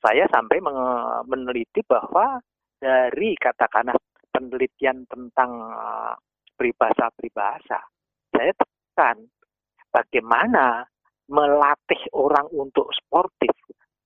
saya 0.00 0.24
sampai 0.32 0.62
meneliti 1.28 1.84
bahwa 1.84 2.40
dari 2.80 3.36
katakanlah 3.36 3.98
penelitian 4.32 5.04
tentang 5.04 5.50
eh, 5.68 6.14
peribahasa-peribahasa, 6.56 7.80
saya 8.32 8.52
tekan 8.56 9.28
bagaimana 9.98 10.86
melatih 11.26 11.98
orang 12.14 12.46
untuk 12.54 12.86
sportif, 12.94 13.50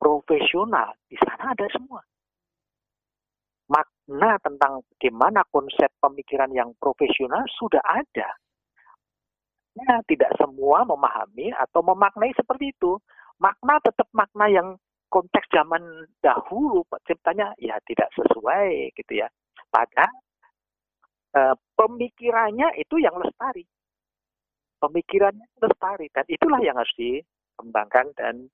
profesional, 0.01 0.97
di 1.07 1.21
sana 1.21 1.53
ada 1.53 1.69
semua. 1.69 2.01
Makna 3.69 4.41
tentang 4.43 4.83
bagaimana 4.97 5.45
konsep 5.53 5.93
pemikiran 6.01 6.51
yang 6.53 6.73
profesional 6.81 7.45
sudah 7.61 7.81
ada. 7.85 8.29
Ya, 9.73 10.05
tidak 10.05 10.37
semua 10.37 10.85
memahami 10.85 11.49
atau 11.57 11.81
memaknai 11.81 12.37
seperti 12.37 12.77
itu. 12.77 13.01
Makna 13.41 13.81
tetap 13.81 14.09
makna 14.13 14.45
yang 14.53 14.69
konteks 15.09 15.49
zaman 15.49 15.81
dahulu 16.21 16.85
ceritanya 17.09 17.57
ya 17.57 17.81
tidak 17.89 18.13
sesuai 18.13 18.93
gitu 18.93 19.25
ya. 19.25 19.29
Padahal 19.73 20.13
eh, 21.33 21.57
pemikirannya 21.73 22.77
itu 22.77 23.01
yang 23.01 23.17
lestari 23.17 23.65
pemikirannya 24.83 25.47
lestari 25.62 26.11
dan 26.11 26.27
itulah 26.27 26.59
yang 26.59 26.75
harus 26.75 26.90
dikembangkan 26.99 28.11
dan 28.18 28.51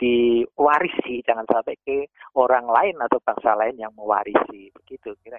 diwarisi 0.00 1.22
jangan 1.22 1.46
sampai 1.46 1.76
ke 1.86 2.10
orang 2.34 2.66
lain 2.66 2.98
atau 2.98 3.22
bangsa 3.22 3.54
lain 3.54 3.76
yang 3.78 3.92
mewarisi 3.94 4.72
begitu 4.74 5.14
kira 5.22 5.38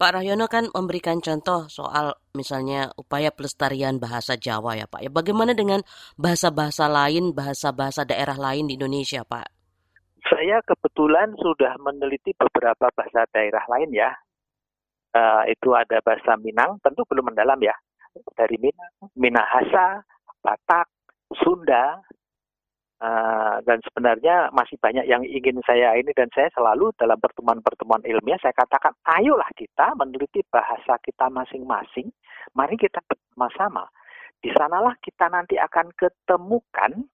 Pak 0.00 0.16
Rahyono 0.16 0.48
kan 0.48 0.64
memberikan 0.72 1.20
contoh 1.20 1.68
soal 1.68 2.16
misalnya 2.32 2.88
upaya 2.96 3.28
pelestarian 3.28 4.00
bahasa 4.00 4.32
Jawa 4.32 4.72
ya 4.72 4.88
Pak. 4.88 5.04
Ya 5.04 5.12
bagaimana 5.12 5.52
dengan 5.52 5.84
bahasa-bahasa 6.16 6.88
lain, 6.88 7.36
bahasa-bahasa 7.36 8.08
daerah 8.08 8.32
lain 8.40 8.64
di 8.64 8.80
Indonesia 8.80 9.20
Pak? 9.28 9.52
Saya 10.24 10.64
kebetulan 10.64 11.36
sudah 11.36 11.76
meneliti 11.84 12.32
beberapa 12.32 12.88
bahasa 12.96 13.28
daerah 13.28 13.60
lain 13.68 13.92
ya. 13.92 14.08
Uh, 15.12 15.44
itu 15.52 15.68
ada 15.76 16.00
bahasa 16.00 16.32
Minang, 16.40 16.80
tentu 16.80 17.04
belum 17.04 17.36
mendalam 17.36 17.60
ya 17.60 17.76
dari 18.34 18.56
Minang, 18.58 18.94
Minahasa, 19.14 20.02
Batak, 20.42 20.88
Sunda, 21.40 22.00
uh, 23.00 23.56
dan 23.64 23.78
sebenarnya 23.86 24.50
masih 24.52 24.76
banyak 24.78 25.06
yang 25.08 25.22
ingin 25.24 25.58
saya 25.64 25.96
ini 25.96 26.12
dan 26.14 26.28
saya 26.34 26.52
selalu 26.52 26.92
dalam 26.98 27.16
pertemuan-pertemuan 27.18 28.04
ilmiah 28.04 28.40
saya 28.42 28.54
katakan 28.54 28.92
ayolah 29.18 29.48
kita 29.56 29.94
meneliti 29.96 30.44
bahasa 30.52 30.98
kita 31.02 31.30
masing-masing, 31.32 32.12
mari 32.54 32.76
kita 32.76 33.00
bersama-sama. 33.06 33.88
Di 34.40 34.48
sanalah 34.56 34.96
kita 35.04 35.28
nanti 35.28 35.60
akan 35.60 35.92
ketemukan 35.92 37.04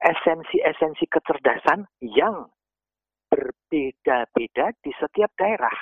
esensi-esensi 0.00 1.04
kecerdasan 1.10 1.84
yang 2.00 2.48
berbeda-beda 3.28 4.72
di 4.80 4.92
setiap 4.96 5.28
daerah. 5.36 5.74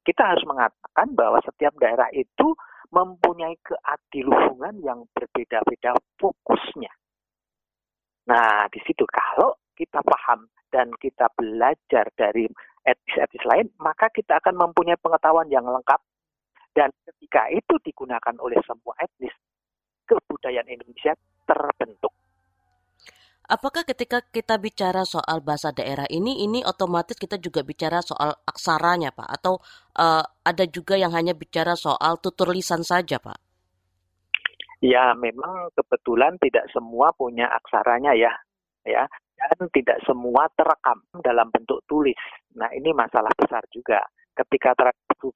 Kita 0.00 0.32
harus 0.32 0.46
mengatakan 0.48 1.12
bahwa 1.12 1.42
setiap 1.44 1.76
daerah 1.76 2.08
itu 2.14 2.56
mempunyai 2.90 3.54
keadiluhungan 3.62 4.80
yang 4.82 5.04
berbeda-beda 5.12 5.94
fokusnya. 6.16 6.90
Nah, 8.26 8.66
di 8.72 8.80
situ 8.82 9.06
kalau 9.06 9.54
kita 9.76 10.00
paham 10.02 10.48
dan 10.72 10.90
kita 10.98 11.30
belajar 11.36 12.08
dari 12.16 12.48
etnis-etnis 12.82 13.44
lain, 13.44 13.66
maka 13.78 14.08
kita 14.10 14.40
akan 14.40 14.56
mempunyai 14.56 14.98
pengetahuan 14.98 15.46
yang 15.52 15.66
lengkap. 15.68 16.00
Dan 16.72 16.90
ketika 17.04 17.48
itu 17.52 17.76
digunakan 17.84 18.34
oleh 18.40 18.60
semua 18.64 18.96
etnis, 19.00 19.32
kebudayaan 20.08 20.68
Indonesia 20.68 21.12
terbentuk. 21.44 22.15
Apakah 23.46 23.86
ketika 23.86 24.26
kita 24.26 24.58
bicara 24.58 25.06
soal 25.06 25.38
bahasa 25.38 25.70
daerah 25.70 26.10
ini, 26.10 26.42
ini 26.42 26.66
otomatis 26.66 27.14
kita 27.14 27.38
juga 27.38 27.62
bicara 27.62 28.02
soal 28.02 28.34
aksaranya, 28.42 29.14
Pak? 29.14 29.28
Atau 29.38 29.62
uh, 29.94 30.24
ada 30.42 30.64
juga 30.66 30.98
yang 30.98 31.14
hanya 31.14 31.30
bicara 31.30 31.78
soal 31.78 32.18
tutur 32.18 32.50
lisan 32.50 32.82
saja, 32.82 33.22
Pak? 33.22 33.38
Ya, 34.82 35.14
memang 35.14 35.70
kebetulan 35.78 36.34
tidak 36.42 36.66
semua 36.74 37.14
punya 37.14 37.46
aksaranya 37.54 38.18
ya, 38.18 38.34
ya, 38.82 39.06
dan 39.38 39.70
tidak 39.70 40.02
semua 40.02 40.50
terekam 40.58 40.98
dalam 41.22 41.46
bentuk 41.54 41.80
tulis. 41.86 42.18
Nah, 42.58 42.68
ini 42.74 42.90
masalah 42.90 43.30
besar 43.38 43.62
juga. 43.70 44.02
Ketika 44.36 44.74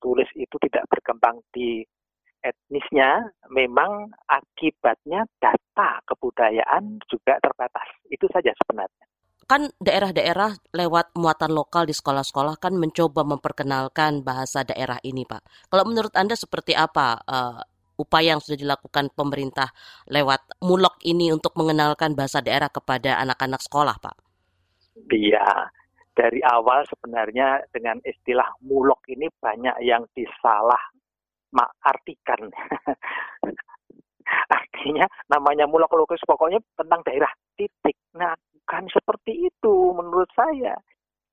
tulis 0.03 0.29
itu 0.37 0.57
tidak 0.61 0.85
berkembang 0.91 1.41
di 1.55 1.81
etnisnya 2.41 3.31
memang 3.53 4.11
akibatnya 4.29 5.25
data 5.41 6.01
kebudayaan 6.09 7.01
juga 7.09 7.37
terbatas. 7.41 7.87
Itu 8.09 8.27
saja 8.33 8.53
sebenarnya. 8.65 9.05
Kan 9.51 9.67
daerah-daerah 9.83 10.55
lewat 10.71 11.11
muatan 11.19 11.51
lokal 11.51 11.91
di 11.91 11.95
sekolah-sekolah 11.95 12.63
kan 12.63 12.79
mencoba 12.79 13.27
memperkenalkan 13.27 14.23
bahasa 14.23 14.63
daerah 14.63 15.03
ini, 15.03 15.27
Pak. 15.27 15.43
Kalau 15.69 15.85
menurut 15.91 16.15
Anda 16.15 16.39
seperti 16.39 16.71
apa 16.79 17.19
uh, 17.27 17.59
upaya 17.99 18.39
yang 18.39 18.41
sudah 18.41 18.57
dilakukan 18.57 19.13
pemerintah 19.13 19.75
lewat 20.09 20.63
mulok 20.65 21.03
ini 21.05 21.35
untuk 21.35 21.53
mengenalkan 21.59 22.17
bahasa 22.17 22.41
daerah 22.41 22.71
kepada 22.71 23.19
anak-anak 23.21 23.61
sekolah, 23.61 23.99
Pak? 23.99 24.17
Iya, 25.11 25.69
dari 26.17 26.41
awal 26.47 26.85
sebenarnya 26.89 27.65
dengan 27.75 28.01
istilah 28.05 28.49
mulok 28.65 29.05
ini 29.11 29.27
banyak 29.41 29.77
yang 29.85 30.05
disalah 30.13 30.81
artikan. 31.59 32.51
Artinya 34.51 35.07
namanya 35.27 35.67
mulak 35.67 35.91
logis 35.91 36.23
pokoknya 36.23 36.63
tentang 36.79 37.03
daerah 37.03 37.31
titik. 37.59 37.99
Nah, 38.15 38.35
bukan 38.55 38.87
seperti 38.91 39.51
itu 39.51 39.75
menurut 39.95 40.31
saya. 40.33 40.79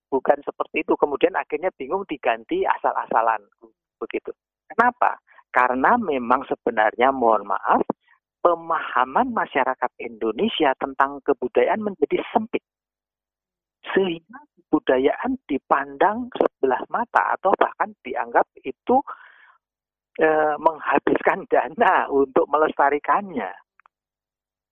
Bukan 0.09 0.41
seperti 0.41 0.81
itu. 0.81 0.93
Kemudian 0.97 1.37
akhirnya 1.37 1.69
bingung 1.77 2.03
diganti 2.09 2.65
asal-asalan. 2.65 3.45
Begitu. 4.01 4.33
Kenapa? 4.67 5.21
Karena 5.53 5.95
memang 5.95 6.43
sebenarnya 6.45 7.13
mohon 7.13 7.47
maaf, 7.47 7.81
pemahaman 8.43 9.31
masyarakat 9.31 9.91
Indonesia 10.01 10.75
tentang 10.77 11.23
kebudayaan 11.23 11.81
menjadi 11.81 12.21
sempit. 12.33 12.61
Sehingga 13.95 14.39
kebudayaan 14.67 15.39
dipandang 15.47 16.27
sebelah 16.35 16.83
mata 16.91 17.39
atau 17.39 17.55
bahkan 17.55 17.95
dianggap 18.03 18.45
itu 18.59 18.99
e, 20.17 20.29
menghabiskan 20.57 21.45
dana 21.51 22.09
untuk 22.09 22.49
melestarikannya. 22.49 23.49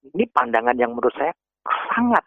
Ini 0.06 0.26
pandangan 0.30 0.78
yang 0.78 0.94
menurut 0.94 1.14
saya 1.18 1.34
sangat 1.94 2.26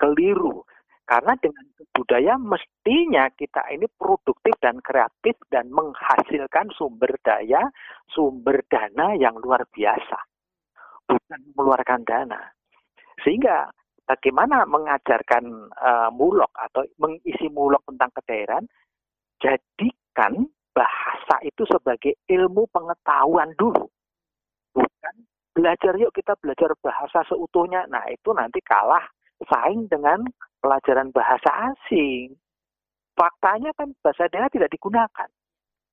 keliru. 0.00 0.64
Karena 1.04 1.36
dengan 1.36 1.68
budaya 1.92 2.40
mestinya 2.40 3.28
kita 3.36 3.60
ini 3.76 3.84
produktif 3.92 4.56
dan 4.56 4.80
kreatif 4.80 5.36
dan 5.52 5.68
menghasilkan 5.68 6.72
sumber 6.72 7.12
daya, 7.20 7.60
sumber 8.08 8.64
dana 8.72 9.12
yang 9.12 9.36
luar 9.36 9.68
biasa. 9.68 10.16
Bukan 11.04 11.40
mengeluarkan 11.52 12.08
dana. 12.08 12.40
Sehingga 13.20 13.68
bagaimana 14.08 14.64
mengajarkan 14.64 15.44
uh, 15.76 16.08
mulok 16.08 16.52
atau 16.56 16.88
mengisi 16.96 17.52
mulok 17.52 17.84
tentang 17.84 18.08
kedaerahan, 18.16 18.64
jadikan 19.44 20.48
bahasa 20.74 21.38
itu 21.46 21.62
sebagai 21.70 22.18
ilmu 22.26 22.66
pengetahuan 22.68 23.54
dulu. 23.54 23.86
Bukan 24.74 25.14
belajar 25.54 25.94
yuk 25.94 26.10
kita 26.10 26.34
belajar 26.42 26.74
bahasa 26.82 27.22
seutuhnya. 27.30 27.86
Nah 27.86 28.02
itu 28.10 28.34
nanti 28.34 28.58
kalah 28.60 29.06
saing 29.46 29.86
dengan 29.86 30.26
pelajaran 30.58 31.14
bahasa 31.14 31.72
asing. 31.72 32.34
Faktanya 33.14 33.70
kan 33.78 33.94
bahasa 34.02 34.26
daerah 34.26 34.50
tidak 34.50 34.74
digunakan. 34.74 35.30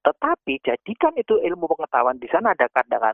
Tetapi 0.02 0.58
jadikan 0.66 1.14
itu 1.14 1.38
ilmu 1.38 1.70
pengetahuan. 1.78 2.18
Di 2.18 2.26
sana 2.34 2.58
ada 2.58 2.66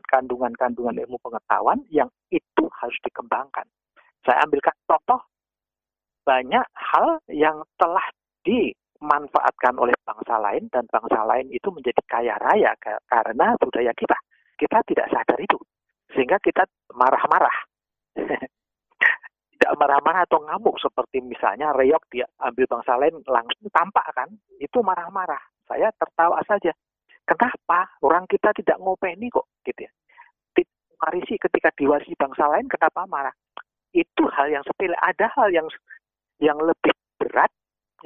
kandungan-kandungan 0.08 0.96
ilmu 1.04 1.20
pengetahuan 1.20 1.84
yang 1.92 2.08
itu 2.32 2.64
harus 2.80 2.96
dikembangkan. 3.04 3.68
Saya 4.24 4.48
ambilkan 4.48 4.72
contoh 4.88 5.20
banyak 6.24 6.64
hal 6.72 7.20
yang 7.28 7.60
telah 7.76 8.04
di 8.40 8.72
dimanfaatkan 8.98 9.78
oleh 9.78 9.94
bangsa 10.02 10.42
lain 10.42 10.66
dan 10.74 10.82
bangsa 10.90 11.22
lain 11.22 11.46
itu 11.54 11.70
menjadi 11.70 12.02
kaya 12.10 12.34
raya 12.42 12.74
karena 13.06 13.54
budaya 13.62 13.94
kita. 13.94 14.18
Kita 14.58 14.82
tidak 14.90 15.06
sadar 15.14 15.38
itu. 15.38 15.58
Sehingga 16.10 16.42
kita 16.42 16.66
marah-marah. 16.90 17.56
tidak 19.54 19.72
marah-marah 19.78 20.26
atau 20.26 20.42
ngamuk 20.42 20.82
seperti 20.82 21.22
misalnya 21.22 21.70
reok 21.74 22.02
dia 22.10 22.26
ambil 22.42 22.66
bangsa 22.66 22.98
lain 22.98 23.22
langsung 23.26 23.70
tampak 23.74 24.06
kan 24.14 24.30
itu 24.62 24.78
marah-marah 24.82 25.42
saya 25.66 25.90
tertawa 25.98 26.38
saja 26.46 26.70
kenapa 27.26 27.90
orang 28.06 28.22
kita 28.30 28.54
tidak 28.54 28.78
ngopeni 28.78 29.26
kok 29.26 29.50
gitu 29.66 29.82
ya 29.82 29.92
marisi 30.98 31.38
ketika 31.38 31.70
diwarisi 31.78 32.14
bangsa 32.18 32.50
lain 32.50 32.66
kenapa 32.66 33.06
marah 33.06 33.34
itu 33.94 34.24
hal 34.34 34.50
yang 34.50 34.62
sepele 34.66 34.94
ada 34.98 35.30
hal 35.38 35.48
yang 35.50 35.66
yang 36.42 36.58
lebih 36.58 36.94
berat 37.18 37.50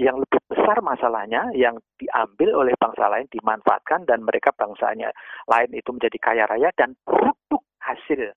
yang 0.01 0.17
lebih 0.17 0.41
besar 0.49 0.81
masalahnya 0.81 1.53
yang 1.53 1.77
diambil 2.01 2.65
oleh 2.65 2.73
bangsa 2.81 3.13
lain 3.13 3.29
dimanfaatkan 3.29 4.09
dan 4.09 4.25
mereka 4.25 4.49
bangsanya 4.57 5.13
lain 5.45 5.69
itu 5.77 5.93
menjadi 5.93 6.19
kaya 6.21 6.45
raya 6.49 6.73
dan 6.81 6.97
produk 7.05 7.61
hasil 7.85 8.33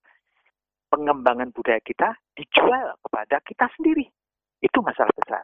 pengembangan 0.92 1.52
budaya 1.56 1.80
kita 1.84 2.16
dijual 2.36 2.96
kepada 3.08 3.40
kita 3.44 3.66
sendiri. 3.80 4.08
Itu 4.60 4.84
masalah 4.84 5.12
besar. 5.16 5.44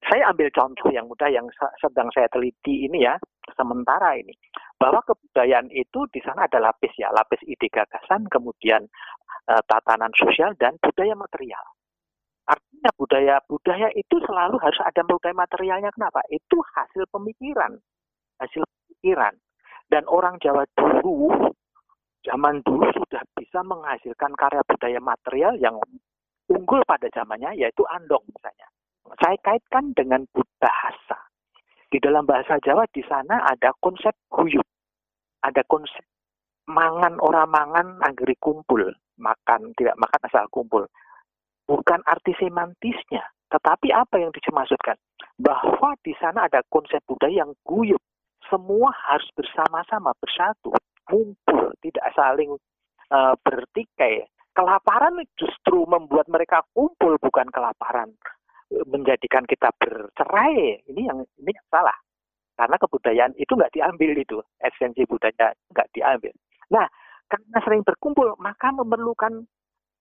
Saya 0.00 0.32
ambil 0.32 0.48
contoh 0.48 0.88
yang 0.88 1.04
mudah 1.04 1.28
yang 1.28 1.44
sedang 1.76 2.08
saya 2.16 2.24
teliti 2.32 2.88
ini 2.88 3.04
ya, 3.04 3.20
sementara 3.52 4.16
ini. 4.16 4.32
Bahwa 4.80 5.04
kebudayaan 5.04 5.68
itu 5.68 6.08
di 6.08 6.24
sana 6.24 6.48
ada 6.48 6.56
lapis 6.56 6.96
ya, 6.96 7.12
lapis 7.12 7.44
ide 7.44 7.68
gagasan, 7.68 8.24
kemudian 8.32 8.88
uh, 9.52 9.60
tatanan 9.68 10.08
sosial, 10.16 10.56
dan 10.56 10.80
budaya 10.80 11.12
material. 11.12 11.60
Artinya 12.50 12.90
budaya 12.98 13.36
budaya 13.46 13.88
itu 13.94 14.16
selalu 14.26 14.58
harus 14.58 14.80
ada 14.82 15.06
budaya 15.06 15.34
materialnya. 15.36 15.90
Kenapa? 15.94 16.18
Itu 16.34 16.58
hasil 16.74 17.06
pemikiran, 17.14 17.78
hasil 18.42 18.66
pemikiran. 18.66 19.38
Dan 19.90 20.06
orang 20.10 20.38
Jawa 20.42 20.66
dulu 20.74 21.30
zaman 22.26 22.62
dulu 22.66 22.86
sudah 22.94 23.22
bisa 23.38 23.62
menghasilkan 23.62 24.34
karya 24.34 24.62
budaya 24.66 25.00
material 25.02 25.54
yang 25.58 25.78
unggul 26.50 26.82
pada 26.86 27.06
zamannya 27.14 27.54
yaitu 27.54 27.86
andong 27.86 28.22
misalnya. 28.26 28.66
Saya 29.18 29.38
kaitkan 29.42 29.94
dengan 29.94 30.26
bahasa. 30.58 31.18
Di 31.90 31.98
dalam 31.98 32.22
bahasa 32.22 32.58
Jawa 32.62 32.86
di 32.94 33.02
sana 33.06 33.42
ada 33.46 33.74
konsep 33.82 34.14
guyub. 34.30 34.66
Ada 35.42 35.66
konsep 35.66 36.04
mangan 36.70 37.18
orang 37.18 37.50
mangan 37.50 37.86
anggeri 38.06 38.38
kumpul. 38.38 38.86
Makan 39.20 39.74
tidak 39.74 39.98
makan 39.98 40.20
asal 40.30 40.46
kumpul. 40.48 40.86
Bukan 41.70 42.02
arti 42.02 42.34
semantisnya, 42.34 43.22
tetapi 43.46 43.94
apa 43.94 44.18
yang 44.18 44.34
dimaksudkan? 44.34 44.98
Bahwa 45.38 45.94
di 46.02 46.10
sana 46.18 46.50
ada 46.50 46.66
konsep 46.66 46.98
budaya 47.06 47.46
yang 47.46 47.54
guyub. 47.62 48.02
Semua 48.50 48.90
harus 49.06 49.30
bersama-sama 49.38 50.10
bersatu 50.18 50.74
kumpul, 51.06 51.70
tidak 51.78 52.10
saling 52.18 52.58
uh, 53.14 53.38
bertikai. 53.46 54.26
Kelaparan 54.50 55.22
justru 55.38 55.86
membuat 55.86 56.26
mereka 56.26 56.66
kumpul, 56.74 57.14
bukan 57.22 57.46
kelaparan 57.54 58.10
menjadikan 58.90 59.46
kita 59.46 59.70
bercerai. 59.78 60.82
Ini 60.86 61.02
yang 61.06 61.22
ini 61.42 61.50
yang 61.54 61.68
salah. 61.70 61.94
Karena 62.54 62.76
kebudayaan 62.76 63.32
itu 63.40 63.56
nggak 63.56 63.72
diambil 63.72 64.12
itu, 64.18 64.38
esensi 64.60 65.06
budaya 65.08 65.54
nggak 65.72 65.88
diambil. 65.96 66.34
Nah, 66.74 66.86
karena 67.30 67.58
sering 67.64 67.82
berkumpul, 67.86 68.36
maka 68.36 68.68
memerlukan 68.74 69.48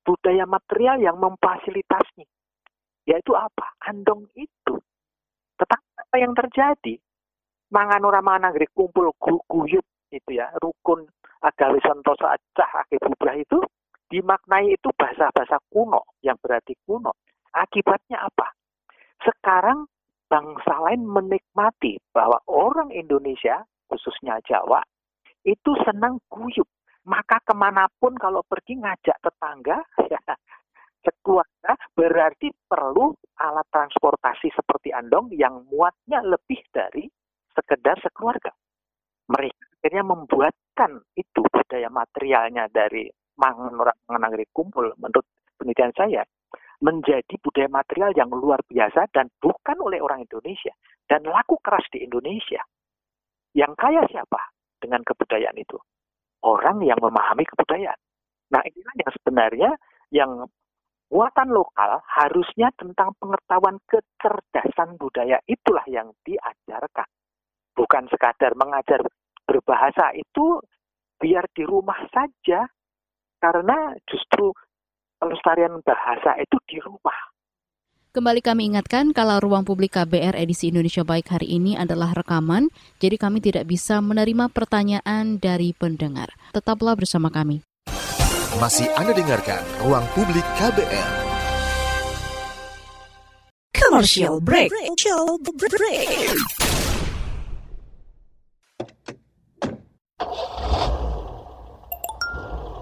budaya 0.10 0.50
material 0.50 0.98
yang 0.98 1.22
memfasilitasi. 1.22 2.26
Yaitu 3.06 3.38
apa? 3.38 3.78
Andong 3.86 4.26
itu. 4.34 4.82
Tetapi 5.62 5.90
apa 6.02 6.16
yang 6.18 6.34
terjadi? 6.34 6.98
Mangan 7.70 8.02
orang 8.02 8.26
mangan 8.26 8.58
kumpul 8.74 9.14
guyup 9.46 9.86
itu 10.10 10.30
ya 10.34 10.50
rukun 10.58 11.06
agawi 11.46 11.78
santoso 11.86 12.26
acah 12.26 12.90
bubrah 12.90 13.38
itu 13.38 13.62
dimaknai 14.10 14.74
itu 14.74 14.90
bahasa-bahasa 14.98 15.62
kuno 15.70 16.18
yang 16.26 16.34
berarti 16.42 16.74
kuno. 16.82 17.14
Akibatnya 17.54 18.26
apa? 18.26 18.58
Sekarang 19.22 19.86
bangsa 20.26 20.74
lain 20.90 21.06
menikmati 21.06 22.02
bahwa 22.10 22.42
orang 22.50 22.90
Indonesia, 22.90 23.62
khususnya 23.86 24.42
Jawa, 24.50 24.82
itu 25.46 25.72
senang 25.86 26.18
guyup. 26.34 26.66
Maka 27.10 27.42
ke 27.42 27.58
mana 27.58 27.90
pun 27.90 28.14
kalau 28.22 28.46
pergi 28.46 28.78
ngajak 28.78 29.18
tetangga, 29.18 29.82
ya, 30.14 30.22
sekeluarga, 31.02 31.74
berarti 31.98 32.54
perlu 32.70 33.18
alat 33.42 33.66
transportasi 33.74 34.54
seperti 34.54 34.94
andong 34.94 35.34
yang 35.34 35.66
muatnya 35.74 36.22
lebih 36.22 36.62
dari 36.70 37.10
sekedar 37.58 37.98
sekeluarga. 38.06 38.54
Mereka 39.30 39.70
akhirnya 39.80 40.04
membuatkan 40.04 40.92
itu 41.16 41.42
budaya 41.48 41.88
materialnya 41.88 42.68
dari 42.68 43.08
negeri 44.12 44.46
kumpul 44.52 44.92
menurut 45.00 45.24
penelitian 45.56 45.96
saya 45.96 46.28
menjadi 46.84 47.36
budaya 47.40 47.72
material 47.72 48.12
yang 48.16 48.28
luar 48.32 48.60
biasa 48.68 49.08
dan 49.16 49.32
bukan 49.40 49.78
oleh 49.80 50.04
orang 50.04 50.24
Indonesia 50.24 50.76
dan 51.08 51.24
laku 51.24 51.60
keras 51.64 51.84
di 51.92 52.04
Indonesia. 52.04 52.60
Yang 53.56 53.74
kaya 53.80 54.04
siapa 54.08 54.42
dengan 54.80 55.04
kebudayaan 55.04 55.56
itu? 55.60 55.80
Orang 56.40 56.80
yang 56.84 57.00
memahami 57.02 57.44
kebudayaan. 57.44 58.00
Nah 58.50 58.62
inilah 58.64 58.96
yang 58.96 59.12
sebenarnya 59.20 59.72
yang 60.10 60.32
muatan 61.10 61.50
lokal 61.50 62.02
harusnya 62.06 62.70
tentang 62.78 63.14
pengetahuan 63.18 63.78
kecerdasan 63.90 64.98
budaya 64.98 65.42
itulah 65.50 65.84
yang 65.90 66.14
diajarkan. 66.26 67.10
Bukan 67.74 68.04
sekadar 68.10 68.54
mengajar 68.58 69.02
berbahasa 69.46 70.14
itu 70.14 70.62
biar 71.20 71.46
di 71.52 71.66
rumah 71.66 72.00
saja 72.14 72.70
karena 73.40 73.96
justru 74.08 74.54
pelestarian 75.20 75.82
bahasa 75.84 76.40
itu 76.40 76.58
di 76.70 76.78
rumah. 76.80 77.29
Kembali 78.10 78.42
kami 78.42 78.74
ingatkan 78.74 79.14
kalau 79.14 79.38
ruang 79.38 79.62
publik 79.62 79.94
KBR 79.94 80.34
edisi 80.34 80.74
Indonesia 80.74 81.06
Baik 81.06 81.30
hari 81.30 81.46
ini 81.46 81.78
adalah 81.78 82.10
rekaman, 82.18 82.74
jadi 82.98 83.22
kami 83.22 83.38
tidak 83.38 83.70
bisa 83.70 84.02
menerima 84.02 84.50
pertanyaan 84.50 85.38
dari 85.38 85.78
pendengar. 85.78 86.34
Tetaplah 86.50 86.98
bersama 86.98 87.30
kami. 87.30 87.62
Masih 88.58 88.90
Anda 88.98 89.14
dengarkan 89.14 89.62
Ruang 89.86 90.10
Publik 90.18 90.42
KBR. 90.58 91.12
Commercial 93.78 94.42
break. 94.42 94.74
Commercial 94.74 95.38
break. 95.46 96.34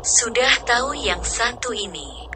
Sudah 0.07 0.53
tahu 0.63 0.95
yang 1.03 1.19
satu 1.19 1.75
ini. 1.75 2.26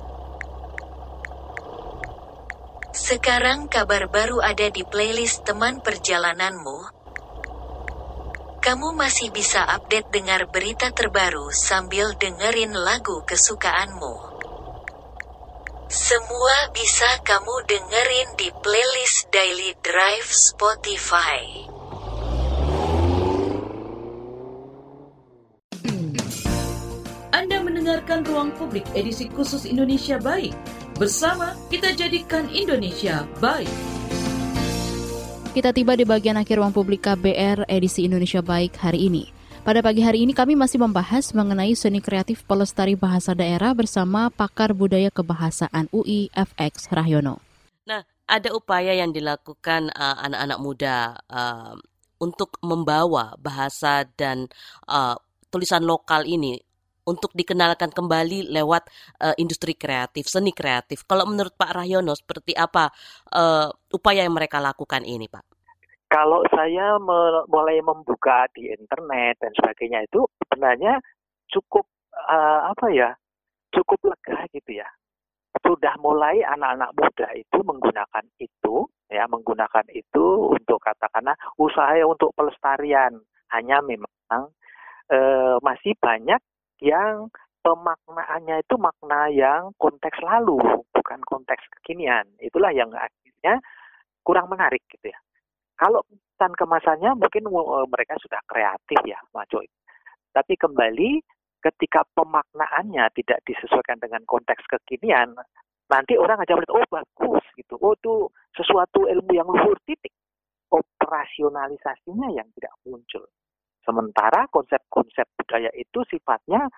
Sekarang 3.12 3.68
kabar 3.68 4.07
baru 4.07 4.39
ada 4.39 4.72
di 4.72 4.88
playlist 4.88 5.43
teman 5.43 5.84
perjalananmu. 5.84 6.80
Kamu 8.64 8.95
masih 8.95 9.36
bisa 9.36 9.68
update 9.68 10.16
dengar 10.16 10.47
berita 10.47 10.95
terbaru 10.95 11.51
sambil 11.51 12.16
dengerin 12.16 12.72
lagu 12.72 13.20
kesukaanmu. 13.28 14.16
Semua 15.91 16.72
bisa 16.72 17.20
kamu 17.28 17.68
dengerin 17.68 18.30
di 18.39 18.47
playlist 18.64 19.28
Daily 19.28 19.76
Drive 19.84 20.32
Spotify. 20.32 21.68
mendengarkan 27.62 28.24
Ruang 28.24 28.51
Publik 28.55 28.88
edisi 28.95 29.28
khusus 29.28 29.68
Indonesia 29.68 30.16
Baik. 30.16 30.55
Bersama 31.02 31.58
kita 31.74 31.97
jadikan 31.97 32.45
Indonesia 32.54 33.26
baik. 33.41 33.74
Kita 35.49 35.74
tiba 35.74 35.97
di 35.97 36.06
bagian 36.06 36.38
akhir 36.38 36.62
Ruang 36.62 36.70
Publik 36.70 37.02
KBR 37.10 37.66
edisi 37.66 38.06
Indonesia 38.06 38.45
Baik 38.45 38.78
hari 38.78 39.10
ini. 39.10 39.26
Pada 39.66 39.82
pagi 39.82 40.06
hari 40.06 40.22
ini 40.22 40.38
kami 40.38 40.54
masih 40.54 40.78
membahas 40.78 41.34
mengenai 41.34 41.74
seni 41.74 42.06
kreatif 42.06 42.45
pelestari 42.45 42.93
bahasa 42.93 43.34
daerah 43.34 43.74
bersama 43.74 44.30
pakar 44.30 44.78
budaya 44.78 45.10
kebahasaan 45.10 45.89
UI 45.89 46.30
FX 46.38 46.93
Rahyono. 46.93 47.41
Nah, 47.89 48.06
ada 48.30 48.54
upaya 48.54 48.93
yang 48.93 49.10
dilakukan 49.10 49.89
uh, 49.97 50.22
anak-anak 50.22 50.60
uh, 50.62 50.62
muda 50.62 50.97
uh, 51.34 51.74
untuk 52.22 52.62
membawa 52.62 53.34
bahasa 53.41 54.06
dan 54.22 54.45
uh, 54.86 55.18
tulisan 55.49 55.82
lokal 55.82 56.30
ini 56.30 56.62
untuk 57.06 57.34
dikenalkan 57.34 57.89
kembali 57.89 58.52
lewat 58.54 58.84
uh, 59.22 59.36
industri 59.38 59.74
kreatif, 59.74 60.30
seni 60.30 60.54
kreatif. 60.54 61.04
Kalau 61.06 61.26
menurut 61.26 61.54
Pak 61.58 61.74
Rahyono, 61.74 62.14
seperti 62.14 62.54
apa 62.54 62.89
uh, 63.34 63.70
upaya 63.93 64.26
yang 64.26 64.36
mereka 64.36 64.62
lakukan 64.62 65.06
ini, 65.06 65.26
Pak? 65.26 65.43
Kalau 66.12 66.43
saya 66.52 66.99
mulai 67.47 67.80
membuka 67.80 68.43
di 68.52 68.68
internet 68.68 69.39
dan 69.39 69.52
sebagainya 69.56 70.04
itu 70.04 70.28
sebenarnya 70.43 70.99
cukup 71.47 71.88
uh, 72.28 72.68
apa 72.68 72.91
ya, 72.91 73.10
cukup 73.72 74.12
lega 74.12 74.43
gitu 74.52 74.84
ya. 74.84 74.88
Sudah 75.64 75.95
mulai 76.04 76.43
anak-anak 76.43 76.91
muda 76.95 77.28
itu 77.36 77.58
menggunakan 77.64 78.26
itu 78.39 78.88
ya 79.12 79.28
menggunakan 79.28 79.84
itu 79.91 80.56
untuk 80.56 80.80
katakanlah 80.80 81.36
usaha 81.60 81.91
untuk 82.08 82.32
pelestarian 82.32 83.20
hanya 83.52 83.84
memang 83.84 84.47
eh, 85.12 85.56
masih 85.60 85.93
banyak 85.99 86.39
yang 86.82 87.29
pemaknaannya 87.61 88.65
itu 88.65 88.75
makna 88.82 89.29
yang 89.29 89.69
konteks 89.77 90.17
lalu 90.25 90.57
bukan 90.91 91.21
konteks 91.29 91.61
kekinian. 91.79 92.25
Itulah 92.41 92.73
yang 92.73 92.89
akhirnya 92.91 93.61
kurang 94.25 94.49
menarik 94.49 94.82
gitu 94.89 95.13
ya. 95.13 95.19
Kalau 95.77 96.01
tan 96.38 96.53
kemasannya 96.57 97.13
mungkin 97.17 97.45
eh, 97.45 97.88
mereka 97.89 98.17
sudah 98.21 98.41
kreatif 98.49 98.99
ya 99.05 99.17
Mas 99.34 99.45
Joy. 99.53 99.69
Tapi 100.34 100.57
kembali 100.57 101.21
ketika 101.61 102.01
pemaknaannya 102.17 103.05
tidak 103.13 103.45
disesuaikan 103.45 104.01
dengan 104.01 104.25
konteks 104.25 104.65
kekinian 104.65 105.38
nanti 105.91 106.17
orang 106.17 106.41
aja 106.41 106.57
melihat 106.57 106.73
oh 106.73 106.86
bagus 106.89 107.45
gitu. 107.53 107.77
Oh 107.77 107.93
itu 107.93 108.25
sesuatu 108.57 109.05
ilmu 109.05 109.32
yang 109.38 109.45
luhur 109.45 109.77
titik. 109.86 110.13
Operasionalisasinya 110.71 112.32
yang 112.32 112.47
tidak 112.55 112.73
muncul 112.88 113.27
sementara 113.86 114.47
konsep-konsep 114.49 115.25
budaya 115.38 115.69
itu 115.73 115.99
sifatnya 116.09 116.69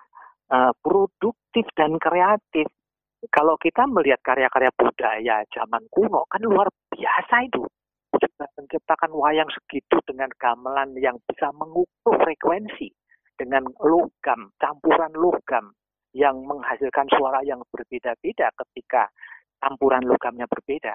uh, 0.51 0.71
produktif 0.79 1.67
dan 1.75 1.95
kreatif 1.99 2.67
kalau 3.31 3.55
kita 3.55 3.87
melihat 3.87 4.19
karya-karya 4.19 4.71
budaya 4.75 5.35
zaman 5.55 5.83
kuno 5.87 6.27
kan 6.27 6.43
luar 6.43 6.67
biasa 6.91 7.47
itu 7.47 7.63
juga 8.13 8.45
menciptakan 8.59 9.11
wayang 9.15 9.49
segitu 9.49 9.97
dengan 10.05 10.29
gamelan 10.37 10.93
yang 10.99 11.17
bisa 11.25 11.49
mengukur 11.55 12.19
frekuensi 12.19 12.91
dengan 13.39 13.65
logam 13.81 14.53
campuran 14.61 15.11
logam 15.17 15.73
yang 16.13 16.37
menghasilkan 16.45 17.09
suara 17.09 17.41
yang 17.41 17.59
berbeda-beda 17.73 18.53
ketika 18.53 19.09
campuran 19.57 20.05
logamnya 20.05 20.45
berbeda. 20.45 20.93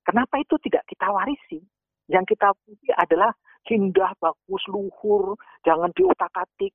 Kenapa 0.00 0.40
itu 0.40 0.56
tidak 0.64 0.86
kita 0.88 1.12
warisi? 1.12 1.60
Yang 2.06 2.36
kita 2.36 2.54
pilih 2.62 2.94
adalah 2.96 3.32
indah, 3.66 4.14
bagus, 4.22 4.62
luhur, 4.70 5.34
jangan 5.66 5.90
diotak-atik. 5.90 6.70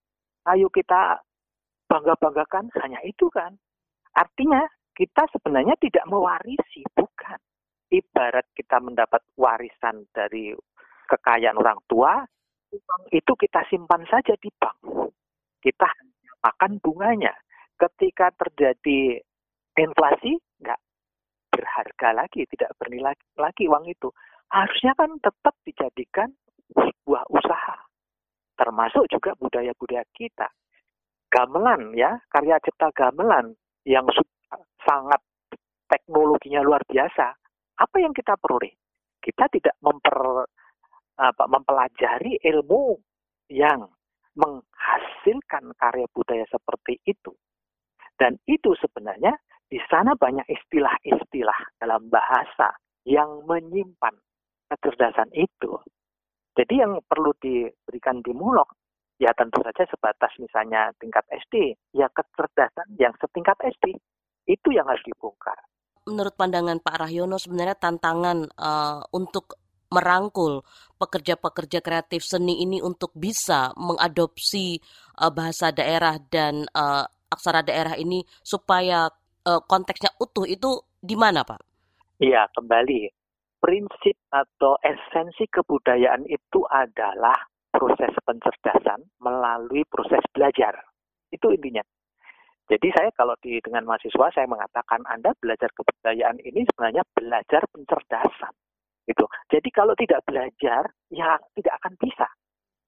Ayo 0.47 0.67
kita 0.67 1.23
bangga-banggakan 1.87 2.67
hanya 2.83 2.99
itu 3.07 3.31
kan. 3.31 3.55
Artinya 4.11 4.67
kita 4.91 5.27
sebenarnya 5.31 5.79
tidak 5.79 6.03
mewarisi, 6.07 6.83
bukan. 6.91 7.39
Ibarat 7.91 8.47
kita 8.55 8.79
mendapat 8.79 9.19
warisan 9.35 10.07
dari 10.15 10.55
kekayaan 11.11 11.59
orang 11.59 11.79
tua, 11.91 12.23
itu 13.11 13.33
kita 13.35 13.67
simpan 13.67 14.07
saja 14.07 14.35
di 14.39 14.47
bank. 14.55 14.79
Kita 15.59 15.87
makan 16.41 16.79
bunganya 16.79 17.35
ketika 17.75 18.31
terjadi 18.39 19.19
inflasi 19.75 20.39
nggak 20.63 20.79
berharga 21.51 22.09
lagi, 22.23 22.47
tidak 22.47 22.71
bernilai 22.79 23.15
lagi 23.35 23.67
uang 23.67 23.91
itu. 23.91 24.07
Harusnya 24.51 24.91
kan 24.99 25.15
tetap 25.23 25.55
dijadikan 25.63 26.27
sebuah 26.75 27.23
usaha, 27.31 27.87
termasuk 28.59 29.07
juga 29.07 29.31
budaya-budaya 29.39 30.03
kita. 30.11 30.51
Gamelan 31.31 31.95
ya, 31.95 32.19
karya 32.27 32.59
cipta 32.59 32.91
gamelan 32.91 33.55
yang 33.87 34.03
sangat 34.83 35.23
teknologinya 35.87 36.59
luar 36.59 36.83
biasa. 36.83 37.31
Apa 37.79 38.03
yang 38.03 38.11
kita 38.11 38.35
peroleh? 38.35 38.75
Kita 39.23 39.47
tidak 39.47 39.79
memper 39.79 40.43
apa, 41.15 41.43
mempelajari 41.47 42.43
ilmu 42.43 42.99
yang 43.47 43.87
menghasilkan 44.35 45.71
karya 45.79 46.07
budaya 46.11 46.43
seperti 46.51 46.99
itu. 47.07 47.31
Dan 48.19 48.35
itu 48.51 48.75
sebenarnya 48.75 49.31
di 49.71 49.79
sana 49.87 50.11
banyak 50.19 50.43
istilah-istilah 50.51 51.79
dalam 51.79 52.11
bahasa 52.11 52.75
yang 53.07 53.47
menyimpan 53.47 54.13
kecerdasan 54.71 55.27
itu. 55.35 55.75
Jadi 56.55 56.79
yang 56.79 56.99
perlu 57.03 57.35
diberikan 57.39 58.23
di 58.23 58.31
mulok 58.31 58.71
ya 59.21 59.29
tentu 59.37 59.61
saja 59.61 59.85
sebatas 59.85 60.33
misalnya 60.41 60.89
tingkat 60.97 61.21
SD, 61.29 61.77
ya 61.93 62.09
kecerdasan 62.09 62.89
yang 62.97 63.13
setingkat 63.21 63.53
SD 63.77 63.93
itu 64.49 64.67
yang 64.73 64.89
harus 64.89 65.05
dibongkar. 65.05 65.55
Menurut 66.09 66.33
pandangan 66.33 66.81
Pak 66.81 67.05
Rahyono 67.05 67.37
sebenarnya 67.37 67.77
tantangan 67.77 68.49
uh, 68.57 69.05
untuk 69.13 69.61
merangkul 69.93 70.65
pekerja-pekerja 70.97 71.83
kreatif 71.85 72.25
seni 72.25 72.65
ini 72.65 72.81
untuk 72.81 73.13
bisa 73.13 73.69
mengadopsi 73.77 74.81
uh, 75.21 75.29
bahasa 75.29 75.69
daerah 75.69 76.17
dan 76.17 76.65
uh, 76.73 77.05
aksara 77.29 77.61
daerah 77.61 77.93
ini 78.01 78.25
supaya 78.41 79.05
uh, 79.45 79.61
konteksnya 79.69 80.09
utuh 80.17 80.49
itu 80.49 80.81
di 80.97 81.13
mana, 81.13 81.45
Pak? 81.45 81.61
Iya, 82.17 82.49
kembali. 82.57 83.20
Prinsip 83.61 84.17
atau 84.33 84.73
esensi 84.81 85.45
kebudayaan 85.45 86.25
itu 86.25 86.65
adalah 86.65 87.37
proses 87.69 88.09
pencerdasan 88.25 89.05
melalui 89.21 89.85
proses 89.85 90.21
belajar. 90.33 90.75
Itu 91.29 91.53
intinya. 91.53 91.85
Jadi 92.71 92.87
saya 92.95 93.11
kalau 93.13 93.35
di 93.37 93.61
dengan 93.61 93.83
mahasiswa 93.85 94.31
saya 94.31 94.47
mengatakan 94.47 95.05
Anda 95.05 95.35
belajar 95.37 95.69
kebudayaan 95.75 96.39
ini 96.41 96.65
sebenarnya 96.73 97.03
belajar 97.13 97.61
pencerdasan. 97.69 98.53
Gitu. 99.05 99.25
Jadi 99.51 99.69
kalau 99.69 99.93
tidak 99.93 100.23
belajar 100.25 100.87
ya 101.11 101.35
tidak 101.53 101.73
akan 101.83 101.93
bisa. 101.99 102.27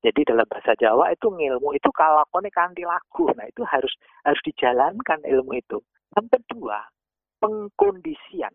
Jadi 0.03 0.23
dalam 0.27 0.47
bahasa 0.47 0.75
Jawa 0.75 1.15
itu 1.15 1.31
ilmu 1.31 1.75
itu 1.75 1.89
kalau 1.95 2.23
kanti 2.31 2.83
lagu. 2.83 3.27
Nah 3.35 3.47
itu 3.47 3.63
harus 3.63 3.91
harus 4.27 4.41
dijalankan 4.43 5.19
ilmu 5.23 5.55
itu. 5.55 5.79
Yang 6.15 6.27
kedua, 6.39 6.79
pengkondisian. 7.39 8.51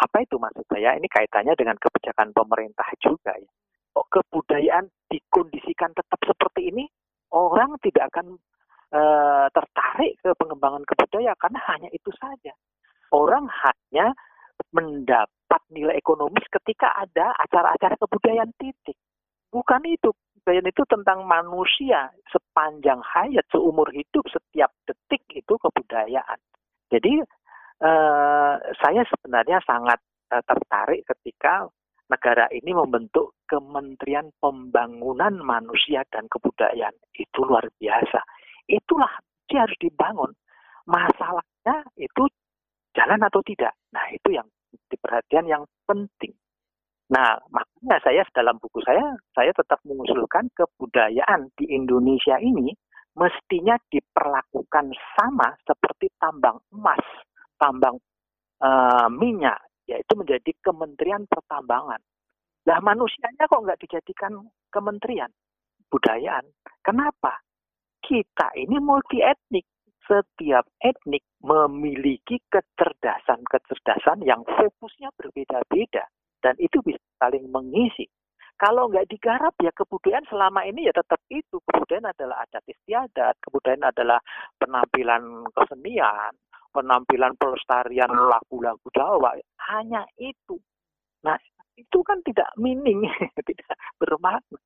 Apa 0.00 0.24
itu 0.24 0.40
maksud 0.40 0.64
saya? 0.72 0.96
Ini 0.96 1.08
kaitannya 1.10 1.52
dengan 1.58 1.76
kebijakan 1.76 2.32
pemerintah 2.32 2.88
juga 3.02 3.36
ya. 3.36 3.50
Oh, 3.92 4.08
kebudayaan 4.08 4.88
dikondisikan 5.12 5.92
tetap 5.92 6.16
seperti 6.24 6.72
ini, 6.72 6.88
orang 7.36 7.76
tidak 7.84 8.08
akan 8.08 8.40
e, 8.88 9.02
tertarik 9.52 10.16
ke 10.16 10.32
pengembangan 10.40 10.80
kebudayaan 10.88 11.36
karena 11.36 11.60
hanya 11.68 11.88
itu 11.92 12.08
saja. 12.16 12.56
Orang 13.12 13.44
hanya 13.52 14.16
mendapat 14.72 15.60
nilai 15.68 16.00
ekonomis 16.00 16.48
ketika 16.48 16.88
ada 16.96 17.36
acara-acara 17.36 18.00
kebudayaan 18.00 18.52
titik. 18.56 18.96
Bukan 19.52 19.84
itu 19.84 20.08
kebudayaan 20.42 20.72
itu 20.72 20.82
tentang 20.88 21.28
manusia 21.28 22.08
sepanjang 22.32 23.04
hayat 23.04 23.44
seumur 23.52 23.92
hidup 23.92 24.24
setiap 24.32 24.72
detik 24.88 25.20
itu 25.36 25.52
kebudayaan. 25.60 26.40
Jadi 26.88 27.20
eh, 27.84 28.31
saya 28.78 29.02
sebenarnya 29.08 29.58
sangat 29.66 29.98
eh, 30.32 30.42
tertarik 30.44 31.02
ketika 31.08 31.68
negara 32.12 32.44
ini 32.52 32.76
membentuk 32.76 33.32
Kementerian 33.48 34.28
Pembangunan 34.36 35.32
Manusia 35.40 36.04
dan 36.12 36.28
Kebudayaan. 36.28 36.92
Itu 37.16 37.44
luar 37.48 37.68
biasa. 37.80 38.20
Itulah 38.68 39.12
dia 39.48 39.64
harus 39.64 39.76
dibangun. 39.80 40.32
Masalahnya 40.88 41.88
itu 41.96 42.28
jalan 42.92 43.20
atau 43.24 43.40
tidak. 43.44 43.72
Nah, 43.92 44.04
itu 44.12 44.36
yang 44.36 44.48
diperhatian 44.88 45.48
yang 45.48 45.64
penting. 45.88 46.32
Nah, 47.12 47.36
makanya 47.52 48.00
saya 48.00 48.24
dalam 48.32 48.56
buku 48.56 48.80
saya, 48.84 49.04
saya 49.36 49.52
tetap 49.52 49.80
mengusulkan 49.84 50.48
kebudayaan 50.56 51.52
di 51.60 51.68
Indonesia 51.68 52.40
ini 52.40 52.72
mestinya 53.12 53.76
diperlakukan 53.92 54.96
sama 55.12 55.52
seperti 55.68 56.08
tambang 56.16 56.56
emas, 56.72 57.04
tambang 57.60 58.00
uh, 58.62 59.10
minyak, 59.10 59.58
yaitu 59.90 60.14
menjadi 60.14 60.54
Kementerian 60.62 61.26
Pertambangan. 61.26 62.00
Lah 62.62 62.78
manusianya 62.78 63.50
kok 63.50 63.58
nggak 63.58 63.80
dijadikan 63.82 64.38
kementerian 64.70 65.30
budayaan? 65.90 66.46
Kenapa? 66.86 67.42
Kita 68.02 68.54
ini 68.54 68.78
multi 68.78 69.18
etnik. 69.18 69.66
Setiap 70.02 70.66
etnik 70.82 71.22
memiliki 71.46 72.42
kecerdasan-kecerdasan 72.50 74.26
yang 74.26 74.42
fokusnya 74.42 75.14
berbeda-beda 75.14 76.10
dan 76.42 76.58
itu 76.58 76.82
bisa 76.82 76.98
saling 77.22 77.46
mengisi. 77.46 78.10
Kalau 78.58 78.90
nggak 78.90 79.10
digarap 79.10 79.54
ya 79.62 79.70
kebudayaan 79.74 80.26
selama 80.26 80.66
ini 80.66 80.90
ya 80.90 80.94
tetap 80.94 81.22
itu. 81.30 81.58
Kebudayaan 81.66 82.10
adalah 82.14 82.46
adat 82.46 82.62
istiadat, 82.66 83.34
kebudayaan 83.42 83.90
adalah 83.90 84.18
penampilan 84.58 85.46
kesenian, 85.54 86.34
penampilan 86.72 87.36
pelestarian 87.36 88.10
lagu-lagu 88.10 88.88
Jawa. 88.96 89.36
Hanya 89.70 90.08
itu. 90.18 90.58
Nah 91.22 91.38
itu 91.78 91.98
kan 92.02 92.20
tidak 92.24 92.48
meaning, 92.56 93.04
tidak 93.48 93.76
bermakna. 94.00 94.58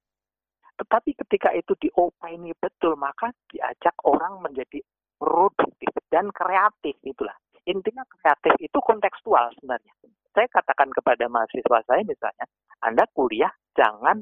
Tetapi 0.76 1.16
ketika 1.26 1.50
itu 1.56 1.72
diopini 1.80 2.52
betul, 2.56 2.94
maka 3.00 3.32
diajak 3.50 3.96
orang 4.04 4.44
menjadi 4.44 4.80
produktif 5.16 5.90
dan 6.12 6.28
kreatif 6.30 6.94
itulah. 7.02 7.34
Intinya 7.66 8.04
kreatif 8.06 8.54
itu 8.60 8.78
kontekstual 8.84 9.50
sebenarnya 9.56 9.92
saya 10.36 10.52
katakan 10.52 10.92
kepada 10.92 11.24
mahasiswa 11.32 11.80
saya 11.88 12.04
misalnya, 12.04 12.44
Anda 12.84 13.08
kuliah 13.16 13.48
jangan 13.72 14.20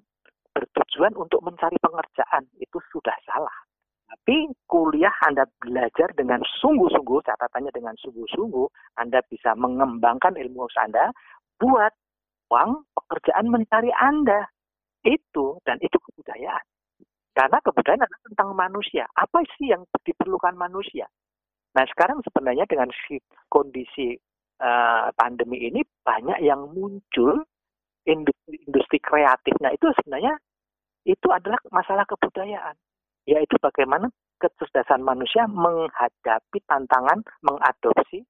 bertujuan 0.54 1.18
untuk 1.18 1.42
mencari 1.42 1.74
pengerjaan, 1.82 2.46
itu 2.62 2.78
sudah 2.94 3.18
salah. 3.26 3.66
Tapi 4.14 4.46
kuliah 4.70 5.10
Anda 5.26 5.42
belajar 5.58 6.14
dengan 6.14 6.38
sungguh-sungguh, 6.62 7.18
catatannya 7.26 7.74
dengan 7.74 7.98
sungguh-sungguh, 7.98 8.94
Anda 9.02 9.26
bisa 9.26 9.58
mengembangkan 9.58 10.38
ilmu 10.38 10.70
Anda 10.78 11.10
buat 11.58 11.90
uang 12.54 12.86
pekerjaan 12.94 13.50
mencari 13.50 13.90
Anda. 13.90 14.46
Itu, 15.02 15.58
dan 15.66 15.82
itu 15.82 15.98
kebudayaan. 15.98 16.62
Karena 17.34 17.58
kebudayaan 17.58 18.06
adalah 18.06 18.22
tentang 18.30 18.50
manusia. 18.54 19.04
Apa 19.18 19.42
sih 19.58 19.74
yang 19.74 19.82
diperlukan 20.06 20.54
manusia? 20.54 21.10
Nah 21.74 21.82
sekarang 21.90 22.22
sebenarnya 22.22 22.70
dengan 22.70 22.88
kondisi 23.50 24.14
uh, 24.62 25.10
pandemi 25.18 25.66
ini 25.66 25.82
banyak 26.06 26.38
yang 26.38 26.70
muncul 26.70 27.42
industri, 28.06 28.62
industri 28.62 28.98
kreatifnya 29.02 29.74
itu 29.74 29.90
sebenarnya 29.98 30.38
itu 31.02 31.28
adalah 31.34 31.58
masalah 31.74 32.06
kebudayaan. 32.06 32.78
Yaitu 33.24 33.56
bagaimana 33.60 34.12
kecerdasan 34.36 35.00
manusia 35.00 35.48
menghadapi 35.48 36.58
tantangan 36.68 37.24
mengadopsi, 37.40 38.20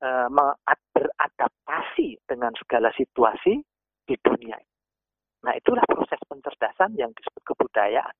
uh, 0.00 0.28
beradaptasi 0.96 2.24
dengan 2.24 2.52
segala 2.56 2.88
situasi 2.96 3.60
di 4.08 4.14
dunia. 4.20 4.56
Nah, 5.40 5.56
itulah 5.56 5.84
proses 5.88 6.20
pencerdasan 6.28 6.96
yang 6.96 7.12
disebut 7.16 7.42
kebudayaan. 7.44 8.16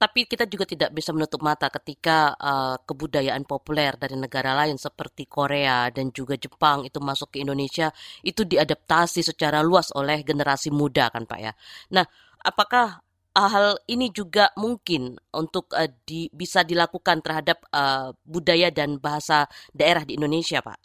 Tapi 0.00 0.24
kita 0.24 0.48
juga 0.48 0.64
tidak 0.64 0.96
bisa 0.96 1.12
menutup 1.12 1.44
mata 1.44 1.68
ketika 1.68 2.32
uh, 2.40 2.80
kebudayaan 2.88 3.44
populer 3.44 3.92
dari 4.00 4.16
negara 4.16 4.56
lain 4.56 4.80
seperti 4.80 5.28
Korea 5.28 5.92
dan 5.92 6.08
juga 6.08 6.40
Jepang 6.40 6.88
itu 6.88 6.96
masuk 7.04 7.36
ke 7.36 7.44
Indonesia 7.44 7.92
itu 8.24 8.48
diadaptasi 8.48 9.20
secara 9.20 9.60
luas 9.60 9.92
oleh 9.92 10.24
generasi 10.24 10.72
muda 10.72 11.12
kan 11.12 11.28
Pak 11.28 11.40
ya. 11.44 11.52
Nah, 11.92 12.08
apakah 12.40 13.04
hal 13.36 13.78
ini 13.86 14.10
juga 14.10 14.50
mungkin 14.58 15.14
untuk 15.30 15.70
uh, 15.70 15.86
di, 16.02 16.26
bisa 16.34 16.66
dilakukan 16.66 17.22
terhadap 17.22 17.62
uh, 17.70 18.10
budaya 18.26 18.74
dan 18.74 18.98
bahasa 18.98 19.46
daerah 19.70 20.02
di 20.02 20.18
Indonesia, 20.18 20.58
Pak? 20.58 20.78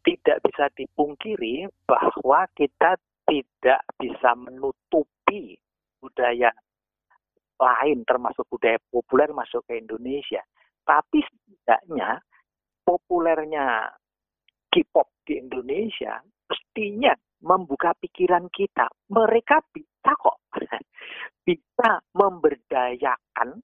Tidak 0.00 0.38
bisa 0.40 0.72
dipungkiri 0.72 1.68
bahwa 1.84 2.48
kita 2.56 2.96
tidak 3.28 3.84
bisa 4.00 4.32
menutupi 4.32 5.60
budaya 6.00 6.48
lain 7.60 8.08
termasuk 8.08 8.48
budaya 8.48 8.80
populer 8.88 9.28
masuk 9.36 9.60
ke 9.68 9.76
Indonesia. 9.76 10.40
Tapi 10.88 11.20
setidaknya 11.20 12.24
populernya 12.82 13.92
K-pop 14.72 15.12
di 15.28 15.36
Indonesia 15.36 16.24
mestinya 16.48 17.12
membuka 17.40 17.96
pikiran 17.98 18.48
kita. 18.52 18.88
Mereka 19.12 19.60
bisa 19.72 20.10
kok 20.16 20.38
bisa 21.48 21.90
memberdayakan 22.16 23.60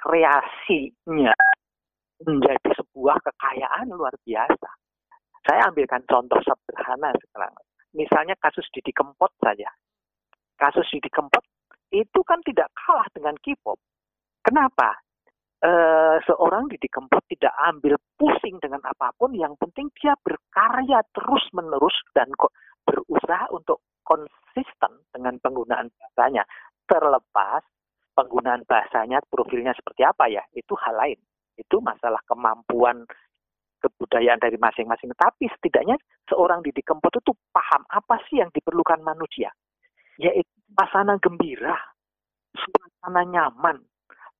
kreasinya 0.00 1.34
menjadi 2.24 2.70
sebuah 2.78 3.16
kekayaan 3.20 3.90
luar 3.92 4.14
biasa. 4.24 4.70
Saya 5.44 5.72
ambilkan 5.72 6.04
contoh 6.04 6.36
sederhana 6.44 7.10
sekarang 7.16 7.56
misalnya 7.94 8.38
kasus 8.38 8.66
Didi 8.70 8.94
Kempot 8.94 9.34
saja. 9.42 9.70
Kasus 10.58 10.86
Didi 10.90 11.10
Kempot 11.10 11.42
itu 11.90 12.20
kan 12.22 12.38
tidak 12.46 12.70
kalah 12.74 13.06
dengan 13.10 13.34
K-pop. 13.40 13.78
Kenapa? 14.46 14.94
E, 15.60 15.70
seorang 16.24 16.70
Didi 16.70 16.86
Kempot 16.86 17.24
tidak 17.26 17.52
ambil 17.66 17.98
pusing 18.14 18.62
dengan 18.62 18.80
apa 18.86 19.10
pun, 19.18 19.34
yang 19.34 19.58
penting 19.58 19.90
dia 19.98 20.14
berkarya 20.22 21.02
terus-menerus 21.10 21.96
dan 22.14 22.30
kok 22.38 22.54
berusaha 23.30 23.46
untuk 23.54 23.78
konsisten 24.02 24.92
dengan 25.14 25.38
penggunaan 25.38 25.86
bahasanya. 25.94 26.42
Terlepas 26.90 27.62
penggunaan 28.18 28.66
bahasanya, 28.66 29.22
profilnya 29.30 29.70
seperti 29.78 30.02
apa 30.02 30.26
ya, 30.26 30.42
itu 30.58 30.74
hal 30.74 30.98
lain. 30.98 31.18
Itu 31.54 31.78
masalah 31.78 32.18
kemampuan 32.26 33.06
kebudayaan 33.78 34.42
dari 34.42 34.58
masing-masing. 34.58 35.14
Tapi 35.14 35.46
setidaknya 35.46 35.94
seorang 36.26 36.66
Didi 36.66 36.82
Kempot 36.82 37.14
itu 37.14 37.30
paham 37.54 37.86
apa 37.86 38.18
sih 38.26 38.42
yang 38.42 38.50
diperlukan 38.50 38.98
manusia. 39.06 39.54
Yaitu 40.18 40.50
suasana 40.74 41.14
gembira, 41.22 41.78
suasana 42.58 43.22
nyaman, 43.30 43.78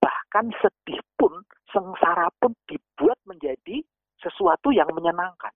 bahkan 0.02 0.50
sedih 0.58 0.98
pun, 1.14 1.46
sengsara 1.70 2.26
pun 2.42 2.58
dibuat 2.66 3.22
menjadi 3.22 3.86
sesuatu 4.18 4.74
yang 4.74 4.90
menyenangkan. 4.90 5.54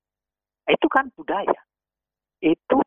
Itu 0.70 0.86
kan 0.86 1.10
budaya. 1.18 1.58
Itu 2.38 2.78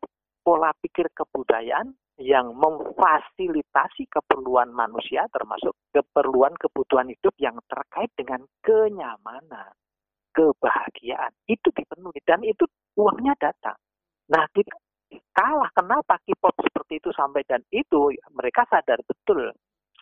pola 0.48 0.72
pikir 0.80 1.12
kebudayaan 1.12 1.92
yang 2.16 2.56
memfasilitasi 2.56 4.08
keperluan 4.08 4.72
manusia 4.72 5.28
termasuk 5.28 5.76
keperluan 5.92 6.56
kebutuhan 6.56 7.12
hidup 7.12 7.36
yang 7.36 7.60
terkait 7.68 8.08
dengan 8.16 8.40
kenyamanan 8.64 9.76
kebahagiaan 10.32 11.36
itu 11.52 11.68
dipenuhi 11.68 12.16
dan 12.24 12.40
itu 12.48 12.64
uangnya 12.96 13.36
datang. 13.36 13.76
Nah 14.32 14.48
kita 14.56 14.72
kalah 15.36 15.68
kenapa 15.76 16.16
K-pop 16.24 16.56
seperti 16.64 16.96
itu 16.96 17.12
sampai 17.12 17.44
dan 17.44 17.60
itu 17.68 18.16
mereka 18.32 18.64
sadar 18.72 19.04
betul 19.04 19.52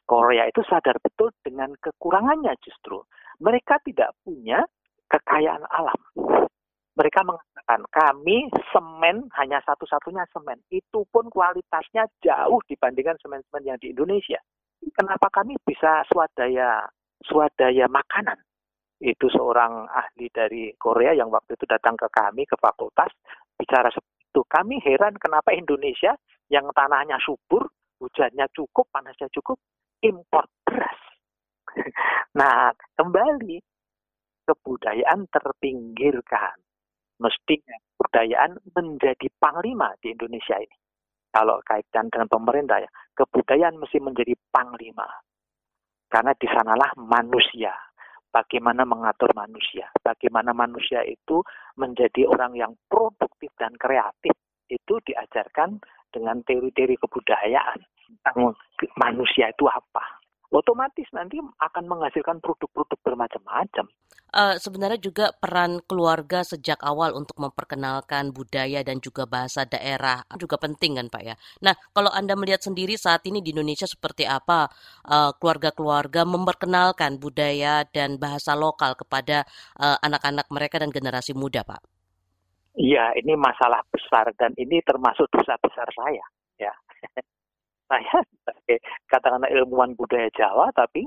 Korea 0.07 0.47
itu 0.47 0.63
sadar 0.71 0.95
betul 1.03 1.35
dengan 1.43 1.75
kekurangannya 1.83 2.55
justru 2.63 3.03
mereka 3.43 3.83
tidak 3.83 4.15
punya 4.23 4.63
kekayaan 5.11 5.67
alam. 5.75 5.99
Mereka 6.95 7.27
mengatakan 7.67 7.83
kami 7.91 8.47
semen 8.71 9.27
hanya 9.35 9.59
satu-satunya 9.67 10.23
semen 10.31 10.63
itu 10.71 11.03
pun 11.11 11.27
kualitasnya 11.27 12.07
jauh 12.23 12.63
dibandingkan 12.71 13.19
semen-semen 13.19 13.67
yang 13.67 13.79
di 13.83 13.91
Indonesia. 13.91 14.39
Kenapa 14.95 15.27
kami 15.35 15.59
bisa 15.67 16.07
swadaya 16.07 16.87
swadaya 17.27 17.91
makanan? 17.91 18.39
itu 18.97 19.29
seorang 19.29 19.85
ahli 19.93 20.33
dari 20.33 20.73
Korea 20.81 21.13
yang 21.13 21.29
waktu 21.29 21.53
itu 21.53 21.69
datang 21.69 22.01
ke 22.01 22.09
kami 22.09 22.49
ke 22.49 22.57
fakultas 22.57 23.13
bicara 23.53 23.93
seperti 23.93 24.25
itu. 24.33 24.41
Kami 24.49 24.81
heran 24.81 25.21
kenapa 25.21 25.53
Indonesia 25.53 26.17
yang 26.49 26.65
tanahnya 26.73 27.21
subur, 27.21 27.69
hujannya 28.01 28.49
cukup, 28.57 28.89
panasnya 28.89 29.29
cukup, 29.37 29.61
impor 30.01 30.49
beras. 30.65 30.97
nah, 32.41 32.73
kembali 32.97 33.61
kebudayaan 34.49 35.29
terpinggirkan. 35.29 36.57
Mestinya 37.17 37.77
kebudayaan 37.97 38.61
menjadi 38.77 39.27
panglima 39.41 39.93
di 40.05 40.13
Indonesia 40.13 40.61
ini. 40.61 40.77
Kalau 41.33 41.61
kaitan 41.65 42.09
dengan 42.09 42.29
pemerintah 42.29 42.81
ya, 42.81 42.91
kebudayaan 43.17 43.77
mesti 43.77 44.01
menjadi 44.01 44.33
panglima. 44.53 45.09
Karena 46.09 46.33
di 46.37 46.49
sanalah 46.49 46.93
manusia. 46.97 47.73
Bagaimana 48.27 48.85
mengatur 48.85 49.33
manusia, 49.33 49.89
bagaimana 50.05 50.53
manusia 50.53 51.01
itu 51.09 51.41
menjadi 51.81 52.29
orang 52.29 52.53
yang 52.53 52.77
produktif 52.85 53.49
dan 53.57 53.73
kreatif? 53.81 54.37
Itu 54.69 55.01
diajarkan 55.01 55.81
dengan 56.13 56.45
teori-teori 56.45 57.01
kebudayaan. 57.01 57.81
Manusia 59.01 59.49
itu 59.49 59.65
apa 59.65 60.26
otomatis 60.51 61.07
nanti 61.13 61.39
akan 61.39 61.85
menghasilkan 61.87 62.39
produk-produk 62.41 62.99
bermacam-macam. 63.03 63.87
Uh, 64.37 64.59
sebenarnya 64.59 64.99
juga 65.01 65.31
peran 65.33 65.81
keluarga 65.87 66.43
sejak 66.43 66.83
awal 66.83 67.15
untuk 67.15 67.39
memperkenalkan 67.39 68.35
budaya 68.35 68.83
dan 68.83 68.99
juga 68.99 69.25
bahasa 69.25 69.65
daerah 69.65 70.21
juga 70.37 70.59
penting 70.61 70.99
kan 70.99 71.07
Pak 71.09 71.23
ya. 71.23 71.35
Nah 71.63 71.73
kalau 71.95 72.11
Anda 72.11 72.35
melihat 72.37 72.61
sendiri 72.61 72.99
saat 72.99 73.25
ini 73.25 73.41
di 73.41 73.55
Indonesia 73.55 73.87
seperti 73.87 74.27
apa 74.29 74.69
keluarga 75.41 75.73
keluarga-keluarga 75.73 76.29
memperkenalkan 76.29 77.17
budaya 77.23 77.87
dan 77.89 78.21
bahasa 78.21 78.53
lokal 78.53 78.99
kepada 78.99 79.47
uh, 79.79 79.97
anak-anak 80.05 80.51
mereka 80.53 80.83
dan 80.83 80.91
generasi 80.93 81.33
muda 81.33 81.65
Pak? 81.65 81.81
Iya 82.77 83.17
ini 83.17 83.33
masalah 83.41 83.81
besar 83.89 84.29
dan 84.37 84.53
ini 84.61 84.85
termasuk 84.85 85.33
dosa 85.33 85.57
besar 85.63 85.89
saya 85.97 86.25
ya. 86.61 86.75
saya 87.87 88.17
sebagai 88.23 88.79
katakanlah 89.11 89.51
ilmuwan 89.51 89.95
budaya 89.95 90.31
Jawa 90.35 90.71
tapi 90.75 91.07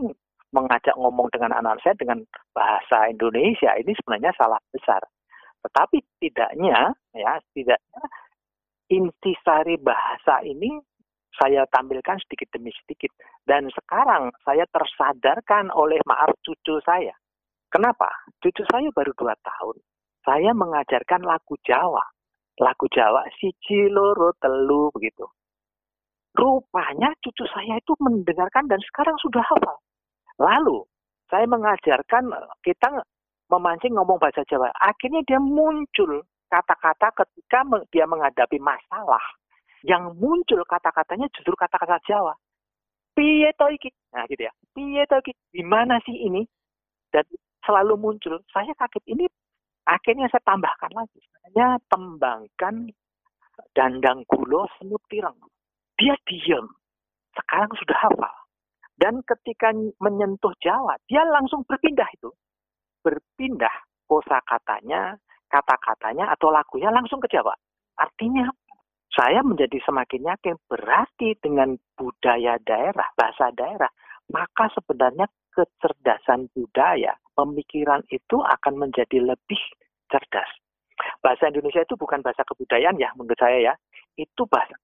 mengajak 0.49 0.95
ngomong 0.97 1.29
dengan 1.29 1.53
anak 1.53 1.77
saya 1.85 1.93
dengan 1.99 2.25
bahasa 2.55 3.11
Indonesia 3.11 3.69
ini 3.77 3.93
sebenarnya 4.01 4.33
salah 4.33 4.57
besar. 4.73 5.01
Tetapi 5.61 6.01
tidaknya 6.23 6.95
ya 7.13 7.37
tidaknya 7.53 8.01
intisari 8.89 9.77
bahasa 9.77 10.41
ini 10.41 10.81
saya 11.37 11.63
tampilkan 11.69 12.17
sedikit 12.25 12.49
demi 12.51 12.73
sedikit 12.83 13.13
dan 13.45 13.69
sekarang 13.71 14.33
saya 14.43 14.65
tersadarkan 14.73 15.69
oleh 15.71 16.01
maaf 16.09 16.33
cucu 16.41 16.81
saya. 16.83 17.13
Kenapa? 17.69 18.09
Cucu 18.41 18.65
saya 18.65 18.89
baru 18.89 19.13
dua 19.13 19.37
tahun. 19.45 19.77
Saya 20.25 20.51
mengajarkan 20.57 21.21
lagu 21.21 21.53
Jawa. 21.61 22.01
Lagu 22.59 22.89
Jawa 22.91 23.23
si 23.39 23.53
Ciloro 23.61 24.35
Telu 24.41 24.89
begitu. 24.91 25.23
Rupanya 26.37 27.09
cucu 27.25 27.43
saya 27.49 27.81
itu 27.81 27.93
mendengarkan 27.97 28.69
dan 28.69 28.79
sekarang 28.85 29.17
sudah 29.19 29.41
hafal. 29.41 29.77
Lalu 30.37 30.85
saya 31.29 31.45
mengajarkan 31.49 32.29
kita 32.61 33.01
memancing 33.49 33.97
ngomong 33.97 34.21
bahasa 34.21 34.45
Jawa. 34.45 34.69
Akhirnya 34.77 35.25
dia 35.25 35.41
muncul 35.41 36.21
kata-kata 36.49 37.13
ketika 37.13 37.65
dia 37.89 38.05
menghadapi 38.05 38.61
masalah. 38.61 39.21
Yang 39.81 40.15
muncul 40.19 40.61
kata-katanya 40.65 41.27
justru 41.33 41.53
kata-kata 41.57 41.97
Jawa. 42.05 42.33
Piye 43.17 43.51
to 43.57 43.67
iki? 43.73 43.89
Nah 44.13 44.23
gitu 44.29 44.45
ya. 44.45 44.53
Piye 44.71 45.03
to 45.09 45.17
iki? 45.25 45.33
Gimana 45.51 45.97
sih 46.05 46.13
ini? 46.13 46.45
Dan 47.09 47.25
selalu 47.65 47.97
muncul. 47.97 48.37
Saya 48.53 48.71
kaget 48.77 49.03
ini 49.11 49.25
akhirnya 49.89 50.29
saya 50.29 50.45
tambahkan 50.45 50.93
lagi. 50.93 51.19
Sebenarnya 51.19 51.81
tembangkan 51.89 52.75
dandang 53.73 54.23
gulo 54.29 54.69
senut 54.77 55.01
tireng. 55.09 55.35
Dia 55.99 56.15
diem. 56.23 56.65
Sekarang 57.35 57.71
sudah 57.75 57.97
hafal. 58.07 58.35
Dan 58.99 59.19
ketika 59.23 59.71
menyentuh 59.99 60.55
Jawa, 60.63 60.95
dia 61.07 61.23
langsung 61.27 61.63
berpindah 61.67 62.07
itu. 62.15 62.31
Berpindah 63.03 63.71
kosa 64.07 64.39
katanya, 64.43 65.15
kata-katanya 65.47 66.31
atau 66.35 66.51
lagunya 66.51 66.91
langsung 66.91 67.19
ke 67.23 67.27
Jawa. 67.31 67.55
Artinya 67.99 68.47
saya 69.11 69.43
menjadi 69.43 69.79
semakin 69.83 70.27
yakin 70.35 70.55
berarti 70.67 71.35
dengan 71.39 71.75
budaya 71.95 72.59
daerah, 72.63 73.07
bahasa 73.15 73.51
daerah, 73.55 73.91
maka 74.31 74.67
sebenarnya 74.75 75.27
kecerdasan 75.51 76.47
budaya, 76.55 77.15
pemikiran 77.35 78.03
itu 78.11 78.39
akan 78.39 78.87
menjadi 78.87 79.19
lebih 79.19 79.59
cerdas. 80.07 80.47
Bahasa 81.23 81.47
Indonesia 81.47 81.83
itu 81.83 81.95
bukan 81.95 82.19
bahasa 82.19 82.43
kebudayaan 82.43 82.99
ya 82.99 83.11
menurut 83.15 83.39
saya 83.39 83.71
ya, 83.71 83.73
itu 84.19 84.43
bahasa 84.51 84.75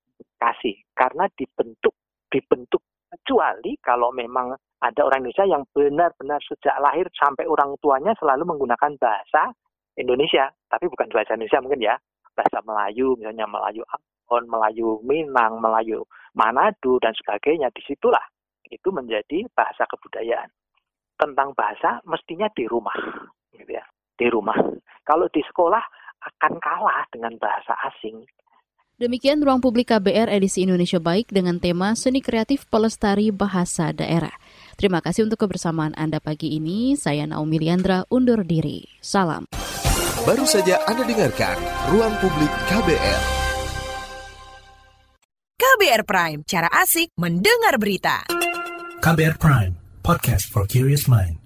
kasih 0.46 0.78
karena 0.93 1.26
dibentuk 1.34 1.98
dibentuk 2.30 2.86
kecuali 3.10 3.74
kalau 3.82 4.14
memang 4.14 4.54
ada 4.84 5.02
orang 5.02 5.26
Indonesia 5.26 5.48
yang 5.50 5.64
benar-benar 5.74 6.38
sejak 6.46 6.78
lahir 6.78 7.10
sampai 7.18 7.50
orang 7.50 7.74
tuanya 7.82 8.14
selalu 8.22 8.46
menggunakan 8.46 8.93
bahasa 9.02 9.50
Indonesia, 9.96 10.52
tapi 10.68 10.91
bukan 10.91 11.08
bahasa 11.10 11.34
Indonesia 11.39 11.64
mungkin 11.64 11.82
ya, 11.82 11.96
bahasa 12.36 12.60
Melayu, 12.68 13.16
misalnya 13.16 13.48
Melayu 13.48 13.82
Ambon, 13.88 14.43
Melayu 14.52 15.00
Minang, 15.08 15.64
Melayu 15.64 16.04
Manado 16.36 17.00
dan 17.00 17.16
sebagainya. 17.16 17.72
Di 17.72 17.82
situlah 17.88 18.22
itu 18.68 18.91
menjadi 18.91 19.48
bahasa 19.56 19.88
kebudayaan. 19.88 20.52
Tentang 21.16 21.56
bahasa 21.56 22.04
mestinya 22.04 22.52
di 22.52 22.68
rumah, 22.68 22.96
gitu 23.56 23.72
ya, 23.72 23.88
di 24.20 24.28
rumah. 24.28 24.60
Kalau 25.08 25.32
di 25.32 25.39
sekolah 25.48 25.80
akan 26.20 26.54
kalah 26.60 27.08
dengan 27.08 27.39
bahasa 27.39 27.72
asing. 27.88 28.20
Demikian 28.96 29.43
Ruang 29.43 29.60
Publik 29.60 29.91
KBR 29.91 30.32
edisi 30.32 30.64
Indonesia 30.64 31.04
Baik 31.04 31.28
dengan 31.28 31.60
tema 31.60 32.00
Seni 32.00 32.24
Kreatif 32.24 32.64
Pelestari 32.72 33.28
Bahasa 33.28 33.91
Daerah. 33.91 34.32
Terima 34.80 35.04
kasih 35.04 35.28
untuk 35.28 35.43
kebersamaan 35.43 35.91
Anda 36.00 36.24
pagi 36.24 36.56
ini. 36.56 36.96
Saya 36.96 37.28
Naomi 37.28 37.60
Liandra 37.60 38.08
undur 38.08 38.48
diri. 38.48 38.88
Salam. 39.04 39.52
Baru 40.24 40.48
saja 40.48 40.80
Anda 40.88 41.04
dengarkan 41.04 41.60
Ruang 41.91 42.16
Publik 42.24 42.48
KBR. 42.72 43.22
KBR 45.60 46.04
Prime, 46.08 46.39
cara 46.48 46.72
asik 46.72 47.12
mendengar 47.20 47.76
berita. 47.76 48.24
KBR 49.04 49.36
Prime, 49.36 49.76
podcast 50.08 50.48
for 50.48 50.64
curious 50.64 51.12
mind. 51.12 51.45